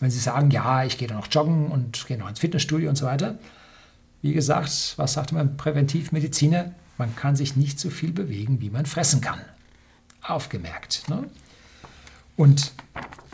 Wenn 0.00 0.10
Sie 0.10 0.18
sagen, 0.18 0.50
ja, 0.50 0.84
ich 0.84 0.98
gehe 0.98 1.08
da 1.08 1.14
noch 1.14 1.28
joggen 1.30 1.68
und 1.68 2.06
gehe 2.06 2.18
noch 2.18 2.28
ins 2.28 2.40
Fitnessstudio 2.40 2.88
und 2.90 2.96
so 2.96 3.06
weiter. 3.06 3.38
Wie 4.22 4.32
gesagt, 4.32 4.94
was 4.96 5.12
sagt 5.12 5.32
mein 5.32 5.56
Präventivmediziner? 5.56 6.72
Man 6.98 7.16
kann 7.16 7.36
sich 7.36 7.56
nicht 7.56 7.78
so 7.78 7.90
viel 7.90 8.12
bewegen, 8.12 8.60
wie 8.60 8.70
man 8.70 8.86
fressen 8.86 9.20
kann. 9.20 9.40
Aufgemerkt. 10.26 11.08
Ne? 11.08 11.28
Und 12.36 12.72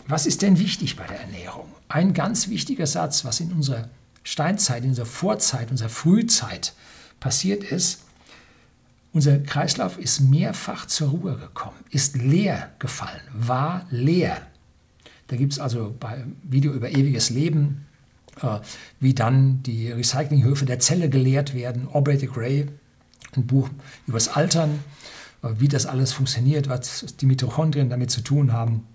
was 0.07 0.27
ist 0.27 0.43
denn 0.43 0.59
wichtig 0.59 0.97
bei 0.97 1.07
der 1.07 1.21
Ernährung? 1.21 1.73
Ein 1.89 2.15
ganz 2.15 2.49
wichtiger 2.49 2.87
Satz, 2.87 3.25
was 3.25 3.41
in 3.41 3.53
unserer 3.53 3.89
Steinzeit, 4.23 4.83
in 4.83 4.91
unserer 4.91 5.07
Vorzeit, 5.07 5.71
unserer 5.71 5.89
Frühzeit 5.89 6.75
passiert 7.21 7.65
ist, 7.65 8.03
unser 9.13 9.39
Kreislauf 9.39 9.99
ist 9.99 10.21
mehrfach 10.21 10.87
zur 10.87 11.11
Ruhe 11.11 11.37
gekommen, 11.37 11.77
ist 11.91 12.17
leer 12.17 12.71
gefallen, 12.79 13.21
war 13.33 13.87
leer. 13.91 14.41
Da 15.27 15.37
gibt 15.37 15.53
es 15.53 15.59
also 15.59 15.95
beim 15.99 16.37
Video 16.43 16.73
über 16.73 16.91
ewiges 16.91 17.31
Leben, 17.31 17.87
äh, 18.43 18.59
wie 19.01 19.15
dann 19.15 19.63
die 19.65 19.91
Recyclinghöfe 19.91 20.65
der 20.65 20.79
Zelle 20.79 21.09
geleert 21.09 21.55
werden. 21.55 21.89
Aubrey 21.93 22.19
de 22.19 22.29
Grey, 22.29 22.69
ein 23.37 23.47
Buch 23.47 23.69
übers 24.07 24.29
Altern, 24.29 24.79
wie 25.43 25.69
das 25.69 25.87
alles 25.87 26.13
funktioniert, 26.13 26.69
was 26.69 27.07
die 27.21 27.27
Mitochondrien 27.27 27.89
damit 27.89 28.11
zu 28.11 28.21
tun 28.21 28.53
haben. 28.53 28.87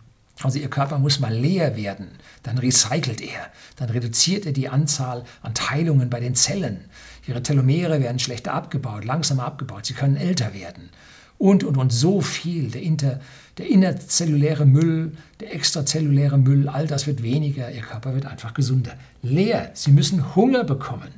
Also 0.44 0.60
Ihr 0.60 0.70
Körper 0.70 1.00
muss 1.00 1.20
mal 1.20 1.34
leer 1.34 1.78
werden, 1.78 2.08
dann 2.44 2.58
recycelt 2.58 3.22
er, 3.22 3.48
dann 3.78 3.90
reduziert 3.90 4.46
er 4.46 4.52
die 4.52 4.68
Anzahl 4.68 5.24
an 5.42 5.54
Teilungen 5.54 6.10
bei 6.10 6.20
den 6.20 6.36
Zellen. 6.36 6.86
Ihre 7.26 7.42
Telomere 7.42 8.02
werden 8.02 8.20
schlechter 8.20 8.54
abgebaut, 8.54 9.06
langsamer 9.06 9.46
abgebaut, 9.46 9.86
sie 9.86 9.94
können 9.94 10.18
älter 10.18 10.54
werden. 10.54 10.90
Und, 11.38 11.64
und, 11.64 11.78
und 11.78 11.92
so 11.92 12.22
viel. 12.22 12.72
Der, 12.72 12.82
inter, 12.82 13.20
der 13.58 13.70
innerzelluläre 13.70 14.66
Müll, 14.66 15.14
der 15.40 15.54
extrazelluläre 15.54 16.38
Müll, 16.38 16.70
all 16.70 16.88
das 16.88 17.08
wird 17.08 17.24
weniger, 17.24 17.72
Ihr 17.72 17.82
Körper 17.82 18.14
wird 18.14 18.26
einfach 18.26 18.54
gesunder. 18.54 18.94
Leer, 19.22 19.72
Sie 19.74 19.92
müssen 19.92 20.36
Hunger 20.36 20.64
bekommen. 20.64 21.10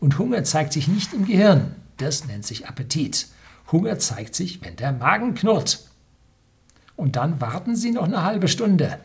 Und 0.00 0.18
Hunger 0.18 0.44
zeigt 0.44 0.72
sich 0.72 0.86
nicht 0.86 1.12
im 1.12 1.26
Gehirn, 1.26 1.74
das 1.96 2.26
nennt 2.26 2.46
sich 2.46 2.68
Appetit. 2.68 3.26
Hunger 3.70 3.98
zeigt 3.98 4.34
sich, 4.34 4.62
wenn 4.62 4.76
der 4.76 4.92
Magen 4.92 5.34
knurrt. 5.34 5.86
Und 6.96 7.16
dann 7.16 7.40
warten 7.40 7.76
Sie 7.76 7.90
noch 7.90 8.04
eine 8.04 8.22
halbe 8.22 8.48
Stunde. 8.48 8.98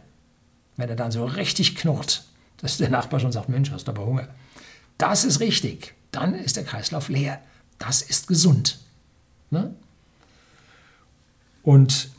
Wenn 0.78 0.90
er 0.90 0.96
dann 0.96 1.12
so 1.12 1.26
richtig 1.26 1.76
knurrt, 1.76 2.26
dass 2.58 2.78
der 2.78 2.90
Nachbar 2.90 3.20
schon 3.20 3.32
sagt, 3.32 3.50
Mensch, 3.50 3.72
hast 3.72 3.90
aber 3.90 4.06
Hunger. 4.06 4.28
Das 4.98 5.26
ist 5.26 5.40
richtig. 5.40 5.94
Dann 6.12 6.34
ist 6.34 6.56
der 6.56 6.64
Kreislauf 6.64 7.10
leer. 7.10 7.42
Das 7.78 8.02
ist 8.02 8.28
gesund. 8.28 8.80
Ne? 9.52 9.76
Und 11.62 12.10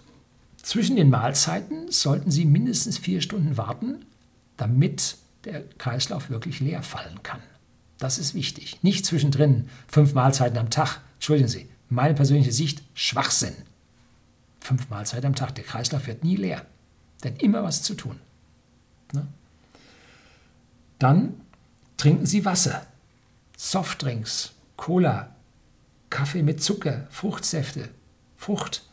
zwischen 0.62 0.96
den 0.96 1.10
Mahlzeiten 1.10 1.90
sollten 1.90 2.30
Sie 2.30 2.44
mindestens 2.44 2.98
vier 2.98 3.20
Stunden 3.20 3.56
warten, 3.56 4.04
damit 4.56 5.16
der 5.44 5.62
Kreislauf 5.78 6.30
wirklich 6.30 6.60
leer 6.60 6.82
fallen 6.82 7.22
kann. 7.22 7.40
Das 7.98 8.18
ist 8.18 8.34
wichtig. 8.34 8.78
Nicht 8.82 9.06
zwischendrin 9.06 9.68
fünf 9.88 10.14
Mahlzeiten 10.14 10.58
am 10.58 10.70
Tag. 10.70 11.00
Entschuldigen 11.16 11.48
Sie, 11.48 11.68
meine 11.88 12.14
persönliche 12.14 12.52
Sicht, 12.52 12.82
Schwachsinn 12.94 13.54
fünf 14.64 14.88
Mahlzeiten 14.88 15.26
am 15.26 15.34
Tag. 15.34 15.54
Der 15.54 15.64
Kreislauf 15.64 16.06
wird 16.06 16.24
nie 16.24 16.36
leer. 16.36 16.64
Hat 17.24 17.42
immer 17.42 17.62
was 17.62 17.82
zu 17.82 17.94
tun. 17.94 18.18
Ne? 19.12 19.26
Dann 20.98 21.40
trinken 21.96 22.26
Sie 22.26 22.44
Wasser, 22.44 22.86
Softdrinks, 23.56 24.52
Cola, 24.76 25.34
Kaffee 26.10 26.42
mit 26.42 26.62
Zucker, 26.62 27.06
Fruchtsäfte, 27.10 27.88
Frucht, 28.36 28.84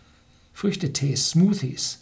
Früchtetees, 0.54 1.32
Smoothies. 1.32 2.00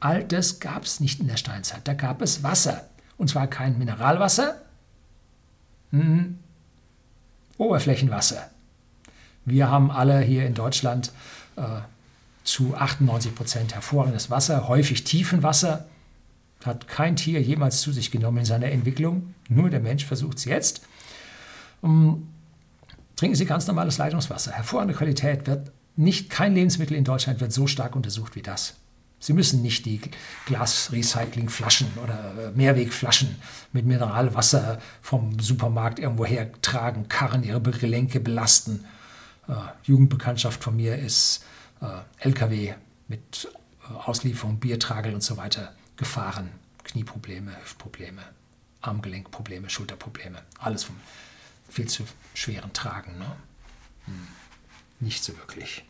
All 0.00 0.24
das 0.24 0.60
gab 0.60 0.84
es 0.84 1.00
nicht 1.00 1.20
in 1.20 1.28
der 1.28 1.36
Steinzeit. 1.36 1.86
Da 1.86 1.94
gab 1.94 2.22
es 2.22 2.42
Wasser. 2.42 2.88
Und 3.16 3.28
zwar 3.28 3.46
kein 3.46 3.78
Mineralwasser, 3.78 4.62
mhm. 5.90 6.38
Oberflächenwasser. 7.58 8.50
Wir 9.50 9.68
haben 9.68 9.90
alle 9.90 10.20
hier 10.20 10.46
in 10.46 10.54
Deutschland 10.54 11.10
äh, 11.56 11.62
zu 12.44 12.76
98 12.76 13.34
Prozent 13.34 13.74
hervorragendes 13.74 14.30
Wasser, 14.30 14.68
häufig 14.68 15.04
Tiefenwasser. 15.04 15.86
Hat 16.64 16.86
kein 16.86 17.16
Tier 17.16 17.40
jemals 17.40 17.80
zu 17.80 17.90
sich 17.90 18.10
genommen 18.10 18.38
in 18.38 18.44
seiner 18.44 18.66
Entwicklung. 18.66 19.34
Nur 19.48 19.70
der 19.70 19.80
Mensch 19.80 20.04
versucht 20.04 20.38
es 20.38 20.44
jetzt. 20.44 20.82
Um, 21.80 22.28
trinken 23.16 23.34
Sie 23.34 23.46
ganz 23.46 23.66
normales 23.66 23.98
Leitungswasser. 23.98 24.52
Hervorragende 24.52 24.94
Qualität 24.94 25.46
wird 25.46 25.72
nicht, 25.96 26.30
kein 26.30 26.54
Lebensmittel 26.54 26.96
in 26.96 27.04
Deutschland 27.04 27.40
wird 27.40 27.52
so 27.52 27.66
stark 27.66 27.96
untersucht 27.96 28.36
wie 28.36 28.42
das. 28.42 28.74
Sie 29.18 29.32
müssen 29.32 29.62
nicht 29.62 29.84
die 29.84 30.00
Glas-Recycling-Flaschen 30.46 31.88
oder 32.02 32.34
äh, 32.38 32.50
Mehrwegflaschen 32.56 33.36
mit 33.72 33.84
Mineralwasser 33.84 34.78
vom 35.02 35.40
Supermarkt 35.40 35.98
irgendwo 35.98 36.24
her 36.24 36.50
tragen, 36.62 37.08
karren, 37.08 37.42
ihre 37.42 37.60
Gelenke 37.60 38.20
belasten. 38.20 38.84
Äh, 39.50 39.54
Jugendbekanntschaft 39.82 40.62
von 40.62 40.76
mir 40.76 40.96
ist 40.96 41.44
äh, 41.80 41.86
LKW 42.18 42.74
mit 43.08 43.48
äh, 43.82 43.94
Auslieferung, 43.94 44.60
Biertragel 44.60 45.12
und 45.12 45.22
so 45.22 45.36
weiter 45.36 45.72
gefahren. 45.96 46.50
Knieprobleme, 46.84 47.50
Hüftprobleme, 47.60 48.22
Armgelenkprobleme, 48.80 49.68
Schulterprobleme, 49.68 50.40
alles 50.58 50.84
vom 50.84 50.96
viel 51.68 51.88
zu 51.88 52.04
schweren 52.34 52.72
Tragen. 52.72 53.18
Ne? 53.18 53.26
Hm. 54.06 54.28
Nicht 55.00 55.24
so 55.24 55.36
wirklich. 55.36 55.84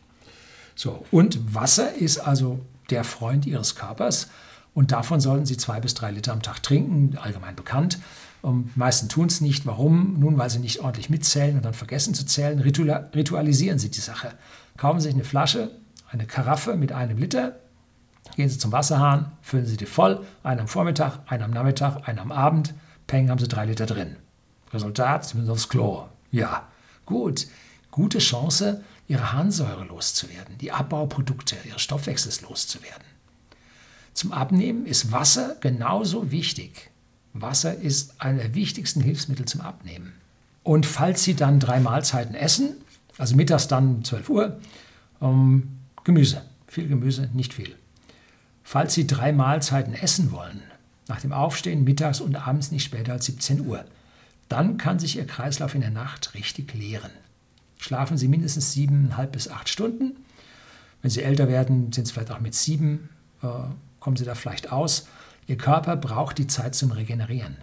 So, 0.75 1.05
und 1.11 1.53
Wasser 1.53 1.93
ist 1.93 2.17
also 2.17 2.65
der 2.89 3.03
Freund 3.03 3.45
Ihres 3.45 3.75
Körpers 3.75 4.29
und 4.73 4.91
davon 4.91 5.21
sollten 5.21 5.45
Sie 5.45 5.57
zwei 5.57 5.79
bis 5.79 5.93
drei 5.93 6.11
Liter 6.11 6.33
am 6.33 6.41
Tag 6.41 6.63
trinken, 6.63 7.17
allgemein 7.17 7.55
bekannt. 7.55 7.99
Um, 8.41 8.71
die 8.73 8.79
meisten 8.79 9.07
tun 9.07 9.27
es 9.27 9.39
nicht. 9.39 9.65
Warum? 9.67 10.19
Nun, 10.19 10.37
weil 10.37 10.49
sie 10.49 10.59
nicht 10.59 10.79
ordentlich 10.79 11.09
mitzählen 11.09 11.57
und 11.57 11.65
dann 11.65 11.75
vergessen 11.75 12.13
zu 12.13 12.25
zählen. 12.25 12.59
Ritualisieren 12.59 13.77
Sie 13.77 13.91
die 13.91 13.99
Sache. 13.99 14.33
Kaufen 14.77 14.99
Sie 14.99 15.05
sich 15.05 15.13
eine 15.13 15.23
Flasche, 15.23 15.71
eine 16.09 16.25
Karaffe 16.25 16.75
mit 16.75 16.91
einem 16.91 17.17
Liter, 17.17 17.59
gehen 18.35 18.49
Sie 18.49 18.57
zum 18.57 18.71
Wasserhahn, 18.71 19.31
füllen 19.41 19.65
Sie 19.65 19.77
die 19.77 19.85
voll, 19.85 20.25
einen 20.43 20.61
am 20.61 20.67
Vormittag, 20.67 21.19
einen 21.27 21.43
am 21.43 21.51
Nachmittag, 21.51 22.07
einen 22.07 22.19
am 22.19 22.31
Abend, 22.31 22.73
peng, 23.07 23.29
haben 23.29 23.39
Sie 23.39 23.47
drei 23.47 23.65
Liter 23.65 23.85
drin. 23.85 24.15
Resultat, 24.73 25.25
Sie 25.25 25.37
müssen 25.37 25.51
aufs 25.51 25.69
Klo. 25.69 26.07
Ja, 26.31 26.67
gut. 27.05 27.47
Gute 27.91 28.19
Chance, 28.19 28.83
Ihre 29.07 29.33
Harnsäure 29.33 29.83
loszuwerden, 29.83 30.57
die 30.57 30.71
Abbauprodukte 30.71 31.57
Ihres 31.67 31.81
Stoffwechsels 31.81 32.41
loszuwerden. 32.41 33.03
Zum 34.13 34.31
Abnehmen 34.31 34.85
ist 34.85 35.11
Wasser 35.11 35.57
genauso 35.59 36.31
wichtig. 36.31 36.90
Wasser 37.33 37.75
ist 37.75 38.21
einer 38.21 38.39
der 38.39 38.55
wichtigsten 38.55 39.01
Hilfsmittel 39.01 39.45
zum 39.45 39.61
Abnehmen. 39.61 40.13
Und 40.63 40.85
falls 40.85 41.23
Sie 41.23 41.35
dann 41.35 41.59
drei 41.59 41.79
Mahlzeiten 41.79 42.35
essen, 42.35 42.75
also 43.17 43.35
mittags 43.35 43.67
dann 43.67 44.03
12 44.03 44.29
Uhr, 44.29 44.59
ähm, 45.21 45.79
Gemüse. 46.03 46.43
Viel 46.67 46.87
Gemüse, 46.87 47.29
nicht 47.33 47.53
viel. 47.53 47.75
Falls 48.63 48.93
Sie 48.93 49.07
drei 49.07 49.33
Mahlzeiten 49.33 49.93
essen 49.93 50.31
wollen, 50.31 50.61
nach 51.07 51.21
dem 51.21 51.33
Aufstehen, 51.33 51.83
mittags 51.83 52.21
und 52.21 52.35
abends 52.35 52.71
nicht 52.71 52.83
später 52.83 53.13
als 53.13 53.25
17 53.25 53.61
Uhr, 53.65 53.83
dann 54.49 54.77
kann 54.77 54.99
sich 54.99 55.17
Ihr 55.17 55.25
Kreislauf 55.25 55.75
in 55.75 55.81
der 55.81 55.91
Nacht 55.91 56.33
richtig 56.33 56.73
leeren. 56.73 57.11
Schlafen 57.79 58.17
Sie 58.17 58.27
mindestens 58.27 58.73
siebeneinhalb 58.73 59.31
bis 59.31 59.47
acht 59.47 59.69
Stunden. 59.69 60.15
Wenn 61.01 61.09
Sie 61.09 61.23
älter 61.23 61.47
werden, 61.47 61.91
sind 61.91 62.05
es 62.05 62.11
vielleicht 62.11 62.31
auch 62.31 62.39
mit 62.39 62.53
sieben, 62.53 63.09
äh, 63.41 63.47
kommen 63.99 64.17
Sie 64.17 64.25
da 64.25 64.35
vielleicht 64.35 64.71
aus. 64.71 65.07
Ihr 65.51 65.57
Körper 65.57 65.97
braucht 65.97 66.37
die 66.37 66.47
Zeit 66.47 66.75
zum 66.75 66.93
Regenerieren. 66.93 67.57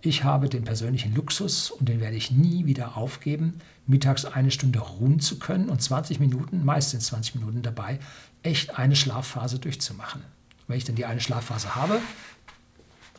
Ich 0.00 0.24
habe 0.24 0.48
den 0.48 0.64
persönlichen 0.64 1.14
Luxus 1.14 1.70
und 1.70 1.88
den 1.88 2.00
werde 2.00 2.16
ich 2.16 2.32
nie 2.32 2.66
wieder 2.66 2.96
aufgeben, 2.96 3.60
mittags 3.86 4.24
eine 4.24 4.50
Stunde 4.50 4.80
ruhen 4.80 5.20
zu 5.20 5.38
können 5.38 5.68
und 5.68 5.80
20 5.80 6.18
Minuten, 6.18 6.64
meistens 6.64 7.06
20 7.06 7.36
Minuten 7.36 7.62
dabei, 7.62 8.00
echt 8.42 8.80
eine 8.80 8.96
Schlafphase 8.96 9.60
durchzumachen. 9.60 10.22
Wenn 10.66 10.76
ich 10.76 10.82
dann 10.82 10.96
die 10.96 11.06
eine 11.06 11.20
Schlafphase 11.20 11.76
habe, 11.76 12.00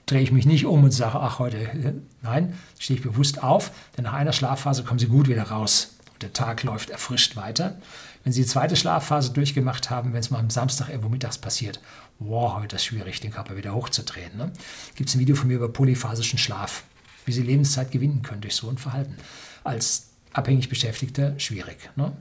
drehe 0.07 0.23
ich 0.23 0.33
mich 0.33 0.45
nicht 0.45 0.65
um 0.65 0.83
und 0.83 0.91
sage, 0.91 1.17
ach 1.17 1.39
heute, 1.39 2.01
nein, 2.21 2.53
stehe 2.77 2.99
ich 2.99 3.03
bewusst 3.05 3.41
auf, 3.41 3.71
denn 3.95 4.03
nach 4.03 4.13
einer 4.13 4.33
Schlafphase 4.33 4.83
kommen 4.83 4.99
Sie 4.99 5.07
gut 5.07 5.29
wieder 5.29 5.43
raus 5.43 5.95
und 6.11 6.21
der 6.21 6.33
Tag 6.33 6.63
läuft 6.63 6.89
erfrischt 6.89 7.37
weiter. 7.37 7.77
Wenn 8.25 8.33
Sie 8.33 8.41
die 8.41 8.47
zweite 8.47 8.75
Schlafphase 8.75 9.31
durchgemacht 9.31 9.89
haben, 9.89 10.11
wenn 10.11 10.19
es 10.19 10.31
mal 10.31 10.39
am 10.39 10.49
Samstag 10.49 10.89
irgendwo 10.89 11.07
mittags 11.07 11.37
passiert, 11.37 11.79
wow, 12.19 12.55
heute 12.55 12.75
ist 12.75 12.85
schwierig, 12.85 13.19
den 13.19 13.31
Körper 13.31 13.57
wieder 13.57 13.73
hochzudrehen. 13.73 14.35
Ne? 14.37 14.51
Gibt 14.95 15.09
es 15.09 15.15
ein 15.15 15.19
Video 15.19 15.35
von 15.35 15.47
mir 15.47 15.55
über 15.55 15.69
polyphasischen 15.69 16.39
Schlaf, 16.39 16.83
wie 17.25 17.31
Sie 17.31 17.43
Lebenszeit 17.43 17.91
gewinnen 17.91 18.21
können 18.21 18.41
durch 18.41 18.55
so 18.55 18.69
ein 18.69 18.77
Verhalten. 18.77 19.15
Als 19.63 20.07
abhängig 20.33 20.69
Beschäftigter 20.69 21.39
schwierig. 21.39 21.89
Ne? 21.95 22.13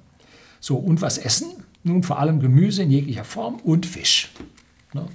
So, 0.61 0.77
und 0.77 1.01
was 1.01 1.19
essen? 1.19 1.49
Nun 1.83 2.03
vor 2.03 2.19
allem 2.19 2.41
Gemüse 2.41 2.83
in 2.83 2.91
jeglicher 2.91 3.25
Form 3.25 3.57
und 3.57 3.87
Fisch. 3.87 4.33
Ne? 4.93 5.07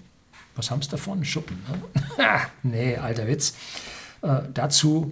Was 0.56 0.72
haben 0.72 0.82
sie 0.82 0.90
davon? 0.90 1.24
Schuppen. 1.26 1.58
Ne? 1.68 2.40
nee, 2.64 2.96
alter 2.98 3.28
Witz. 3.28 3.56
Äh, 4.22 4.42
dazu 4.54 5.12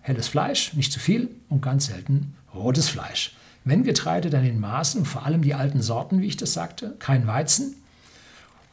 helles 0.00 0.28
Fleisch, 0.28 0.72
nicht 0.74 0.92
zu 0.92 1.00
viel 1.00 1.30
und 1.48 1.62
ganz 1.62 1.86
selten 1.86 2.34
rotes 2.54 2.88
Fleisch. 2.88 3.36
Wenn 3.64 3.82
Getreide, 3.82 4.30
dann 4.30 4.44
in 4.44 4.60
Maßen 4.60 5.00
und 5.00 5.06
vor 5.06 5.26
allem 5.26 5.42
die 5.42 5.54
alten 5.54 5.82
Sorten, 5.82 6.20
wie 6.20 6.26
ich 6.26 6.36
das 6.36 6.52
sagte, 6.52 6.94
kein 7.00 7.26
Weizen, 7.26 7.74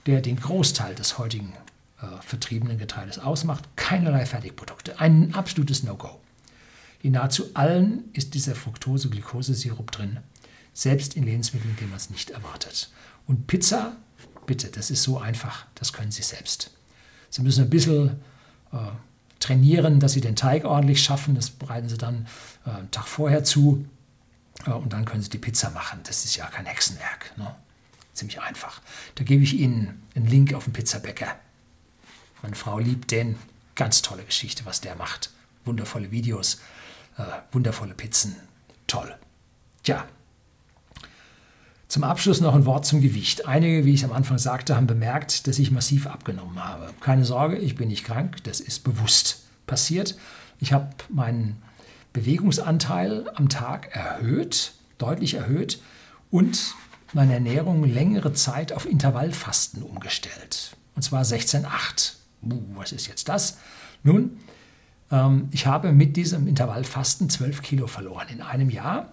der 0.05 0.21
den 0.21 0.39
Großteil 0.39 0.95
des 0.95 1.17
heutigen 1.17 1.53
äh, 2.01 2.05
vertriebenen 2.21 2.77
Getreides 2.77 3.19
ausmacht, 3.19 3.63
keinerlei 3.75 4.25
Fertigprodukte. 4.25 4.99
Ein 4.99 5.33
absolutes 5.33 5.83
No-Go. 5.83 6.19
In 7.01 7.13
nahezu 7.13 7.51
allen 7.53 8.05
ist 8.13 8.33
dieser 8.33 8.55
Fructose-Glucose-Sirup 8.55 9.91
drin, 9.91 10.19
selbst 10.73 11.15
in 11.15 11.23
Lebensmitteln, 11.23 11.75
die 11.79 11.85
man 11.85 11.97
es 11.97 12.09
nicht 12.09 12.31
erwartet. 12.31 12.89
Und 13.27 13.47
Pizza, 13.47 13.95
bitte, 14.45 14.69
das 14.69 14.89
ist 14.89 15.03
so 15.03 15.19
einfach, 15.19 15.65
das 15.75 15.93
können 15.93 16.11
Sie 16.11 16.23
selbst. 16.23 16.71
Sie 17.29 17.41
müssen 17.41 17.63
ein 17.63 17.69
bisschen 17.69 18.21
äh, 18.71 18.77
trainieren, 19.39 19.99
dass 19.99 20.13
Sie 20.13 20.21
den 20.21 20.35
Teig 20.35 20.65
ordentlich 20.65 21.03
schaffen, 21.03 21.35
das 21.35 21.49
bereiten 21.49 21.89
Sie 21.89 21.97
dann 21.97 22.27
äh, 22.65 22.71
einen 22.71 22.91
Tag 22.91 23.07
vorher 23.07 23.43
zu 23.43 23.85
äh, 24.65 24.71
und 24.71 24.93
dann 24.93 25.05
können 25.05 25.23
Sie 25.23 25.29
die 25.29 25.37
Pizza 25.37 25.69
machen. 25.71 25.99
Das 26.03 26.25
ist 26.25 26.35
ja 26.35 26.45
kein 26.47 26.65
Hexenwerk. 26.65 27.37
Ne? 27.37 27.53
Ziemlich 28.13 28.41
einfach. 28.41 28.81
Da 29.15 29.23
gebe 29.23 29.43
ich 29.43 29.55
Ihnen 29.55 30.03
einen 30.15 30.27
Link 30.27 30.53
auf 30.53 30.65
den 30.65 30.73
Pizzabäcker. 30.73 31.35
Meine 32.41 32.55
Frau 32.55 32.79
liebt 32.79 33.11
den. 33.11 33.37
Ganz 33.75 34.03
tolle 34.03 34.23
Geschichte, 34.23 34.65
was 34.65 34.81
der 34.81 34.95
macht. 34.95 35.31
Wundervolle 35.65 36.11
Videos, 36.11 36.61
äh, 37.17 37.23
wundervolle 37.51 37.95
Pizzen. 37.95 38.35
Toll. 38.85 39.15
Tja. 39.81 40.05
Zum 41.87 42.03
Abschluss 42.03 42.41
noch 42.41 42.55
ein 42.55 42.65
Wort 42.65 42.85
zum 42.85 43.01
Gewicht. 43.01 43.47
Einige, 43.47 43.85
wie 43.85 43.93
ich 43.93 44.03
am 44.03 44.11
Anfang 44.11 44.37
sagte, 44.37 44.75
haben 44.75 44.87
bemerkt, 44.87 45.47
dass 45.47 45.59
ich 45.59 45.71
massiv 45.71 46.07
abgenommen 46.07 46.63
habe. 46.63 46.93
Keine 46.99 47.25
Sorge, 47.25 47.57
ich 47.57 47.75
bin 47.75 47.87
nicht 47.87 48.03
krank, 48.03 48.43
das 48.43 48.59
ist 48.59 48.83
bewusst 48.83 49.43
passiert. 49.67 50.17
Ich 50.59 50.73
habe 50.73 50.89
meinen 51.09 51.61
Bewegungsanteil 52.13 53.29
am 53.35 53.49
Tag 53.49 53.95
erhöht, 53.95 54.73
deutlich 54.97 55.35
erhöht 55.35 55.81
und 56.31 56.75
meine 57.13 57.33
Ernährung 57.33 57.83
längere 57.83 58.33
Zeit 58.33 58.73
auf 58.73 58.85
Intervallfasten 58.85 59.83
umgestellt. 59.83 60.75
Und 60.95 61.01
zwar 61.01 61.23
16,8. 61.23 62.13
Uh, 62.43 62.61
was 62.75 62.91
ist 62.91 63.07
jetzt 63.07 63.29
das? 63.29 63.57
Nun, 64.03 64.37
ähm, 65.11 65.47
ich 65.51 65.65
habe 65.65 65.91
mit 65.91 66.17
diesem 66.17 66.47
Intervallfasten 66.47 67.29
12 67.29 67.61
Kilo 67.61 67.87
verloren 67.87 68.27
in 68.29 68.41
einem 68.41 68.69
Jahr. 68.69 69.11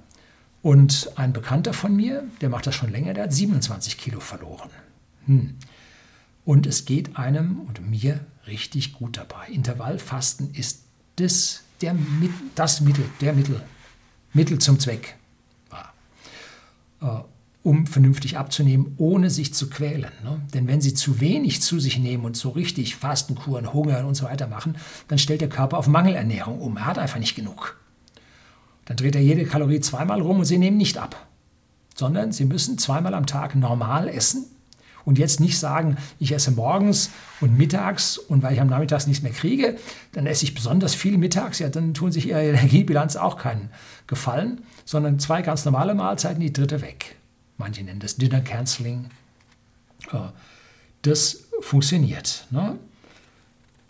Und 0.63 1.13
ein 1.17 1.33
Bekannter 1.33 1.73
von 1.73 1.95
mir, 1.97 2.25
der 2.41 2.51
macht 2.51 2.67
das 2.67 2.75
schon 2.75 2.91
länger, 2.91 3.15
der 3.15 3.25
hat 3.25 3.33
27 3.33 3.97
Kilo 3.97 4.21
verloren. 4.21 4.71
Hm. 5.27 5.57
Und 6.45 6.67
es 6.67 6.85
geht 6.85 7.17
einem 7.17 7.61
und 7.61 7.89
mir 7.89 8.21
richtig 8.47 8.93
gut 8.95 9.17
dabei. 9.17 9.47
Intervallfasten 9.49 10.53
ist 10.53 10.85
das 11.17 11.63
der, 11.81 11.97
das 12.55 12.83
Mittel, 12.83 13.05
der 13.21 13.33
Mittel, 13.33 13.63
Mittel 14.35 14.59
zum 14.59 14.79
Zweck 14.79 15.17
äh, 17.01 17.07
um 17.63 17.87
vernünftig 17.87 18.39
abzunehmen, 18.39 18.95
ohne 18.97 19.29
sich 19.29 19.53
zu 19.53 19.69
quälen. 19.69 20.11
Ne? 20.25 20.41
Denn 20.55 20.67
wenn 20.67 20.81
Sie 20.81 20.95
zu 20.95 21.21
wenig 21.21 21.61
zu 21.61 21.79
sich 21.79 21.99
nehmen 21.99 22.25
und 22.25 22.37
so 22.37 22.51
richtig 22.51 22.97
Fastenkuren, 22.97 23.73
Hunger 23.73 24.07
und 24.07 24.15
so 24.15 24.25
weiter 24.25 24.47
machen, 24.47 24.77
dann 25.09 25.19
stellt 25.19 25.43
der 25.43 25.49
Körper 25.49 25.77
auf 25.77 25.87
Mangelernährung 25.87 26.59
um. 26.59 26.79
Er 26.79 26.87
hat 26.87 26.99
einfach 26.99 27.19
nicht 27.19 27.35
genug. 27.35 27.79
Dann 28.87 28.97
dreht 28.97 29.15
er 29.15 29.21
jede 29.21 29.45
Kalorie 29.45 29.81
zweimal 29.81 30.21
rum 30.21 30.39
und 30.39 30.47
Sie 30.47 30.59
nehmen 30.59 30.79
nicht 30.79 30.97
ab, 30.97 31.27
sondern 31.95 32.33
Sie 32.33 32.47
müssen 32.47 32.79
zweimal 32.79 33.15
am 33.15 33.27
Tag 33.27 33.55
normal 33.55 34.09
essen 34.09 34.47
und 35.05 35.19
jetzt 35.19 35.39
nicht 35.39 35.59
sagen, 35.59 35.97
ich 36.19 36.33
esse 36.33 36.51
morgens 36.51 37.11
und 37.41 37.59
mittags 37.59 38.17
und 38.17 38.43
weil 38.43 38.55
ich 38.55 38.61
am 38.61 38.69
Nachmittag 38.69 39.07
nichts 39.07 39.23
mehr 39.23 39.33
kriege, 39.33 39.77
dann 40.13 40.27
esse 40.27 40.45
ich 40.45 40.55
besonders 40.55 40.95
viel 40.95 41.19
mittags, 41.19 41.59
ja, 41.59 41.69
dann 41.69 41.95
tun 41.95 42.11
sich 42.11 42.29
Ihrer 42.29 42.43
Energiebilanz 42.43 43.17
auch 43.17 43.37
keinen 43.37 43.71
Gefallen, 44.07 44.63
sondern 44.85 45.19
zwei 45.19 45.43
ganz 45.43 45.65
normale 45.65 45.95
Mahlzeiten, 45.95 46.41
die 46.41 46.53
dritte 46.53 46.81
weg. 46.81 47.17
Manche 47.61 47.85
nennen 47.85 48.01
das 48.01 48.17
Dinner 48.17 48.41
Canceling. 48.41 49.11
Das 51.03 51.45
funktioniert. 51.61 52.47
Ne? 52.51 52.79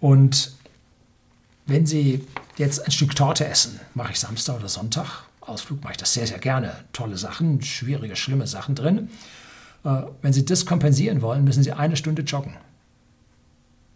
Und 0.01 0.57
wenn 1.67 1.87
Sie 1.87 2.27
jetzt 2.57 2.85
ein 2.85 2.91
Stück 2.91 3.15
Torte 3.15 3.47
essen, 3.47 3.79
mache 3.95 4.11
ich 4.11 4.19
Samstag 4.19 4.57
oder 4.57 4.69
Sonntag, 4.69 5.23
Ausflug 5.41 5.85
mache 5.85 5.93
ich 5.93 5.99
das 5.99 6.13
sehr, 6.13 6.27
sehr 6.27 6.41
gerne. 6.41 6.85
Tolle 6.93 7.17
Sachen, 7.17 7.63
schwierige, 7.63 8.17
schlimme 8.17 8.49
Sachen 8.49 8.75
drin. 8.75 9.09
Äh, 9.85 10.03
wenn 10.21 10.33
Sie 10.33 10.45
das 10.45 10.67
kompensieren 10.67 11.23
wollen, 11.23 11.45
müssen 11.45 11.63
Sie 11.63 11.73
eine 11.73 11.97
Stunde 11.97 12.23
joggen. 12.23 12.57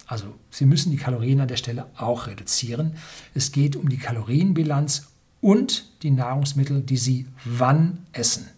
Also 0.06 0.36
Sie 0.50 0.66
müssen 0.66 0.92
die 0.92 0.98
Kalorien 0.98 1.40
an 1.40 1.48
der 1.48 1.56
Stelle 1.56 1.86
auch 1.96 2.28
reduzieren. 2.28 2.94
Es 3.34 3.50
geht 3.50 3.74
um 3.74 3.88
die 3.88 3.98
Kalorienbilanz 3.98 5.08
und 5.40 5.90
die 6.04 6.12
Nahrungsmittel, 6.12 6.80
die 6.80 6.96
Sie 6.96 7.26
wann 7.44 8.06
essen. 8.12 8.53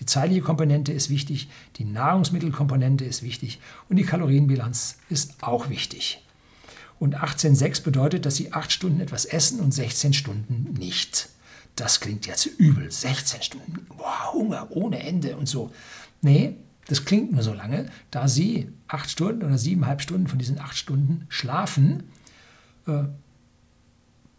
Die 0.00 0.06
zeitliche 0.06 0.42
Komponente 0.42 0.92
ist 0.92 1.10
wichtig, 1.10 1.48
die 1.76 1.84
Nahrungsmittelkomponente 1.84 3.04
ist 3.04 3.22
wichtig 3.22 3.58
und 3.88 3.96
die 3.96 4.04
Kalorienbilanz 4.04 4.98
ist 5.08 5.42
auch 5.42 5.68
wichtig. 5.68 6.22
Und 6.98 7.16
18,6 7.16 7.82
bedeutet, 7.82 8.26
dass 8.26 8.36
Sie 8.36 8.52
8 8.52 8.72
Stunden 8.72 9.00
etwas 9.00 9.24
essen 9.24 9.60
und 9.60 9.72
16 9.72 10.12
Stunden 10.12 10.74
nicht. 10.78 11.28
Das 11.76 12.00
klingt 12.00 12.26
jetzt 12.26 12.46
übel. 12.46 12.90
16 12.90 13.42
Stunden, 13.42 13.86
boah, 13.96 14.32
Hunger 14.32 14.66
ohne 14.70 15.00
Ende 15.00 15.36
und 15.36 15.46
so. 15.46 15.70
Nee, 16.22 16.56
das 16.88 17.04
klingt 17.04 17.32
nur 17.32 17.42
so 17.42 17.52
lange, 17.52 17.90
da 18.10 18.28
Sie 18.28 18.68
acht 18.88 19.10
Stunden 19.10 19.44
oder 19.44 19.58
siebeneinhalb 19.58 20.00
Stunden 20.00 20.26
von 20.26 20.38
diesen 20.38 20.58
acht 20.58 20.76
Stunden 20.76 21.26
schlafen, 21.28 22.04
äh, 22.86 23.04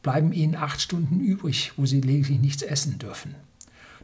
bleiben 0.01 0.33
Ihnen 0.33 0.55
acht 0.55 0.81
Stunden 0.81 1.21
übrig, 1.21 1.73
wo 1.77 1.85
Sie 1.85 2.01
lediglich 2.01 2.39
nichts 2.39 2.63
essen 2.63 2.97
dürfen. 2.97 3.35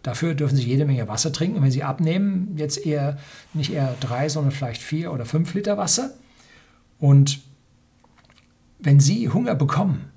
Dafür 0.06 0.36
dürfen 0.36 0.56
Sie 0.56 0.62
jede 0.62 0.86
Menge 0.86 1.08
Wasser 1.08 1.34
trinken. 1.34 1.58
Und 1.58 1.64
wenn 1.64 1.72
Sie 1.72 1.82
abnehmen, 1.82 2.54
jetzt 2.58 2.86
eher 2.86 3.18
nicht 3.56 3.74
eher 3.74 3.96
drei, 4.00 4.30
sondern 4.30 4.52
vielleicht 4.52 4.84
vier 4.84 5.12
oder 5.12 5.26
fünf 5.26 5.52
Liter 5.56 5.80
Wasser. 5.80 6.12
Und 7.00 7.40
wenn 8.78 9.00
Sie 9.00 9.30
Hunger 9.30 9.56
bekommen, 9.56 10.12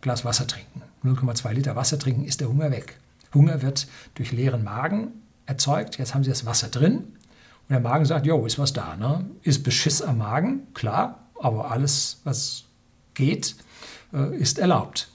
Glas 0.00 0.24
Wasser 0.24 0.46
trinken, 0.46 0.80
0,2 1.04 1.52
Liter 1.52 1.76
Wasser 1.76 1.98
trinken, 1.98 2.24
ist 2.24 2.40
der 2.40 2.48
Hunger 2.48 2.70
weg. 2.70 2.96
Hunger 3.34 3.60
wird 3.60 3.86
durch 4.14 4.32
leeren 4.32 4.64
Magen 4.64 5.08
erzeugt. 5.44 5.98
Jetzt 5.98 6.14
haben 6.14 6.24
sie 6.24 6.30
das 6.30 6.46
Wasser 6.46 6.68
drin. 6.68 6.96
Und 6.96 7.68
der 7.68 7.80
Magen 7.80 8.06
sagt, 8.06 8.24
jo, 8.24 8.46
ist 8.46 8.58
was 8.58 8.72
da. 8.72 8.96
Ne? 8.96 9.28
Ist 9.42 9.62
Beschiss 9.62 10.00
am 10.00 10.16
Magen, 10.16 10.72
klar, 10.72 11.26
aber 11.38 11.70
alles, 11.70 12.22
was 12.24 12.64
geht, 13.12 13.56
äh, 14.14 14.34
ist 14.38 14.58
erlaubt. 14.58 15.10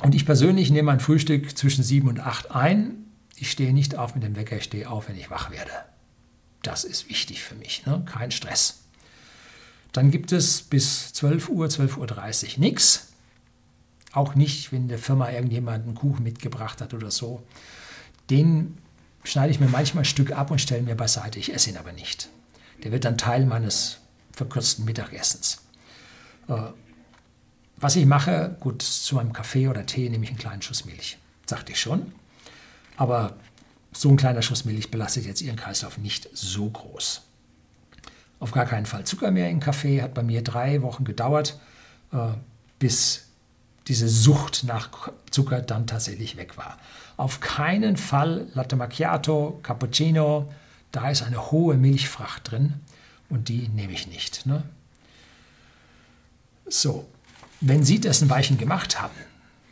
Und 0.00 0.14
ich 0.14 0.24
persönlich 0.24 0.70
nehme 0.70 0.86
mein 0.86 1.00
Frühstück 1.00 1.58
zwischen 1.58 1.84
sieben 1.84 2.08
und 2.08 2.20
acht 2.20 2.52
ein. 2.52 3.04
Ich 3.40 3.50
stehe 3.50 3.72
nicht 3.72 3.96
auf 3.96 4.14
mit 4.14 4.24
dem 4.24 4.36
Wecker, 4.36 4.56
ich 4.56 4.64
stehe 4.64 4.90
auf, 4.90 5.08
wenn 5.08 5.16
ich 5.16 5.30
wach 5.30 5.50
werde. 5.50 5.72
Das 6.62 6.84
ist 6.84 7.08
wichtig 7.08 7.42
für 7.42 7.54
mich, 7.54 7.86
ne? 7.86 8.02
kein 8.04 8.30
Stress. 8.30 8.80
Dann 9.92 10.10
gibt 10.10 10.32
es 10.32 10.62
bis 10.62 11.12
12 11.12 11.48
Uhr, 11.48 11.66
12.30 11.66 12.54
Uhr 12.54 12.58
nichts. 12.58 13.08
Auch 14.12 14.34
nicht, 14.34 14.72
wenn 14.72 14.88
der 14.88 14.98
Firma 14.98 15.30
irgendjemand 15.30 15.84
einen 15.84 15.94
Kuchen 15.94 16.24
mitgebracht 16.24 16.80
hat 16.80 16.94
oder 16.94 17.10
so. 17.10 17.42
Den 18.30 18.78
schneide 19.24 19.50
ich 19.50 19.60
mir 19.60 19.68
manchmal 19.68 20.02
ein 20.02 20.06
Stück 20.06 20.32
ab 20.32 20.50
und 20.50 20.60
stelle 20.60 20.82
mir 20.82 20.94
beiseite. 20.94 21.38
Ich 21.38 21.52
esse 21.52 21.70
ihn 21.70 21.76
aber 21.76 21.92
nicht. 21.92 22.28
Der 22.82 22.92
wird 22.92 23.04
dann 23.04 23.18
Teil 23.18 23.46
meines 23.46 23.98
verkürzten 24.32 24.84
Mittagessens. 24.84 25.62
Äh, 26.48 26.70
was 27.76 27.96
ich 27.96 28.06
mache, 28.06 28.56
gut, 28.60 28.82
zu 28.82 29.14
meinem 29.14 29.32
Kaffee 29.32 29.68
oder 29.68 29.86
Tee 29.86 30.08
nehme 30.08 30.24
ich 30.24 30.30
einen 30.30 30.38
kleinen 30.38 30.62
Schuss 30.62 30.84
Milch. 30.84 31.18
Sagte 31.46 31.72
ich 31.72 31.80
schon. 31.80 32.12
Aber 32.98 33.36
so 33.92 34.10
ein 34.10 34.16
kleiner 34.16 34.42
Schuss 34.42 34.64
Milch 34.64 34.90
belastet 34.90 35.24
jetzt 35.24 35.40
Ihren 35.40 35.56
Kreislauf 35.56 35.96
nicht 35.96 36.28
so 36.32 36.68
groß. 36.68 37.22
Auf 38.40 38.52
gar 38.52 38.66
keinen 38.66 38.86
Fall 38.86 39.04
Zucker 39.04 39.30
mehr 39.30 39.48
im 39.50 39.60
Kaffee. 39.60 40.02
Hat 40.02 40.14
bei 40.14 40.22
mir 40.22 40.42
drei 40.42 40.82
Wochen 40.82 41.04
gedauert, 41.04 41.58
äh, 42.12 42.32
bis 42.78 43.24
diese 43.86 44.08
Sucht 44.08 44.64
nach 44.64 45.10
Zucker 45.30 45.62
dann 45.62 45.86
tatsächlich 45.86 46.36
weg 46.36 46.58
war. 46.58 46.76
Auf 47.16 47.40
keinen 47.40 47.96
Fall 47.96 48.46
Latte 48.54 48.76
Macchiato, 48.76 49.58
Cappuccino, 49.62 50.52
da 50.92 51.10
ist 51.10 51.22
eine 51.22 51.50
hohe 51.50 51.76
Milchfracht 51.76 52.50
drin 52.50 52.74
und 53.30 53.48
die 53.48 53.68
nehme 53.68 53.92
ich 53.92 54.06
nicht. 54.06 54.46
Ne? 54.46 54.62
So, 56.68 57.08
wenn 57.60 57.84
Sie 57.84 58.00
dessen 58.00 58.28
Weichen 58.28 58.58
gemacht 58.58 59.00
haben, 59.00 59.14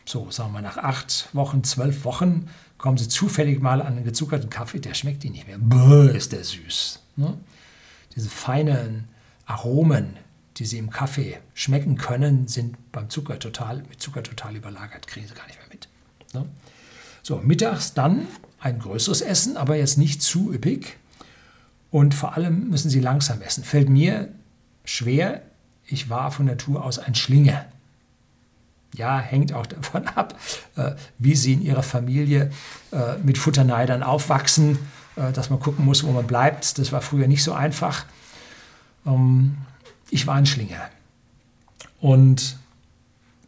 so 0.06 0.30
sagen 0.30 0.52
wir 0.52 0.62
nach 0.62 0.78
acht 0.78 1.28
Wochen, 1.32 1.62
zwölf 1.62 2.04
Wochen, 2.04 2.48
kommen 2.78 2.98
Sie 2.98 3.08
zufällig 3.08 3.60
mal 3.60 3.80
an 3.80 3.96
einen 3.96 4.04
gezuckerten 4.04 4.50
Kaffee, 4.50 4.80
der 4.80 4.94
schmeckt 4.94 5.24
Ihnen 5.24 5.34
nicht 5.34 5.46
mehr. 5.46 5.58
Bäh, 5.58 6.16
ist 6.16 6.32
der 6.32 6.44
süß. 6.44 7.00
Ne? 7.16 7.36
Diese 8.14 8.28
feinen 8.28 9.08
Aromen, 9.46 10.16
die 10.56 10.66
Sie 10.66 10.78
im 10.78 10.90
Kaffee 10.90 11.38
schmecken 11.54 11.96
können, 11.96 12.48
sind 12.48 12.76
beim 12.92 13.10
Zucker 13.10 13.38
total, 13.38 13.82
mit 13.88 14.00
Zucker 14.00 14.22
total 14.22 14.56
überlagert, 14.56 15.06
kriegen 15.06 15.26
Sie 15.26 15.34
gar 15.34 15.46
nicht 15.46 15.58
mehr 15.58 15.68
mit. 15.70 15.88
Ne? 16.34 16.46
So, 17.22 17.38
mittags 17.38 17.94
dann 17.94 18.26
ein 18.60 18.78
größeres 18.78 19.20
Essen, 19.20 19.56
aber 19.56 19.76
jetzt 19.76 19.98
nicht 19.98 20.22
zu 20.22 20.52
üppig. 20.52 20.96
Und 21.90 22.14
vor 22.14 22.36
allem 22.36 22.68
müssen 22.68 22.90
Sie 22.90 23.00
langsam 23.00 23.42
essen. 23.42 23.64
Fällt 23.64 23.88
mir 23.88 24.28
schwer. 24.84 25.42
Ich 25.86 26.10
war 26.10 26.30
von 26.30 26.46
Natur 26.46 26.84
aus 26.84 26.98
ein 26.98 27.14
Schlinge. 27.14 27.66
Ja, 28.94 29.18
hängt 29.18 29.52
auch 29.52 29.66
davon 29.66 30.06
ab, 30.14 30.38
äh, 30.76 30.92
wie 31.18 31.34
Sie 31.34 31.54
in 31.54 31.62
Ihrer 31.62 31.82
Familie 31.82 32.50
äh, 32.92 33.18
mit 33.18 33.38
Futterneidern 33.38 34.02
aufwachsen, 34.02 34.78
äh, 35.16 35.32
dass 35.32 35.50
man 35.50 35.60
gucken 35.60 35.84
muss, 35.84 36.04
wo 36.04 36.12
man 36.12 36.26
bleibt. 36.26 36.78
Das 36.78 36.92
war 36.92 37.00
früher 37.00 37.28
nicht 37.28 37.44
so 37.44 37.52
einfach. 37.52 38.06
Ähm, 39.06 39.56
ich 40.10 40.26
war 40.26 40.34
ein 40.34 40.46
Schlinge. 40.46 40.80
Und 42.00 42.58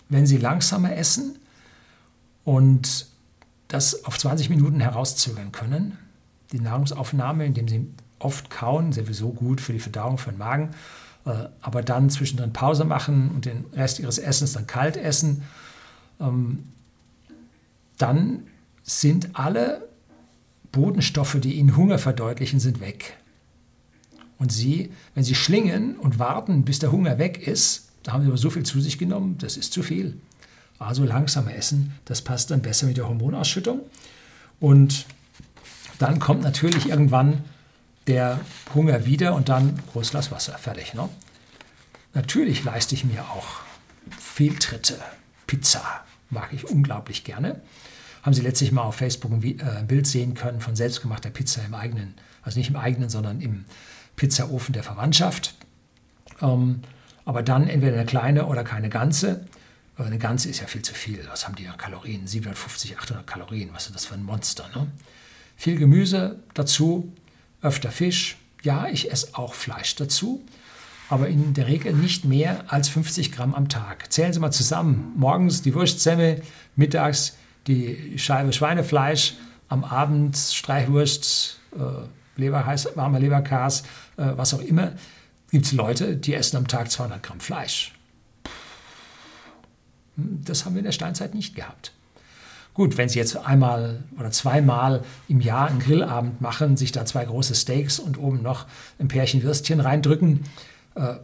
wenn 0.09 0.26
Sie 0.26 0.39
langsamer 0.39 0.97
essen 0.97 1.39
und 2.45 3.07
das 3.68 4.05
auf 4.05 4.18
20 4.18 4.49
Minuten 4.51 4.80
herauszögern 4.80 5.53
können, 5.53 5.99
die 6.53 6.61
Nahrungsaufnahme, 6.61 7.45
indem 7.45 7.68
Sie 7.68 7.86
oft 8.18 8.51
kauen, 8.51 8.93
sowieso 8.93 9.30
gut 9.30 9.61
für 9.61 9.72
die 9.72 9.78
Verdauung, 9.78 10.18
für 10.18 10.30
den 10.30 10.39
Magen, 10.39 10.70
aber 11.61 11.83
dann 11.83 12.11
zwischendrin 12.11 12.53
Pause 12.53 12.85
machen 12.85 13.31
und 13.35 13.45
den 13.45 13.64
Rest 13.74 13.99
Ihres 13.99 14.18
Essens 14.18 14.53
dann 14.53 14.66
kalt 14.66 14.97
essen, 14.97 15.43
ähm, 16.20 16.64
dann 17.99 18.45
sind 18.83 19.31
alle 19.35 19.89
Bodenstoffe, 20.72 21.39
die 21.41 21.55
Ihnen 21.55 21.76
Hunger 21.76 21.99
verdeutlichen, 21.99 22.61
sind 22.61 22.81
weg. 22.81 23.16
Und 24.39 24.53
Sie, 24.53 24.91
wenn 25.14 25.24
Sie 25.24 25.35
schlingen 25.35 25.97
und 25.97 26.18
warten, 26.18 26.64
bis 26.64 26.79
der 26.79 26.93
Hunger 26.93 27.18
weg 27.18 27.47
ist, 27.47 27.89
da 28.03 28.12
haben 28.12 28.22
Sie 28.22 28.29
aber 28.29 28.39
so 28.39 28.51
viel 28.51 28.62
zu 28.62 28.81
sich 28.81 28.99
genommen, 28.99 29.37
das 29.39 29.57
ist 29.57 29.72
zu 29.72 29.83
viel. 29.83 30.18
Also 30.79 31.05
langsamer 31.05 31.55
essen, 31.55 31.93
das 32.05 32.22
passt 32.22 32.51
dann 32.51 32.62
besser 32.62 32.87
mit 32.87 32.97
der 32.97 33.09
Hormonausschüttung. 33.09 33.81
Und 34.61 35.07
dann 35.99 36.20
kommt 36.20 36.43
natürlich 36.43 36.89
irgendwann 36.89 37.43
der 38.09 38.41
Hunger 38.75 39.05
wieder 39.07 39.35
und 39.35 39.49
dann 39.49 39.81
großes 39.93 40.33
Wasser, 40.33 40.59
fertig. 40.59 40.95
Ne? 40.95 41.09
Natürlich 42.15 42.65
leiste 42.65 42.95
ich 42.95 43.05
mir 43.05 43.23
auch 43.23 43.47
Fehltritte. 44.19 44.99
Pizza 45.47 45.83
mag 46.31 46.53
ich 46.53 46.69
unglaublich 46.69 47.25
gerne. 47.25 47.61
Haben 48.23 48.35
Sie 48.35 48.43
letztlich 48.43 48.73
mal 48.73 48.83
auf 48.83 48.97
Facebook 48.97 49.33
ein 49.33 49.43
äh, 49.43 49.85
Bild 49.87 50.07
sehen 50.07 50.35
können 50.35 50.61
von 50.61 50.75
selbstgemachter 50.75 51.31
Pizza 51.31 51.65
im 51.65 51.75
eigenen, 51.75 52.15
also 52.43 52.59
nicht 52.59 52.71
im 52.71 52.77
eigenen, 52.77 53.09
sondern 53.09 53.41
im 53.41 53.65
Pizzaofen 54.17 54.73
der 54.73 54.83
Verwandtschaft. 54.83 55.55
Ähm, 56.43 56.83
aber 57.25 57.43
dann 57.43 57.69
entweder 57.69 57.95
eine 57.95 58.07
kleine 58.07 58.47
oder 58.47 58.65
keine 58.65 58.89
ganze. 58.89 59.47
Aber 59.97 60.07
eine 60.07 60.19
ganze 60.19 60.49
ist 60.49 60.61
ja 60.61 60.67
viel 60.67 60.83
zu 60.83 60.95
viel. 60.95 61.27
Was 61.31 61.47
haben 61.47 61.57
die 61.57 61.69
an 61.69 61.77
Kalorien? 61.77 62.27
750, 62.27 62.99
800 62.99 63.27
Kalorien. 63.27 63.71
Was 63.73 63.87
ist 63.87 63.95
das 63.95 64.07
für 64.07 64.15
ein 64.15 64.25
Monster? 64.25 64.69
Ne? 64.75 64.87
Viel 65.57 65.79
Gemüse 65.79 66.39
dazu, 66.55 67.13
öfter 67.63 67.91
Fisch. 67.91 68.37
Ja, 68.63 68.89
ich 68.89 69.11
esse 69.11 69.37
auch 69.37 69.55
Fleisch 69.55 69.95
dazu, 69.97 70.45
aber 71.09 71.29
in 71.29 71.55
der 71.55 71.69
Regel 71.69 71.93
nicht 71.93 72.25
mehr 72.25 72.65
als 72.73 72.89
50 72.89 73.33
Gramm 73.33 73.55
am 73.55 73.69
Tag. 73.69 74.13
Zählen 74.13 74.33
Sie 74.33 74.41
mal 74.41 74.51
zusammen. 74.51 75.13
Morgens 75.17 75.63
die 75.63 75.75
Wurstsemmel, 75.75 76.43
mittags 76.77 77.37
die 77.67 78.19
Scheibe 78.19 78.53
Schweinefleisch, 78.53 79.35
am 79.69 79.85
Abend 79.85 80.37
Streichwurst, 80.37 81.61
äh, 81.77 82.41
Leber, 82.41 82.65
heiß, 82.65 82.91
warmer 82.95 83.19
Leberkas, 83.19 83.83
äh, 84.17 84.33
was 84.37 84.55
auch 84.55 84.61
immer. 84.61 84.93
Gibt 85.51 85.67
es 85.67 85.73
Leute, 85.73 86.17
die 86.17 86.35
essen 86.35 86.57
am 86.57 86.69
Tag 86.69 86.91
200 86.91 87.23
Gramm 87.23 87.41
Fleisch. 87.41 87.93
Das 90.17 90.65
haben 90.65 90.75
wir 90.75 90.81
in 90.81 90.85
der 90.85 90.93
Steinzeit 90.93 91.35
nicht 91.35 91.55
gehabt. 91.55 91.93
Gut, 92.79 92.97
wenn 92.97 93.09
Sie 93.09 93.18
jetzt 93.18 93.37
einmal 93.37 94.05
oder 94.20 94.31
zweimal 94.31 95.03
im 95.26 95.41
Jahr 95.41 95.66
einen 95.66 95.81
Grillabend 95.81 96.41
machen, 96.41 96.76
sich 96.76 96.93
da 96.93 97.05
zwei 97.05 97.24
große 97.24 97.57
Steaks 97.57 97.99
und 97.99 98.18
oben 98.18 98.41
noch 98.41 98.66
ein 99.01 99.09
Pärchen 99.09 99.43
Würstchen 99.43 99.81
reindrücken, 99.81 100.45
äh, 100.95 101.14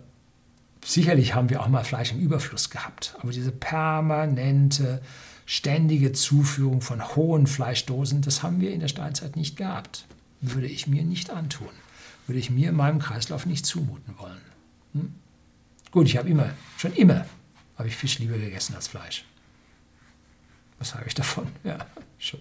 sicherlich 0.84 1.36
haben 1.36 1.50
wir 1.50 1.62
auch 1.62 1.68
mal 1.68 1.84
Fleisch 1.84 2.10
im 2.10 2.18
Überfluss 2.18 2.70
gehabt. 2.70 3.14
Aber 3.20 3.30
diese 3.30 3.52
permanente, 3.52 5.00
ständige 5.46 6.10
Zuführung 6.10 6.80
von 6.80 7.14
hohen 7.14 7.46
Fleischdosen, 7.46 8.20
das 8.20 8.42
haben 8.42 8.60
wir 8.60 8.72
in 8.72 8.80
der 8.80 8.88
Steinzeit 8.88 9.36
nicht 9.36 9.56
gehabt. 9.56 10.06
Würde 10.40 10.66
ich 10.66 10.88
mir 10.88 11.04
nicht 11.04 11.30
antun. 11.30 11.68
Würde 12.26 12.40
ich 12.40 12.50
mir 12.50 12.70
in 12.70 12.74
meinem 12.74 12.98
Kreislauf 12.98 13.46
nicht 13.46 13.64
zumuten 13.64 14.18
wollen. 14.18 14.42
Hm? 14.94 15.14
Gut, 15.92 16.08
ich 16.08 16.16
habe 16.16 16.28
immer, 16.28 16.50
schon 16.78 16.94
immer, 16.94 17.26
habe 17.78 17.86
ich 17.86 17.94
Fisch 17.94 18.18
lieber 18.18 18.38
gegessen 18.38 18.74
als 18.74 18.88
Fleisch. 18.88 19.24
Was 20.84 20.94
habe 20.94 21.06
ich 21.06 21.14
davon? 21.14 21.46
Ja, 21.64 21.78
schon. 22.18 22.40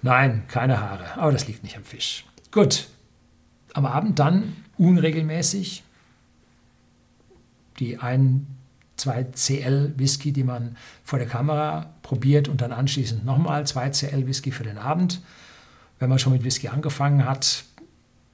Nein, 0.00 0.44
keine 0.48 0.80
Haare, 0.80 1.18
aber 1.18 1.30
das 1.30 1.46
liegt 1.46 1.62
nicht 1.62 1.76
am 1.76 1.84
Fisch. 1.84 2.24
Gut, 2.50 2.88
am 3.74 3.84
Abend 3.84 4.18
dann 4.18 4.56
unregelmäßig 4.78 5.82
die 7.78 7.98
ein, 7.98 8.46
zwei 8.96 9.24
CL 9.24 9.92
Whisky, 9.98 10.32
die 10.32 10.42
man 10.42 10.78
vor 11.04 11.18
der 11.18 11.28
Kamera 11.28 11.92
probiert 12.00 12.48
und 12.48 12.62
dann 12.62 12.72
anschließend 12.72 13.26
nochmal 13.26 13.66
zwei 13.66 13.90
CL 13.90 14.26
Whisky 14.26 14.52
für 14.52 14.64
den 14.64 14.78
Abend. 14.78 15.20
Wenn 15.98 16.08
man 16.08 16.18
schon 16.18 16.32
mit 16.32 16.44
Whisky 16.44 16.68
angefangen 16.68 17.26
hat, 17.26 17.64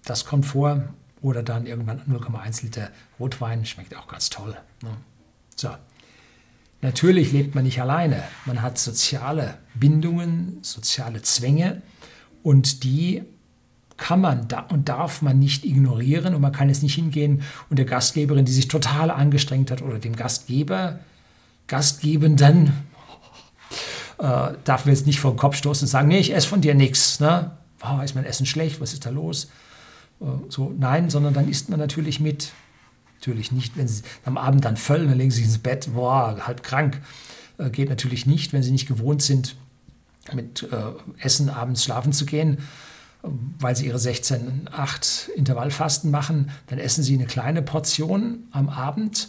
das 0.05 0.24
kommt 0.24 0.47
vor. 0.47 0.85
Oder 1.20 1.43
dann 1.43 1.66
irgendwann 1.66 2.01
0,1 2.03 2.62
Liter 2.62 2.91
Rotwein, 3.18 3.66
schmeckt 3.66 3.97
auch 3.97 4.07
ganz 4.07 4.31
toll. 4.31 4.57
Ne? 4.83 4.91
So, 5.57 5.70
Natürlich 6.83 7.33
lebt 7.33 7.55
man 7.55 7.64
nicht 7.64 7.81
alleine. 7.81 8.22
Man 8.45 8.62
hat 8.62 8.79
soziale 8.79 9.59
Bindungen, 9.74 10.59
soziale 10.62 11.22
Zwänge 11.22 11.83
und 12.43 12.85
die 12.85 13.22
kann 13.97 14.20
man 14.20 14.47
da 14.49 14.61
und 14.61 14.89
darf 14.89 15.22
man 15.22 15.39
nicht 15.39 15.64
ignorieren 15.64 16.35
und 16.35 16.43
man 16.43 16.53
kann 16.53 16.68
jetzt 16.68 16.83
nicht 16.83 16.95
hingehen 16.95 17.43
und 17.70 17.79
der 17.79 17.87
Gastgeberin, 17.87 18.45
die 18.45 18.53
sich 18.53 18.68
total 18.68 19.11
angestrengt 19.11 19.70
hat 19.70 19.83
oder 19.83 19.99
dem 19.99 20.14
Gastgeber, 20.14 21.01
Gastgebenden, 21.66 22.72
äh, 24.18 24.53
darf 24.64 24.85
man 24.85 24.95
jetzt 24.95 25.07
nicht 25.07 25.20
vor 25.20 25.33
den 25.33 25.39
Kopf 25.39 25.57
stoßen 25.57 25.87
und 25.87 25.91
sagen, 25.91 26.09
nee, 26.09 26.18
ich 26.18 26.35
esse 26.35 26.47
von 26.47 26.61
dir 26.61 26.74
nichts. 26.74 27.20
Ne? 27.20 27.53
Oh, 27.83 28.03
ist 28.03 28.14
mein 28.14 28.24
Essen 28.24 28.47
schlecht? 28.47 28.81
Was 28.81 28.93
ist 28.93 29.07
da 29.07 29.11
los? 29.11 29.51
Äh, 30.20 30.27
so, 30.51 30.74
nein, 30.79 31.09
sondern 31.09 31.35
dann 31.35 31.49
isst 31.49 31.70
man 31.70 31.79
natürlich 31.79 32.20
mit. 32.20 32.53
Natürlich 33.19 33.53
nicht, 33.53 33.77
wenn 33.77 33.89
Sie 33.89 34.03
am 34.25 34.37
Abend 34.37 34.64
dann 34.64 34.77
völlen, 34.77 35.09
dann 35.09 35.19
legen 35.19 35.31
Sie 35.31 35.39
sich 35.39 35.47
ins 35.47 35.59
Bett, 35.59 35.89
boah, 35.95 36.37
halb 36.47 36.62
krank. 36.62 37.01
Äh, 37.59 37.71
geht 37.71 37.89
natürlich 37.89 38.27
nicht, 38.27 38.53
wenn 38.53 38.62
Sie 38.62 38.71
nicht 38.71 38.87
gewohnt 38.87 39.23
sind, 39.23 39.57
mit 40.33 40.64
äh, 40.64 40.93
Essen 41.19 41.49
abends 41.49 41.85
schlafen 41.85 42.12
zu 42.12 42.27
gehen, 42.27 42.59
weil 43.23 43.77
Sie 43.77 43.87
Ihre 43.87 43.99
16-8 43.99 45.31
Intervallfasten 45.31 46.11
machen. 46.11 46.51
Dann 46.67 46.79
essen 46.79 47.03
Sie 47.03 47.14
eine 47.14 47.27
kleine 47.27 47.62
Portion 47.62 48.45
am 48.53 48.69
Abend 48.69 49.29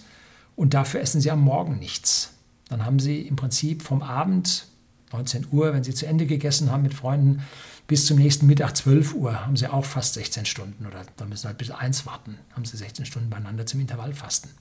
und 0.55 0.73
dafür 0.73 1.01
essen 1.01 1.21
Sie 1.21 1.31
am 1.31 1.41
Morgen 1.41 1.79
nichts. 1.79 2.33
Dann 2.69 2.85
haben 2.85 2.99
Sie 2.99 3.21
im 3.21 3.35
Prinzip 3.35 3.81
vom 3.81 4.01
Abend, 4.01 4.67
19 5.13 5.47
Uhr, 5.51 5.73
wenn 5.73 5.83
Sie 5.83 5.93
zu 5.93 6.05
Ende 6.05 6.25
gegessen 6.25 6.71
haben 6.71 6.83
mit 6.83 6.93
Freunden, 6.93 7.43
bis 7.87 8.05
zum 8.05 8.17
nächsten 8.17 8.47
Mittag 8.47 8.75
12 8.75 9.13
Uhr 9.13 9.45
haben 9.45 9.55
sie 9.55 9.67
auch 9.67 9.85
fast 9.85 10.13
16 10.15 10.45
Stunden 10.45 10.85
oder 10.85 11.03
da 11.15 11.25
müssen 11.25 11.43
sie 11.43 11.47
halt 11.47 11.57
bis 11.57 11.71
1 11.71 12.05
warten, 12.05 12.37
haben 12.53 12.65
sie 12.65 12.75
16 12.75 13.05
Stunden 13.05 13.29
beieinander 13.29 13.65
zum 13.65 13.79
Intervallfasten. 13.79 14.51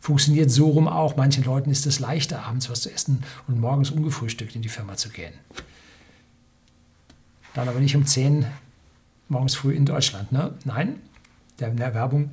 Funktioniert 0.00 0.50
so 0.50 0.70
rum 0.70 0.88
auch. 0.88 1.16
Manchen 1.16 1.44
Leuten 1.44 1.70
ist 1.70 1.84
es 1.86 2.00
leichter, 2.00 2.42
abends 2.44 2.70
was 2.70 2.80
zu 2.80 2.90
essen 2.90 3.22
und 3.46 3.60
morgens 3.60 3.90
ungefrühstückt 3.90 4.56
in 4.56 4.62
die 4.62 4.70
Firma 4.70 4.96
zu 4.96 5.10
gehen. 5.10 5.34
Dann 7.52 7.68
aber 7.68 7.80
nicht 7.80 7.96
um 7.96 8.06
10 8.06 8.46
morgens 9.28 9.54
früh 9.54 9.74
in 9.74 9.84
Deutschland. 9.84 10.32
Ne? 10.32 10.54
Nein, 10.64 11.00
der 11.58 11.76
Werbung 11.76 12.32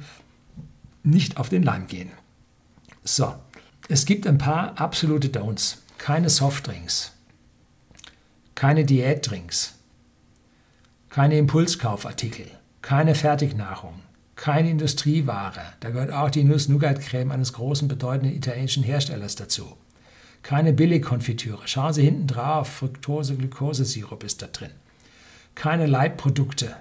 nicht 1.04 1.38
auf 1.38 1.50
den 1.50 1.64
Leim 1.64 1.88
gehen. 1.88 2.12
So, 3.04 3.36
es 3.89 4.06
gibt 4.06 4.26
ein 4.28 4.38
paar 4.38 4.80
absolute 4.80 5.28
Don'ts. 5.28 5.78
Keine 5.98 6.30
Softdrinks, 6.30 7.14
keine 8.56 8.86
Diätdrinks, 8.86 9.76
keine 11.18 11.39
Impulskaufartikel, 11.39 12.45
keine 12.84 13.15
Fertignahrung, 13.15 13.95
keine 14.36 14.70
Industrieware. 14.70 15.74
Da 15.80 15.89
gehört 15.89 16.11
auch 16.11 16.30
die 16.30 16.43
Nuss-Nougat-Creme 16.43 17.32
eines 17.32 17.53
großen, 17.53 17.88
bedeutenden 17.88 18.36
italienischen 18.36 18.84
Herstellers 18.84 19.36
dazu. 19.36 19.78
Keine 20.43 20.74
Billigkonfitüre. 20.74 21.68
Schauen 21.68 21.93
Sie 21.93 22.03
hinten 22.03 22.28
drauf, 22.28 22.68
Fructose-Glukosesirup 22.68 24.24
ist 24.24 24.43
da 24.43 24.45
drin. 24.45 24.70
Keine 25.55 25.88
Leitprodukte. 25.88 26.76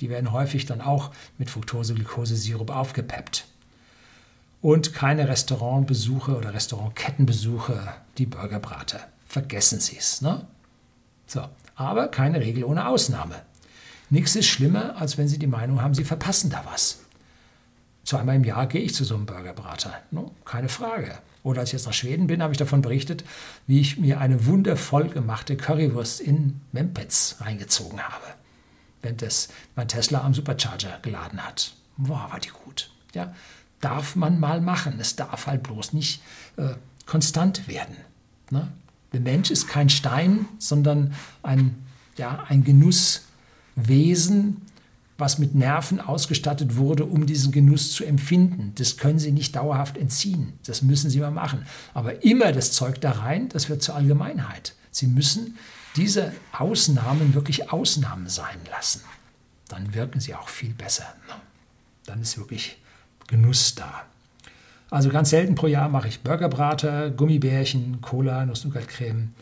Die 0.00 0.10
werden 0.10 0.30
häufig 0.30 0.66
dann 0.66 0.82
auch 0.82 1.10
mit 1.38 1.48
Fructose-Glukosesirup 1.48 2.68
aufgepeppt. 2.68 3.46
Und 4.60 4.92
keine 4.92 5.26
Restaurantbesuche 5.26 6.36
oder 6.36 6.52
Restaurantkettenbesuche, 6.52 7.94
die 8.18 8.26
Burgerbrater. 8.26 9.00
Vergessen 9.26 9.80
Sie 9.80 9.96
es. 9.96 10.20
Ne? 10.20 10.46
So, 11.26 11.48
aber 11.76 12.08
keine 12.08 12.42
Regel 12.42 12.64
ohne 12.64 12.86
Ausnahme. 12.86 13.36
Nichts 14.10 14.34
ist 14.34 14.46
schlimmer, 14.46 14.96
als 14.96 15.16
wenn 15.18 15.28
Sie 15.28 15.38
die 15.38 15.46
Meinung 15.46 15.80
haben, 15.80 15.94
Sie 15.94 16.04
verpassen 16.04 16.50
da 16.50 16.64
was. 16.70 16.98
Zweimal 18.04 18.36
im 18.36 18.44
Jahr 18.44 18.66
gehe 18.66 18.80
ich 18.80 18.94
zu 18.94 19.04
so 19.04 19.14
einem 19.14 19.26
Burgerbrater. 19.26 19.94
No, 20.10 20.34
keine 20.44 20.68
Frage. 20.68 21.18
Oder 21.42 21.60
als 21.60 21.70
ich 21.70 21.74
jetzt 21.74 21.86
nach 21.86 21.92
Schweden 21.92 22.26
bin, 22.26 22.42
habe 22.42 22.52
ich 22.52 22.58
davon 22.58 22.82
berichtet, 22.82 23.24
wie 23.66 23.80
ich 23.80 23.98
mir 23.98 24.20
eine 24.20 24.46
wundervoll 24.46 25.08
gemachte 25.08 25.56
Currywurst 25.56 26.20
in 26.20 26.60
Mempetz 26.72 27.36
reingezogen 27.40 28.00
habe. 28.00 28.24
Während 29.00 29.22
das 29.22 29.48
mein 29.76 29.88
Tesla 29.88 30.22
am 30.22 30.34
Supercharger 30.34 30.98
geladen 31.02 31.46
hat. 31.46 31.72
Boah, 31.96 32.28
war 32.30 32.40
die 32.40 32.50
gut. 32.64 32.90
Ja, 33.14 33.34
darf 33.80 34.16
man 34.16 34.40
mal 34.40 34.60
machen. 34.60 34.98
Es 35.00 35.16
darf 35.16 35.46
halt 35.46 35.62
bloß 35.62 35.92
nicht 35.92 36.22
äh, 36.56 36.74
konstant 37.06 37.68
werden. 37.68 37.96
Ne? 38.50 38.68
Der 39.12 39.20
Mensch 39.20 39.50
ist 39.50 39.68
kein 39.68 39.88
Stein, 39.88 40.46
sondern 40.58 41.14
ein, 41.42 41.82
ja, 42.16 42.44
ein 42.48 42.64
Genusswesen, 43.82 44.62
was 45.18 45.38
mit 45.38 45.54
Nerven 45.54 46.00
ausgestattet 46.00 46.76
wurde, 46.76 47.04
um 47.04 47.26
diesen 47.26 47.52
Genuss 47.52 47.92
zu 47.92 48.04
empfinden. 48.04 48.72
Das 48.76 48.96
können 48.96 49.18
Sie 49.18 49.32
nicht 49.32 49.54
dauerhaft 49.54 49.98
entziehen. 49.98 50.54
Das 50.64 50.80
müssen 50.80 51.10
Sie 51.10 51.20
mal 51.20 51.30
machen. 51.30 51.66
Aber 51.92 52.24
immer 52.24 52.52
das 52.52 52.72
Zeug 52.72 53.00
da 53.02 53.10
rein, 53.12 53.50
das 53.50 53.68
wird 53.68 53.82
zur 53.82 53.96
Allgemeinheit. 53.96 54.74
Sie 54.90 55.06
müssen 55.06 55.58
diese 55.96 56.32
Ausnahmen 56.52 57.34
wirklich 57.34 57.70
Ausnahmen 57.70 58.28
sein 58.28 58.58
lassen. 58.70 59.02
Dann 59.68 59.94
wirken 59.94 60.20
sie 60.20 60.34
auch 60.34 60.48
viel 60.48 60.72
besser. 60.72 61.14
Ne? 61.28 61.34
Dann 62.06 62.22
ist 62.22 62.38
wirklich 62.38 62.78
Genuss 63.26 63.74
da. 63.74 64.04
Also 64.88 65.10
ganz 65.10 65.30
selten 65.30 65.54
pro 65.54 65.66
Jahr 65.66 65.88
mache 65.88 66.08
ich 66.08 66.20
Burgerbrater, 66.20 67.10
Gummibärchen, 67.10 68.00
Cola, 68.00 68.46
Nuss-Nougat-Creme. 68.46 69.32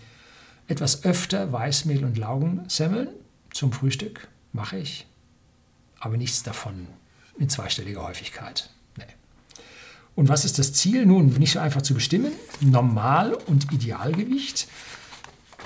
Etwas 0.66 1.04
öfter 1.04 1.52
Weißmehl 1.52 2.04
und 2.04 2.18
Laugensemmeln 2.18 3.08
zum 3.52 3.72
Frühstück 3.72 4.28
mache 4.52 4.78
ich 4.78 5.06
aber 6.00 6.16
nichts 6.16 6.42
davon 6.42 6.86
in 7.38 7.48
zweistelliger 7.48 8.02
Häufigkeit. 8.02 8.70
Nee. 8.96 9.04
Und 10.14 10.28
was 10.28 10.44
ist 10.44 10.58
das 10.58 10.72
Ziel? 10.72 11.06
Nun, 11.06 11.28
nicht 11.34 11.52
so 11.52 11.58
einfach 11.58 11.82
zu 11.82 11.94
bestimmen. 11.94 12.32
Normal- 12.60 13.34
und 13.34 13.72
Idealgewicht, 13.72 14.68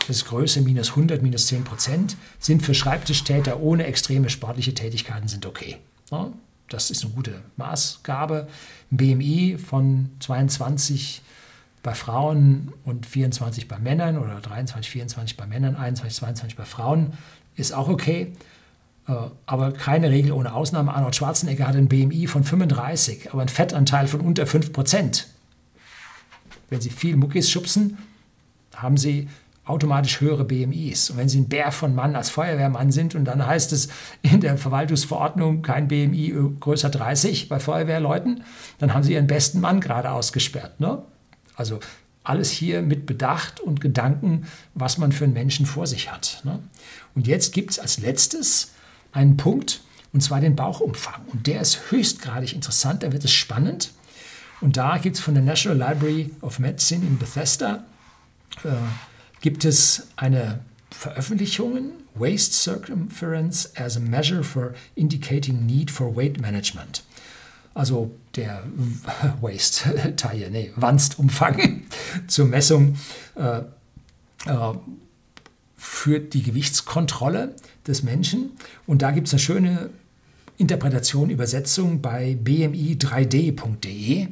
das 0.00 0.16
ist 0.16 0.24
Größe 0.26 0.60
minus 0.62 0.90
100, 0.90 1.22
minus 1.22 1.46
10 1.46 1.64
Prozent, 1.64 2.16
sind 2.38 2.62
für 2.62 2.74
Schreibtischtäter 2.74 3.60
ohne 3.60 3.84
extreme 3.86 4.30
sportliche 4.30 4.74
Tätigkeiten 4.74 5.28
sind 5.28 5.46
okay. 5.46 5.78
Ja, 6.10 6.32
das 6.68 6.90
ist 6.90 7.04
eine 7.04 7.14
gute 7.14 7.42
Maßgabe. 7.56 8.48
Ein 8.90 8.96
BMI 8.96 9.58
von 9.58 10.10
22 10.20 11.22
bei 11.82 11.94
Frauen 11.94 12.72
und 12.84 13.06
24 13.06 13.68
bei 13.68 13.78
Männern 13.78 14.18
oder 14.18 14.40
23, 14.40 14.90
24 14.90 15.36
bei 15.36 15.46
Männern, 15.46 15.76
21, 15.76 16.18
22 16.18 16.56
bei 16.56 16.64
Frauen 16.64 17.14
ist 17.56 17.72
auch 17.72 17.88
okay. 17.88 18.32
Äh, 19.08 19.12
aber 19.46 19.72
keine 19.72 20.10
Regel 20.10 20.32
ohne 20.32 20.54
Ausnahme. 20.54 20.94
Arnold 20.94 21.16
Schwarzenegger 21.16 21.66
hat 21.66 21.76
ein 21.76 21.88
BMI 21.88 22.26
von 22.26 22.44
35, 22.44 23.32
aber 23.32 23.40
einen 23.40 23.48
Fettanteil 23.48 24.06
von 24.06 24.20
unter 24.20 24.46
5 24.46 24.72
Prozent. 24.72 25.28
Wenn 26.70 26.80
Sie 26.80 26.90
viel 26.90 27.16
Muckis 27.16 27.50
schubsen, 27.50 27.98
haben 28.74 28.96
Sie 28.96 29.28
automatisch 29.64 30.20
höhere 30.20 30.44
BMIs. 30.44 31.10
Und 31.10 31.18
wenn 31.18 31.28
Sie 31.28 31.38
ein 31.38 31.48
Bär 31.48 31.70
von 31.70 31.94
Mann 31.94 32.16
als 32.16 32.30
Feuerwehrmann 32.30 32.90
sind 32.90 33.14
und 33.14 33.24
dann 33.24 33.46
heißt 33.46 33.72
es 33.72 33.88
in 34.22 34.40
der 34.40 34.58
Verwaltungsverordnung 34.58 35.62
kein 35.62 35.88
BMI 35.88 36.34
größer 36.58 36.90
30 36.90 37.48
bei 37.48 37.60
Feuerwehrleuten, 37.60 38.42
dann 38.78 38.94
haben 38.94 39.02
Sie 39.02 39.12
Ihren 39.12 39.26
besten 39.26 39.60
Mann 39.60 39.80
gerade 39.80 40.10
ausgesperrt. 40.10 40.80
Ne? 40.80 41.02
Also 41.54 41.78
alles 42.24 42.50
hier 42.50 42.82
mit 42.82 43.06
Bedacht 43.06 43.60
und 43.60 43.80
Gedanken, 43.80 44.46
was 44.74 44.98
man 44.98 45.12
für 45.12 45.24
einen 45.24 45.32
Menschen 45.32 45.66
vor 45.66 45.86
sich 45.86 46.10
hat. 46.10 46.40
Ne? 46.44 46.58
Und 47.14 47.26
jetzt 47.26 47.52
gibt 47.52 47.72
es 47.72 47.78
als 47.78 47.98
letztes 47.98 48.72
einen 49.12 49.36
Punkt, 49.36 49.82
und 50.12 50.22
zwar 50.22 50.40
den 50.40 50.56
Bauchumfang. 50.56 51.22
Und 51.26 51.46
der 51.46 51.60
ist 51.60 51.90
höchstgradig 51.90 52.54
interessant, 52.54 53.02
da 53.02 53.12
wird 53.12 53.24
es 53.24 53.32
spannend. 53.32 53.92
Und 54.60 54.76
da 54.76 54.98
gibt 54.98 55.16
es 55.16 55.22
von 55.22 55.34
der 55.34 55.42
National 55.42 55.78
Library 55.78 56.30
of 56.40 56.58
Medicine 56.58 57.04
in 57.04 57.18
Bethesda, 57.18 57.84
äh, 58.64 58.68
gibt 59.40 59.64
es 59.64 60.08
eine 60.16 60.60
Veröffentlichung, 60.90 61.92
Waist 62.14 62.54
Circumference 62.54 63.74
as 63.76 63.96
a 63.96 64.00
Measure 64.00 64.44
for 64.44 64.74
Indicating 64.94 65.66
Need 65.66 65.90
for 65.90 66.14
Weight 66.14 66.40
Management. 66.40 67.02
Also 67.74 68.12
der 68.36 68.62
Waist-Taille, 69.40 70.50
nee, 70.52 70.72
Wanstumfang 70.76 71.82
zur 72.26 72.46
Messung 72.46 72.96
äh, 73.34 73.58
äh, 74.46 74.74
für 75.82 76.20
die 76.20 76.44
Gewichtskontrolle 76.44 77.56
des 77.88 78.04
Menschen. 78.04 78.52
Und 78.86 79.02
da 79.02 79.10
gibt 79.10 79.26
es 79.26 79.34
eine 79.34 79.40
schöne 79.40 79.90
Interpretation, 80.56 81.28
Übersetzung 81.28 82.00
bei 82.00 82.38
bmi3d.de. 82.42 84.28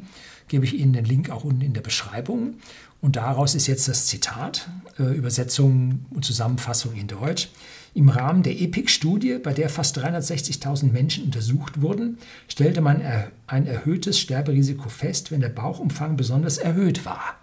Gebe 0.46 0.64
ich 0.64 0.78
Ihnen 0.78 0.92
den 0.92 1.04
Link 1.04 1.28
auch 1.28 1.42
unten 1.42 1.62
in 1.62 1.72
der 1.72 1.80
Beschreibung. 1.80 2.54
Und 3.00 3.16
daraus 3.16 3.56
ist 3.56 3.66
jetzt 3.66 3.88
das 3.88 4.06
Zitat, 4.06 4.70
äh, 5.00 5.12
Übersetzung 5.16 6.06
und 6.10 6.24
Zusammenfassung 6.24 6.94
in 6.94 7.08
Deutsch. 7.08 7.48
Im 7.94 8.10
Rahmen 8.10 8.44
der 8.44 8.60
EPIC-Studie, 8.60 9.38
bei 9.42 9.52
der 9.52 9.68
fast 9.70 9.98
360.000 9.98 10.92
Menschen 10.92 11.24
untersucht 11.24 11.82
wurden, 11.82 12.18
stellte 12.46 12.80
man 12.80 13.02
ein 13.48 13.66
erhöhtes 13.66 14.20
Sterberisiko 14.20 14.88
fest, 14.88 15.32
wenn 15.32 15.40
der 15.40 15.48
Bauchumfang 15.48 16.16
besonders 16.16 16.58
erhöht 16.58 17.04
war. 17.04 17.34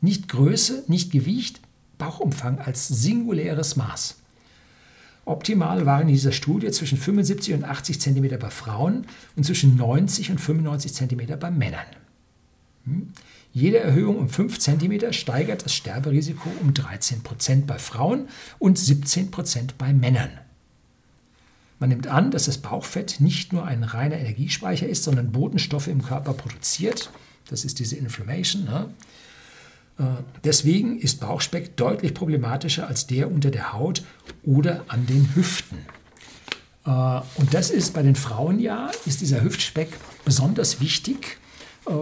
Nicht 0.00 0.28
Größe, 0.28 0.84
nicht 0.86 1.10
Gewicht, 1.10 1.60
Bauchumfang 2.00 2.58
als 2.58 2.88
singuläres 2.88 3.76
Maß. 3.76 4.16
Optimal 5.24 5.86
waren 5.86 6.08
in 6.08 6.14
dieser 6.14 6.32
Studie 6.32 6.72
zwischen 6.72 6.98
75 6.98 7.54
und 7.54 7.64
80 7.64 8.00
cm 8.00 8.38
bei 8.40 8.50
Frauen 8.50 9.06
und 9.36 9.44
zwischen 9.44 9.76
90 9.76 10.32
und 10.32 10.40
95 10.40 10.92
cm 10.92 11.38
bei 11.38 11.52
Männern. 11.52 11.86
Hm? 12.84 13.12
Jede 13.52 13.78
Erhöhung 13.78 14.16
um 14.16 14.28
5 14.28 14.58
cm 14.58 15.12
steigert 15.12 15.64
das 15.64 15.74
Sterberisiko 15.74 16.48
um 16.60 16.72
13% 16.72 17.66
bei 17.66 17.78
Frauen 17.78 18.28
und 18.58 18.78
17% 18.78 19.70
bei 19.76 19.92
Männern. 19.92 20.30
Man 21.80 21.88
nimmt 21.88 22.06
an, 22.06 22.30
dass 22.30 22.44
das 22.44 22.58
Bauchfett 22.58 23.20
nicht 23.20 23.52
nur 23.52 23.64
ein 23.64 23.82
reiner 23.82 24.18
Energiespeicher 24.18 24.86
ist, 24.86 25.04
sondern 25.04 25.32
Botenstoffe 25.32 25.88
im 25.88 26.02
Körper 26.02 26.34
produziert. 26.34 27.10
Das 27.48 27.64
ist 27.64 27.78
diese 27.78 27.96
Inflammation. 27.96 28.64
Ne? 28.64 28.90
Äh, 29.98 30.04
deswegen 30.44 30.98
ist 30.98 31.20
Bauchspeck 31.20 31.76
deutlich 31.76 32.14
problematischer 32.14 32.86
als 32.86 33.06
der 33.06 33.30
unter 33.30 33.50
der 33.50 33.72
Haut 33.72 34.02
oder 34.44 34.84
an 34.88 35.06
den 35.06 35.34
Hüften. 35.34 35.78
Äh, 36.86 36.90
und 37.36 37.52
das 37.52 37.70
ist 37.70 37.94
bei 37.94 38.02
den 38.02 38.16
Frauen 38.16 38.58
ja, 38.58 38.90
ist 39.06 39.20
dieser 39.20 39.42
Hüftspeck 39.42 39.88
besonders 40.24 40.80
wichtig 40.80 41.38
äh, 41.86 41.92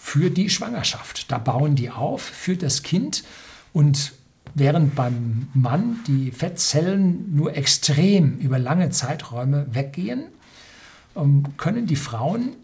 für 0.00 0.30
die 0.30 0.50
Schwangerschaft. 0.50 1.30
Da 1.30 1.38
bauen 1.38 1.76
die 1.76 1.90
auf 1.90 2.22
für 2.22 2.56
das 2.56 2.82
Kind 2.82 3.24
und 3.72 4.12
während 4.54 4.94
beim 4.94 5.48
Mann 5.54 6.00
die 6.06 6.30
Fettzellen 6.30 7.34
nur 7.34 7.56
extrem 7.56 8.38
über 8.38 8.58
lange 8.58 8.90
Zeiträume 8.90 9.66
weggehen, 9.70 10.26
ähm, 11.14 11.44
können 11.56 11.86
die 11.86 11.96
Frauen 11.96 12.56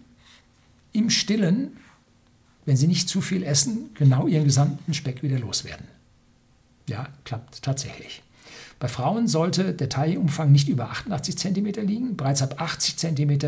im 0.93 1.11
Stillen 1.11 1.77
wenn 2.65 2.77
sie 2.77 2.87
nicht 2.87 3.09
zu 3.09 3.21
viel 3.21 3.43
essen, 3.43 3.91
genau 3.95 4.27
ihren 4.27 4.45
gesamten 4.45 4.95
Speck 4.95 5.23
wieder 5.23 5.39
loswerden. 5.39 5.87
Ja, 6.89 7.09
klappt 7.25 7.63
tatsächlich. 7.63 8.23
Bei 8.79 8.89
Frauen 8.89 9.29
sollte 9.29 9.73
der 9.73 9.89
Taillenumfang 9.89 10.51
nicht 10.51 10.69
über 10.69 10.91
88 10.91 11.39
cm 11.39 11.87
liegen. 11.87 12.17
Bereits 12.17 12.43
ab 12.43 12.61
80 12.61 12.97
cm 12.97 13.39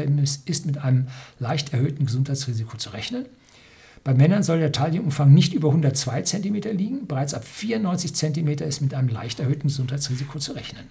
ist 0.47 0.65
mit 0.67 0.79
einem 0.79 1.09
leicht 1.41 1.73
erhöhten 1.73 2.07
Gesundheitsrisiko 2.07 2.77
zu 2.77 2.91
rechnen. 2.91 3.27
Bei 4.05 4.15
Männern 4.15 4.43
soll 4.43 4.61
der 4.61 4.71
Taillenumfang 4.71 5.33
nicht 5.33 5.53
über 5.55 5.69
102 5.69 6.23
cm 6.23 6.55
liegen. 6.77 7.07
Bereits 7.07 7.35
ab 7.35 7.45
94 7.45 8.15
cm 8.15 8.49
ist 8.49 8.81
mit 8.81 8.95
einem 8.95 9.09
leicht 9.09 9.41
erhöhten 9.41 9.69
Gesundheitsrisiko 9.69 10.39
zu 10.39 10.53
rechnen. 10.53 10.85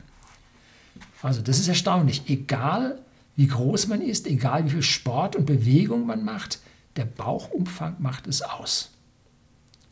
Also 1.22 1.42
das 1.42 1.60
ist 1.60 1.70
erstaunlich. 1.70 2.24
Egal 2.28 3.00
wie 3.36 3.48
groß 3.48 3.88
man 3.88 4.02
ist, 4.02 4.28
egal 4.28 4.66
wie 4.66 4.72
viel 4.72 4.84
Sport 4.84 5.36
und 5.36 5.46
Bewegung 5.46 6.06
man 6.06 6.26
macht, 6.26 6.60
der 6.96 7.06
Bauchumfang 7.06 7.96
macht 8.00 8.28
es 8.28 8.42
aus. 8.42 8.92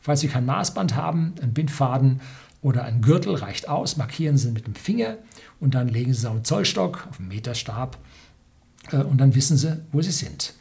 Falls 0.00 0.20
Sie 0.20 0.28
kein 0.28 0.46
Maßband 0.46 0.94
haben, 0.96 1.34
ein 1.40 1.54
Bindfaden 1.54 2.20
oder 2.60 2.84
ein 2.84 3.02
Gürtel 3.02 3.34
reicht 3.34 3.68
aus, 3.68 3.96
markieren 3.96 4.36
Sie 4.36 4.50
mit 4.50 4.66
dem 4.66 4.74
Finger 4.74 5.18
und 5.60 5.74
dann 5.74 5.88
legen 5.88 6.12
Sie 6.12 6.20
es 6.20 6.24
auf 6.24 6.34
den 6.34 6.44
Zollstock, 6.44 7.06
auf 7.08 7.16
den 7.18 7.28
Meterstab 7.28 7.98
äh, 8.90 8.96
und 8.96 9.18
dann 9.18 9.34
wissen 9.34 9.56
Sie, 9.56 9.80
wo 9.92 10.02
Sie 10.02 10.10
sind. 10.10 10.54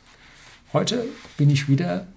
Heute 0.73 1.05
bin 1.37 1.49
ich 1.49 1.67
wieder 1.67 2.07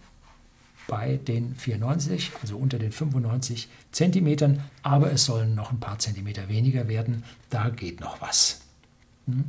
bei 0.86 1.16
den 1.16 1.54
94, 1.56 2.32
also 2.42 2.56
unter 2.56 2.78
den 2.78 2.92
95 2.92 3.68
Zentimetern, 3.90 4.62
aber 4.82 5.12
es 5.12 5.24
sollen 5.24 5.54
noch 5.54 5.72
ein 5.72 5.80
paar 5.80 5.98
Zentimeter 5.98 6.48
weniger 6.48 6.88
werden. 6.88 7.24
Da 7.50 7.70
geht 7.70 8.00
noch 8.00 8.20
was. 8.20 8.60
Hm? 9.26 9.44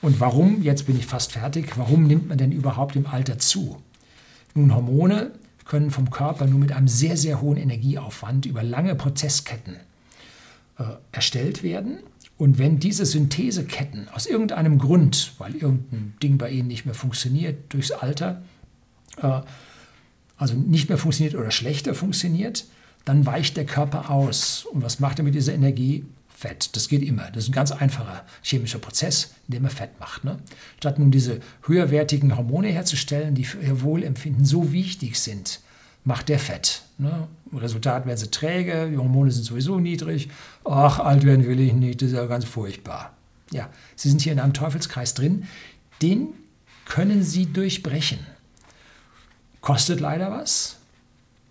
Und 0.00 0.20
warum, 0.20 0.62
jetzt 0.62 0.86
bin 0.86 0.98
ich 0.98 1.06
fast 1.06 1.32
fertig, 1.32 1.78
warum 1.78 2.06
nimmt 2.06 2.28
man 2.28 2.38
denn 2.38 2.52
überhaupt 2.52 2.96
im 2.96 3.06
Alter 3.06 3.38
zu? 3.38 3.80
Nun, 4.54 4.74
Hormone 4.74 5.32
können 5.64 5.90
vom 5.90 6.10
Körper 6.10 6.46
nur 6.46 6.58
mit 6.58 6.72
einem 6.72 6.88
sehr, 6.88 7.16
sehr 7.16 7.40
hohen 7.40 7.56
Energieaufwand 7.56 8.46
über 8.46 8.62
lange 8.62 8.94
Prozessketten 8.94 9.76
äh, 10.78 10.84
erstellt 11.12 11.62
werden. 11.62 11.98
Und 12.36 12.58
wenn 12.58 12.78
diese 12.78 13.06
Syntheseketten 13.06 14.08
aus 14.08 14.26
irgendeinem 14.26 14.78
Grund, 14.78 15.34
weil 15.38 15.54
irgendein 15.54 16.14
Ding 16.22 16.38
bei 16.38 16.50
ihnen 16.50 16.68
nicht 16.68 16.86
mehr 16.86 16.94
funktioniert 16.94 17.72
durchs 17.72 17.92
Alter, 17.92 18.42
äh, 19.18 19.40
also 20.36 20.54
nicht 20.54 20.88
mehr 20.88 20.98
funktioniert 20.98 21.36
oder 21.36 21.50
schlechter 21.50 21.94
funktioniert, 21.94 22.64
dann 23.04 23.26
weicht 23.26 23.56
der 23.56 23.66
Körper 23.66 24.10
aus. 24.10 24.64
Und 24.64 24.82
was 24.82 25.00
macht 25.00 25.18
er 25.18 25.24
mit 25.24 25.34
dieser 25.34 25.54
Energie? 25.54 26.04
Fett. 26.42 26.74
Das 26.74 26.88
geht 26.88 27.02
immer. 27.02 27.30
Das 27.30 27.44
ist 27.44 27.50
ein 27.50 27.54
ganz 27.54 27.70
einfacher 27.70 28.24
chemischer 28.42 28.80
Prozess, 28.80 29.32
in 29.46 29.54
dem 29.54 29.64
er 29.64 29.70
Fett 29.70 30.00
macht. 30.00 30.24
Ne? 30.24 30.40
Statt 30.78 30.98
nun 30.98 31.12
diese 31.12 31.38
höherwertigen 31.62 32.36
Hormone 32.36 32.66
herzustellen, 32.66 33.36
die 33.36 33.44
für 33.44 33.60
ihr 33.60 33.80
Wohlempfinden 33.82 34.44
so 34.44 34.72
wichtig 34.72 35.20
sind, 35.20 35.60
macht 36.04 36.28
der 36.28 36.40
Fett. 36.40 36.82
Ne? 36.98 37.28
Im 37.52 37.58
Resultat 37.58 38.06
werden 38.06 38.18
sie 38.18 38.28
träge, 38.28 38.90
die 38.90 38.98
Hormone 38.98 39.30
sind 39.30 39.44
sowieso 39.44 39.78
niedrig. 39.78 40.30
Ach, 40.64 40.98
alt 40.98 41.22
werden 41.22 41.46
will 41.46 41.60
ich 41.60 41.74
nicht, 41.74 42.02
das 42.02 42.08
ist 42.08 42.16
ja 42.16 42.26
ganz 42.26 42.44
furchtbar. 42.44 43.12
Ja, 43.52 43.70
sie 43.94 44.08
sind 44.08 44.20
hier 44.20 44.32
in 44.32 44.40
einem 44.40 44.52
Teufelskreis 44.52 45.14
drin. 45.14 45.46
Den 46.00 46.28
können 46.86 47.22
sie 47.22 47.46
durchbrechen. 47.46 48.18
Kostet 49.60 50.00
leider 50.00 50.32
was. 50.32 50.78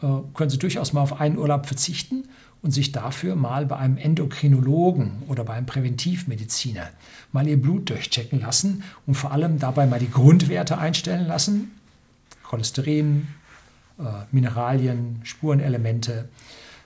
Äh, 0.01 0.07
können 0.33 0.49
sie 0.49 0.59
durchaus 0.59 0.91
mal 0.91 1.01
auf 1.01 1.21
einen 1.21 1.37
Urlaub 1.37 1.65
verzichten 1.65 2.25
und 2.61 2.71
sich 2.71 2.91
dafür 2.91 3.35
mal 3.35 3.65
bei 3.65 3.77
einem 3.77 3.97
Endokrinologen 3.97 5.23
oder 5.27 5.43
bei 5.43 5.53
einem 5.53 5.65
Präventivmediziner 5.65 6.89
mal 7.31 7.47
ihr 7.47 7.59
Blut 7.59 7.89
durchchecken 7.89 8.39
lassen 8.39 8.83
und 9.07 9.15
vor 9.15 9.31
allem 9.31 9.59
dabei 9.59 9.87
mal 9.87 9.99
die 9.99 10.11
Grundwerte 10.11 10.77
einstellen 10.77 11.27
lassen. 11.27 11.71
Cholesterin, 12.43 13.27
äh, 13.99 14.03
Mineralien, 14.31 15.21
Spurenelemente, 15.23 16.29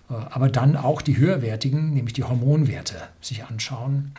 äh, 0.10 0.14
aber 0.14 0.50
dann 0.50 0.78
auch 0.78 1.02
die 1.02 1.18
höherwertigen, 1.18 1.94
nämlich 1.94 2.14
die 2.14 2.24
Hormonwerte, 2.24 2.96
sich 3.20 3.44
anschauen 3.46 4.14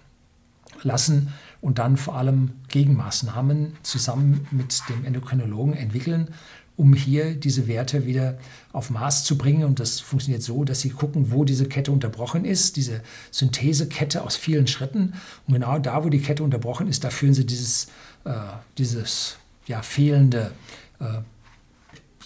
lassen 0.83 1.33
und 1.61 1.78
dann 1.78 1.97
vor 1.97 2.16
allem 2.16 2.51
Gegenmaßnahmen 2.69 3.77
zusammen 3.83 4.47
mit 4.51 4.83
dem 4.89 5.05
Endokrinologen 5.05 5.74
entwickeln, 5.74 6.28
um 6.77 6.93
hier 6.93 7.35
diese 7.35 7.66
Werte 7.66 8.07
wieder 8.07 8.39
auf 8.73 8.90
Maß 8.90 9.24
zu 9.24 9.39
bringen. 9.39 9.65
Und 9.65 9.81
das 9.81 10.01
funktioniert 10.01 10.43
so, 10.43 10.65
dass 10.65 10.81
sie 10.81 10.90
gucken, 10.90 11.31
wo 11.31 11.44
diese 11.44 11.66
Kette 11.66 11.90
unterbrochen 11.90 12.44
ist, 12.44 12.77
diese 12.77 13.03
Synthesekette 13.31 14.23
aus 14.23 14.36
vielen 14.36 14.66
Schritten. 14.66 15.15
Und 15.47 15.55
genau 15.55 15.78
da, 15.78 16.05
wo 16.05 16.09
die 16.09 16.20
Kette 16.20 16.43
unterbrochen 16.43 16.89
ist, 16.89 17.05
da 17.05 17.11
führen 17.11 17.35
sie 17.35 17.47
dieses, 17.47 17.86
äh, 18.24 18.32
dieses 18.77 19.36
ja, 19.66 19.82
fehlende, 19.82 20.53
äh, 21.01 21.20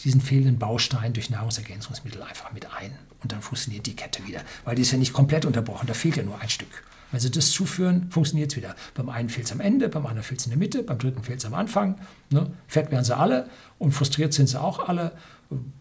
diesen 0.03 0.21
fehlenden 0.21 0.59
Baustein 0.59 1.13
durch 1.13 1.31
Nahrungsergänzungsmittel 1.31 2.23
einfach 2.23 2.53
mit 2.53 2.67
ein. 2.73 2.93
Und 3.23 3.33
dann 3.33 3.43
funktioniert 3.43 3.87
die 3.87 3.95
Kette 3.95 4.27
wieder. 4.27 4.41
Weil 4.65 4.75
die 4.75 4.83
ist 4.83 4.93
ja 4.93 4.99
nicht 4.99 5.13
komplett 5.13 5.45
unterbrochen, 5.45 5.87
da 5.87 5.95
fehlt 5.95 6.17
ja 6.17 6.23
nur 6.23 6.41
ein 6.41 6.49
Stück. 6.49 6.83
Wenn 7.11 7.21
Sie 7.21 7.31
das 7.31 7.51
zuführen, 7.51 8.07
funktioniert 8.11 8.53
es 8.53 8.57
wieder. 8.57 8.77
Beim 8.95 9.09
einen 9.09 9.29
fehlt 9.29 9.47
es 9.47 9.53
am 9.53 9.61
Ende, 9.61 9.89
beim 9.89 10.07
anderen 10.07 10.23
fehlt 10.23 10.41
es 10.41 10.47
in 10.47 10.51
der 10.51 10.59
Mitte, 10.59 10.83
beim 10.83 10.99
dritten 10.99 11.23
fehlt 11.23 11.41
es 11.41 11.45
am 11.45 11.55
Anfang. 11.55 11.97
Ne? 12.31 12.51
Fett 12.69 12.91
werden 12.91 13.05
sie 13.05 13.17
alle 13.17 13.49
und 13.79 13.93
frustriert 13.93 14.33
sind 14.33 14.49
sie 14.49 14.61
auch 14.61 14.89
alle. 14.89 15.13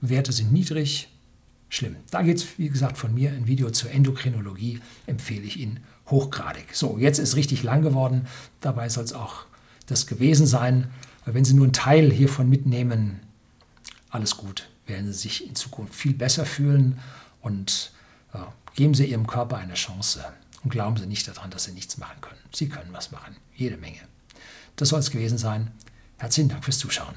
Werte 0.01 0.31
sind 0.31 0.51
niedrig. 0.51 1.09
Schlimm. 1.71 1.97
Da 2.09 2.23
geht 2.23 2.37
es, 2.37 2.57
wie 2.57 2.67
gesagt, 2.67 2.97
von 2.97 3.13
mir 3.13 3.31
ein 3.31 3.45
Video 3.45 3.69
zur 3.69 3.91
Endokrinologie, 3.91 4.79
empfehle 5.05 5.43
ich 5.43 5.59
Ihnen 5.59 5.81
hochgradig. 6.07 6.73
So, 6.73 6.97
jetzt 6.97 7.19
ist 7.19 7.35
richtig 7.35 7.61
lang 7.61 7.83
geworden. 7.83 8.25
Dabei 8.59 8.89
soll 8.89 9.03
es 9.03 9.13
auch 9.13 9.45
das 9.85 10.07
gewesen 10.07 10.47
sein. 10.47 10.87
Wenn 11.25 11.45
Sie 11.45 11.53
nur 11.53 11.65
einen 11.65 11.73
Teil 11.73 12.11
hiervon 12.11 12.49
mitnehmen, 12.49 13.19
alles 14.09 14.35
gut, 14.37 14.67
werden 14.87 15.13
Sie 15.13 15.19
sich 15.19 15.47
in 15.47 15.53
Zukunft 15.53 15.93
viel 15.93 16.15
besser 16.15 16.47
fühlen 16.47 16.97
und 17.41 17.91
ja, 18.33 18.51
geben 18.73 18.95
Sie 18.95 19.05
Ihrem 19.05 19.27
Körper 19.27 19.57
eine 19.57 19.75
Chance. 19.75 20.23
Und 20.63 20.69
glauben 20.69 20.97
Sie 20.97 21.05
nicht 21.05 21.27
daran, 21.27 21.51
dass 21.51 21.65
Sie 21.65 21.71
nichts 21.71 21.97
machen 21.97 22.19
können. 22.21 22.39
Sie 22.53 22.69
können 22.69 22.91
was 22.93 23.11
machen. 23.11 23.37
Jede 23.55 23.77
Menge. 23.77 23.99
Das 24.75 24.89
soll 24.89 24.99
es 24.99 25.11
gewesen 25.11 25.37
sein. 25.37 25.71
Herzlichen 26.17 26.49
Dank 26.49 26.65
fürs 26.65 26.79
Zuschauen. 26.79 27.15